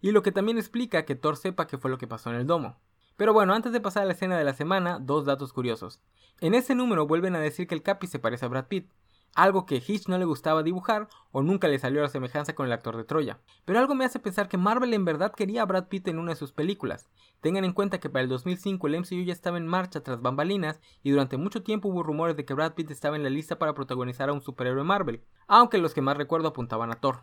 y 0.00 0.12
lo 0.12 0.22
que 0.22 0.30
también 0.30 0.56
explica 0.56 1.04
que 1.04 1.16
Thor 1.16 1.36
sepa 1.36 1.66
qué 1.66 1.76
fue 1.76 1.90
lo 1.90 1.98
que 1.98 2.06
pasó 2.06 2.30
en 2.30 2.36
el 2.36 2.46
domo. 2.46 2.78
Pero 3.16 3.32
bueno, 3.32 3.54
antes 3.54 3.72
de 3.72 3.80
pasar 3.80 4.04
a 4.04 4.06
la 4.06 4.12
escena 4.12 4.38
de 4.38 4.44
la 4.44 4.54
semana, 4.54 5.00
dos 5.00 5.24
datos 5.24 5.52
curiosos. 5.52 6.00
En 6.40 6.54
ese 6.54 6.76
número 6.76 7.08
vuelven 7.08 7.34
a 7.34 7.40
decir 7.40 7.66
que 7.66 7.74
el 7.74 7.82
Capi 7.82 8.06
se 8.06 8.20
parece 8.20 8.44
a 8.44 8.48
Brad 8.48 8.66
Pitt, 8.66 8.92
algo 9.36 9.66
que 9.66 9.82
Hitch 9.86 10.08
no 10.08 10.18
le 10.18 10.24
gustaba 10.24 10.62
dibujar 10.62 11.08
o 11.30 11.42
nunca 11.42 11.68
le 11.68 11.78
salió 11.78 12.00
a 12.00 12.04
la 12.04 12.08
semejanza 12.08 12.54
con 12.54 12.66
el 12.66 12.72
actor 12.72 12.96
de 12.96 13.04
Troya. 13.04 13.38
Pero 13.64 13.78
algo 13.78 13.94
me 13.94 14.06
hace 14.06 14.18
pensar 14.18 14.48
que 14.48 14.56
Marvel 14.56 14.94
en 14.94 15.04
verdad 15.04 15.32
quería 15.32 15.62
a 15.62 15.66
Brad 15.66 15.88
Pitt 15.88 16.08
en 16.08 16.18
una 16.18 16.32
de 16.32 16.36
sus 16.36 16.52
películas. 16.52 17.08
Tengan 17.42 17.64
en 17.64 17.74
cuenta 17.74 18.00
que 18.00 18.08
para 18.08 18.22
el 18.22 18.30
2005 18.30 18.86
el 18.86 19.00
MCU 19.00 19.22
ya 19.24 19.34
estaba 19.34 19.58
en 19.58 19.66
marcha 19.66 20.02
tras 20.02 20.22
bambalinas 20.22 20.80
y 21.02 21.10
durante 21.10 21.36
mucho 21.36 21.62
tiempo 21.62 21.88
hubo 21.90 22.02
rumores 22.02 22.36
de 22.36 22.46
que 22.46 22.54
Brad 22.54 22.72
Pitt 22.72 22.90
estaba 22.90 23.16
en 23.16 23.22
la 23.22 23.30
lista 23.30 23.58
para 23.58 23.74
protagonizar 23.74 24.30
a 24.30 24.32
un 24.32 24.40
superhéroe 24.40 24.84
Marvel, 24.84 25.22
aunque 25.46 25.78
los 25.78 25.92
que 25.92 26.00
más 26.00 26.16
recuerdo 26.16 26.48
apuntaban 26.48 26.90
a 26.90 27.00
Thor. 27.00 27.20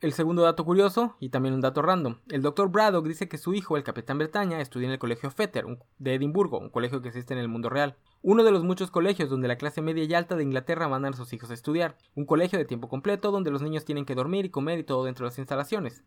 El 0.00 0.14
segundo 0.14 0.40
dato 0.40 0.64
curioso, 0.64 1.16
y 1.20 1.28
también 1.28 1.54
un 1.54 1.60
dato 1.60 1.82
random, 1.82 2.20
el 2.30 2.40
Dr. 2.40 2.70
Braddock 2.70 3.06
dice 3.06 3.28
que 3.28 3.36
su 3.36 3.52
hijo, 3.52 3.76
el 3.76 3.82
Capitán 3.82 4.16
Bretaña, 4.16 4.58
estudia 4.62 4.86
en 4.86 4.92
el 4.92 4.98
Colegio 4.98 5.30
Fetter 5.30 5.66
de 5.98 6.14
Edimburgo, 6.14 6.58
un 6.58 6.70
colegio 6.70 7.02
que 7.02 7.08
existe 7.08 7.34
en 7.34 7.38
el 7.38 7.48
mundo 7.48 7.68
real. 7.68 7.96
Uno 8.22 8.42
de 8.42 8.50
los 8.50 8.64
muchos 8.64 8.90
colegios 8.90 9.28
donde 9.28 9.46
la 9.46 9.58
clase 9.58 9.82
media 9.82 10.04
y 10.04 10.14
alta 10.14 10.36
de 10.36 10.42
Inglaterra 10.42 10.88
mandan 10.88 11.12
a 11.12 11.16
sus 11.18 11.34
hijos 11.34 11.50
a 11.50 11.54
estudiar. 11.54 11.98
Un 12.14 12.24
colegio 12.24 12.58
de 12.58 12.64
tiempo 12.64 12.88
completo 12.88 13.30
donde 13.30 13.50
los 13.50 13.60
niños 13.60 13.84
tienen 13.84 14.06
que 14.06 14.14
dormir 14.14 14.46
y 14.46 14.50
comer 14.50 14.78
y 14.78 14.84
todo 14.84 15.04
dentro 15.04 15.26
de 15.26 15.32
las 15.32 15.38
instalaciones. 15.38 16.02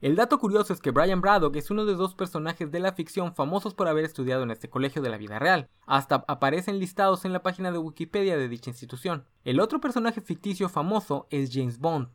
El 0.00 0.16
dato 0.16 0.40
curioso 0.40 0.72
es 0.72 0.80
que 0.80 0.90
Brian 0.90 1.20
Braddock 1.20 1.54
es 1.54 1.70
uno 1.70 1.84
de 1.84 1.94
dos 1.94 2.16
personajes 2.16 2.72
de 2.72 2.80
la 2.80 2.94
ficción 2.94 3.36
famosos 3.36 3.74
por 3.74 3.86
haber 3.86 4.04
estudiado 4.04 4.42
en 4.42 4.50
este 4.50 4.68
colegio 4.68 5.02
de 5.02 5.10
la 5.10 5.18
vida 5.18 5.38
real. 5.38 5.68
Hasta 5.86 6.24
aparecen 6.26 6.80
listados 6.80 7.24
en 7.24 7.32
la 7.32 7.44
página 7.44 7.70
de 7.70 7.78
Wikipedia 7.78 8.36
de 8.36 8.48
dicha 8.48 8.70
institución. 8.70 9.26
El 9.44 9.60
otro 9.60 9.80
personaje 9.80 10.20
ficticio 10.20 10.68
famoso 10.68 11.28
es 11.30 11.50
James 11.52 11.78
Bond, 11.78 12.08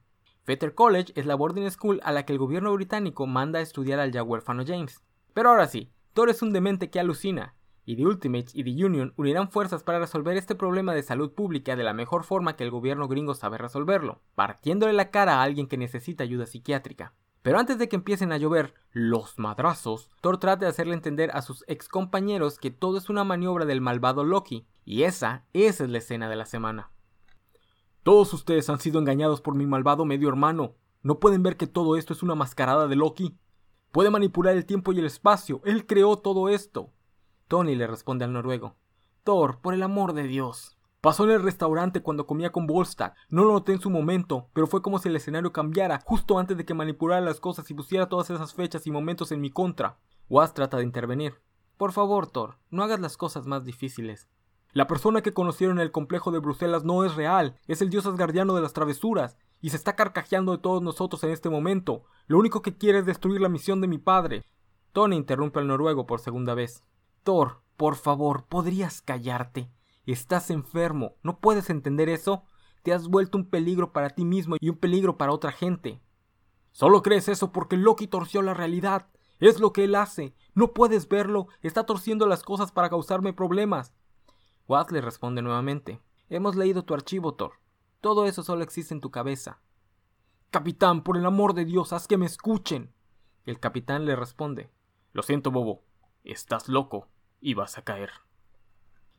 Fetter 0.46 0.76
College 0.76 1.12
es 1.16 1.26
la 1.26 1.34
boarding 1.34 1.72
school 1.72 2.00
a 2.04 2.12
la 2.12 2.24
que 2.24 2.32
el 2.32 2.38
gobierno 2.38 2.72
británico 2.72 3.26
manda 3.26 3.58
a 3.58 3.62
estudiar 3.64 4.00
al 4.00 4.12
ya 4.12 4.22
huérfano 4.22 4.64
James. 4.64 5.02
Pero 5.34 5.50
ahora 5.50 5.68
sí, 5.68 5.92
Thor 6.14 6.30
es 6.30 6.44
un 6.44 6.54
demente 6.54 6.92
que 6.92 7.00
alucina, 7.00 7.56
y 7.84 7.96
The 7.96 8.06
Ultimates 8.06 8.54
y 8.54 8.64
The 8.64 8.86
Union 8.86 9.14
unirán 9.18 9.50
fuerzas 9.50 9.82
para 9.82 9.98
resolver 9.98 10.38
este 10.38 10.54
problema 10.54 10.94
de 10.94 11.02
salud 11.02 11.34
pública 11.34 11.76
de 11.76 11.84
la 11.84 11.94
mejor 11.94 12.24
forma 12.24 12.56
que 12.56 12.64
el 12.64 12.70
gobierno 12.70 13.08
gringo 13.08 13.34
sabe 13.34 13.58
resolverlo, 13.58 14.22
partiéndole 14.36 14.94
la 14.94 15.10
cara 15.10 15.40
a 15.40 15.42
alguien 15.42 15.66
que 15.66 15.78
necesita 15.78 16.24
ayuda 16.24 16.46
psiquiátrica. 16.46 17.16
Pero 17.42 17.58
antes 17.58 17.80
de 17.80 17.90
que 17.90 17.96
empiecen 17.96 18.32
a 18.32 18.38
llover 18.38 18.76
los 18.92 19.40
madrazos, 19.40 20.12
Thor 20.22 20.38
trata 20.38 20.66
de 20.66 20.70
hacerle 20.70 20.94
entender 20.94 21.32
a 21.34 21.42
sus 21.42 21.64
ex 21.68 21.90
compañeros 21.90 22.60
que 22.60 22.70
todo 22.70 23.00
es 23.00 23.10
una 23.10 23.24
maniobra 23.24 23.66
del 23.66 23.82
malvado 23.82 24.24
Loki, 24.24 24.68
y 24.84 25.04
esa, 25.04 25.46
esa 25.54 25.86
es 25.86 25.90
la 25.90 25.98
escena 25.98 26.30
de 26.30 26.36
la 26.36 26.46
semana. 26.46 26.92
Todos 28.06 28.32
ustedes 28.36 28.70
han 28.70 28.78
sido 28.78 29.00
engañados 29.00 29.42
por 29.42 29.56
mi 29.56 29.66
malvado 29.66 30.06
medio 30.06 30.30
hermano. 30.30 30.76
¿No 31.02 31.20
pueden 31.20 31.42
ver 31.42 31.58
que 31.58 31.66
todo 31.66 31.96
esto 31.96 32.14
es 32.14 32.22
una 32.22 32.36
mascarada 32.36 32.88
de 32.88 32.96
Loki? 32.96 33.36
Puede 33.92 34.12
manipular 34.12 34.56
el 34.56 34.68
tiempo 34.68 34.94
y 34.94 35.00
el 35.00 35.08
espacio. 35.08 35.60
Él 35.66 35.88
creó 35.88 36.16
todo 36.16 36.50
esto. 36.50 36.94
Tony 37.48 37.74
le 37.74 37.88
responde 37.88 38.24
al 38.24 38.32
noruego. 38.32 38.76
Thor, 39.24 39.60
por 39.60 39.74
el 39.74 39.82
amor 39.82 40.14
de 40.14 40.22
Dios. 40.22 40.78
Pasó 41.02 41.24
en 41.24 41.32
el 41.32 41.42
restaurante 41.42 42.04
cuando 42.04 42.28
comía 42.28 42.52
con 42.52 42.68
Volstagg. 42.68 43.16
No 43.30 43.44
lo 43.44 43.54
noté 43.54 43.72
en 43.72 43.82
su 43.82 43.90
momento, 43.90 44.50
pero 44.54 44.68
fue 44.68 44.84
como 44.84 45.00
si 45.00 45.10
el 45.10 45.16
escenario 45.16 45.52
cambiara 45.52 46.04
justo 46.06 46.38
antes 46.38 46.58
de 46.58 46.66
que 46.66 46.76
manipulara 46.76 47.22
las 47.22 47.40
cosas 47.40 47.72
y 47.72 47.74
pusiera 47.74 48.08
todas 48.08 48.30
esas 48.30 48.54
fechas 48.54 48.86
y 48.86 48.92
momentos 48.92 49.32
en 49.32 49.42
mi 49.42 49.50
contra. 49.50 49.98
Was 50.30 50.54
trata 50.54 50.78
de 50.78 50.84
intervenir. 50.84 51.42
Por 51.76 51.92
favor, 51.92 52.28
Thor, 52.28 52.60
no 52.70 52.84
hagas 52.84 53.00
las 53.00 53.18
cosas 53.18 53.48
más 53.48 53.66
difíciles. 53.66 54.30
La 54.76 54.88
persona 54.88 55.22
que 55.22 55.34
conocieron 55.34 55.78
en 55.78 55.84
el 55.84 55.94
complejo 55.94 56.32
de 56.32 56.40
Bruselas 56.40 56.84
no 56.84 57.06
es 57.06 57.16
real, 57.16 57.58
es 57.66 57.82
el 57.82 57.90
dios 57.90 58.06
asgardiano 58.06 58.54
de 58.56 58.62
las 58.62 58.74
travesuras, 58.74 59.38
y 59.62 59.70
se 59.70 59.78
está 59.78 59.96
carcajeando 59.96 60.52
de 60.52 60.58
todos 60.58 60.82
nosotros 60.82 61.24
en 61.24 61.30
este 61.30 61.50
momento. 61.50 62.04
Lo 62.28 62.38
único 62.38 62.62
que 62.62 62.76
quiere 62.78 63.00
es 63.00 63.06
destruir 63.06 63.40
la 63.40 63.48
misión 63.48 63.80
de 63.80 63.88
mi 63.88 64.00
padre. 64.00 64.44
Tony 64.92 65.16
interrumpe 65.16 65.62
al 65.62 65.68
noruego 65.68 66.06
por 66.06 66.20
segunda 66.20 66.56
vez. 66.56 66.84
Thor, 67.24 67.62
por 67.78 67.96
favor, 67.96 68.48
¿podrías 68.50 69.02
callarte? 69.02 69.72
Estás 70.06 70.50
enfermo, 70.50 71.16
¿no 71.24 71.40
puedes 71.40 71.70
entender 71.70 72.10
eso? 72.10 72.44
Te 72.84 72.92
has 72.92 73.08
vuelto 73.08 73.38
un 73.38 73.50
peligro 73.50 73.94
para 73.94 74.10
ti 74.10 74.26
mismo 74.26 74.58
y 74.60 74.68
un 74.68 74.76
peligro 74.76 75.16
para 75.16 75.32
otra 75.32 75.54
gente. 75.54 76.02
Solo 76.74 77.02
crees 77.02 77.30
eso 77.30 77.54
porque 77.54 77.78
Loki 77.78 78.08
torció 78.08 78.42
la 78.42 78.54
realidad. 78.54 79.08
Es 79.40 79.62
lo 79.62 79.72
que 79.72 79.86
él 79.86 79.96
hace. 79.96 80.36
No 80.54 80.74
puedes 80.74 81.08
verlo. 81.08 81.48
Está 81.62 81.86
torciendo 81.86 82.28
las 82.28 82.44
cosas 82.44 82.74
para 82.74 82.90
causarme 82.90 83.32
problemas. 83.32 83.94
Watt 84.68 84.92
le 84.92 85.02
responde 85.02 85.42
nuevamente. 85.42 86.00
Hemos 86.30 86.56
leído 86.56 86.84
tu 86.84 86.94
archivo, 86.94 87.34
Thor. 87.34 87.54
Todo 88.02 88.26
eso 88.26 88.44
solo 88.44 88.64
existe 88.64 88.94
en 88.94 89.02
tu 89.02 89.12
cabeza. 89.12 89.60
Capitán, 90.50 91.04
por 91.04 91.18
el 91.18 91.26
amor 91.26 91.54
de 91.54 91.66
Dios, 91.66 91.94
haz 91.94 92.08
que 92.08 92.18
me 92.18 92.26
escuchen. 92.26 92.94
El 93.46 93.60
capitán 93.60 94.06
le 94.06 94.16
responde. 94.16 94.72
Lo 95.14 95.22
siento, 95.22 95.52
Bobo. 95.52 95.84
Estás 96.24 96.68
loco 96.68 97.10
y 97.42 97.54
vas 97.54 97.78
a 97.78 97.84
caer. 97.84 98.10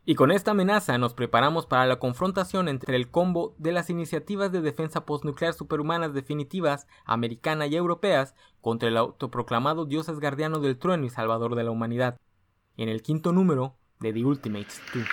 Y 0.09 0.15
con 0.15 0.31
esta 0.31 0.53
amenaza 0.53 0.99
nos 0.99 1.15
preparamos 1.15 1.67
para 1.67 1.85
la 1.85 1.99
confrontación 1.99 2.69
entre 2.69 2.95
el 2.95 3.11
combo 3.11 3.57
de 3.59 3.73
las 3.73 3.91
iniciativas 3.91 4.53
de 4.53 4.61
defensa 4.61 5.05
postnuclear 5.05 5.53
superhumanas 5.53 6.15
definitivas, 6.15 6.87
americana 7.05 7.67
y 7.67 7.75
europeas, 7.75 8.35
contra 8.61 8.89
el 8.89 8.97
autoproclamado 8.97 9.85
dios 9.85 10.09
asgardiano 10.09 10.61
del 10.61 10.79
trueno 10.79 11.07
y 11.07 11.11
salvador 11.11 11.57
de 11.57 11.65
la 11.65 11.73
humanidad. 11.73 12.17
En 12.77 12.89
el 12.89 13.03
quinto 13.03 13.33
número 13.33 13.77
de 14.01 14.13
The 14.13 14.25
Ultimates 14.25 14.81
2. 14.95 15.05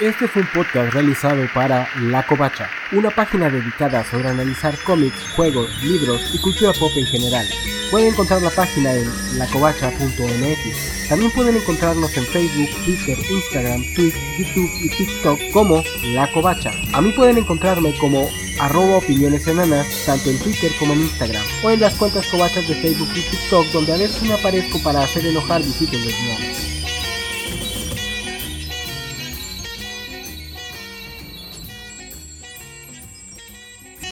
Este 0.00 0.26
fue 0.26 0.42
un 0.42 0.48
podcast 0.48 0.92
realizado 0.92 1.46
para 1.54 1.88
La 2.00 2.26
Covacha, 2.26 2.68
una 2.92 3.10
página 3.10 3.48
dedicada 3.48 4.02
sobre 4.04 4.28
analizar 4.28 4.76
cómics, 4.84 5.14
juegos, 5.36 5.70
libros 5.84 6.34
y 6.34 6.38
cultura 6.40 6.72
pop 6.72 6.90
en 6.96 7.06
general. 7.06 7.46
Pueden 7.90 8.12
encontrar 8.12 8.42
la 8.42 8.50
página 8.50 8.92
en 8.92 9.38
lacovacha.mx. 9.38 11.08
También 11.08 11.30
pueden 11.30 11.56
encontrarnos 11.56 12.16
en 12.16 12.24
Facebook, 12.24 12.70
Twitter, 12.84 13.18
Instagram, 13.30 13.82
Twitch, 13.94 14.16
YouTube 14.36 14.70
y 14.80 14.88
TikTok 14.88 15.38
como 15.52 15.84
La 16.06 16.32
Covacha. 16.32 16.72
A 16.92 17.00
mí 17.00 17.12
pueden 17.12 17.38
encontrarme 17.38 17.96
como 17.98 18.28
arroba 18.58 18.96
opiniones 18.96 19.46
enanas, 19.46 19.86
tanto 20.06 20.30
en 20.30 20.38
Twitter 20.38 20.72
como 20.78 20.94
en 20.94 21.02
Instagram, 21.02 21.42
o 21.62 21.70
en 21.70 21.80
las 21.80 21.94
cuentas 21.94 22.26
covachas 22.28 22.66
de 22.66 22.74
Facebook 22.74 23.10
y 23.14 23.22
TikTok, 23.22 23.66
donde 23.66 23.92
a 23.92 23.98
veces 23.98 24.22
me 24.22 24.34
aparezco 24.34 24.82
para 24.82 25.02
hacer 25.02 25.24
enojar 25.24 25.62
visitas 25.62 26.00
lesbianas. 26.00 26.73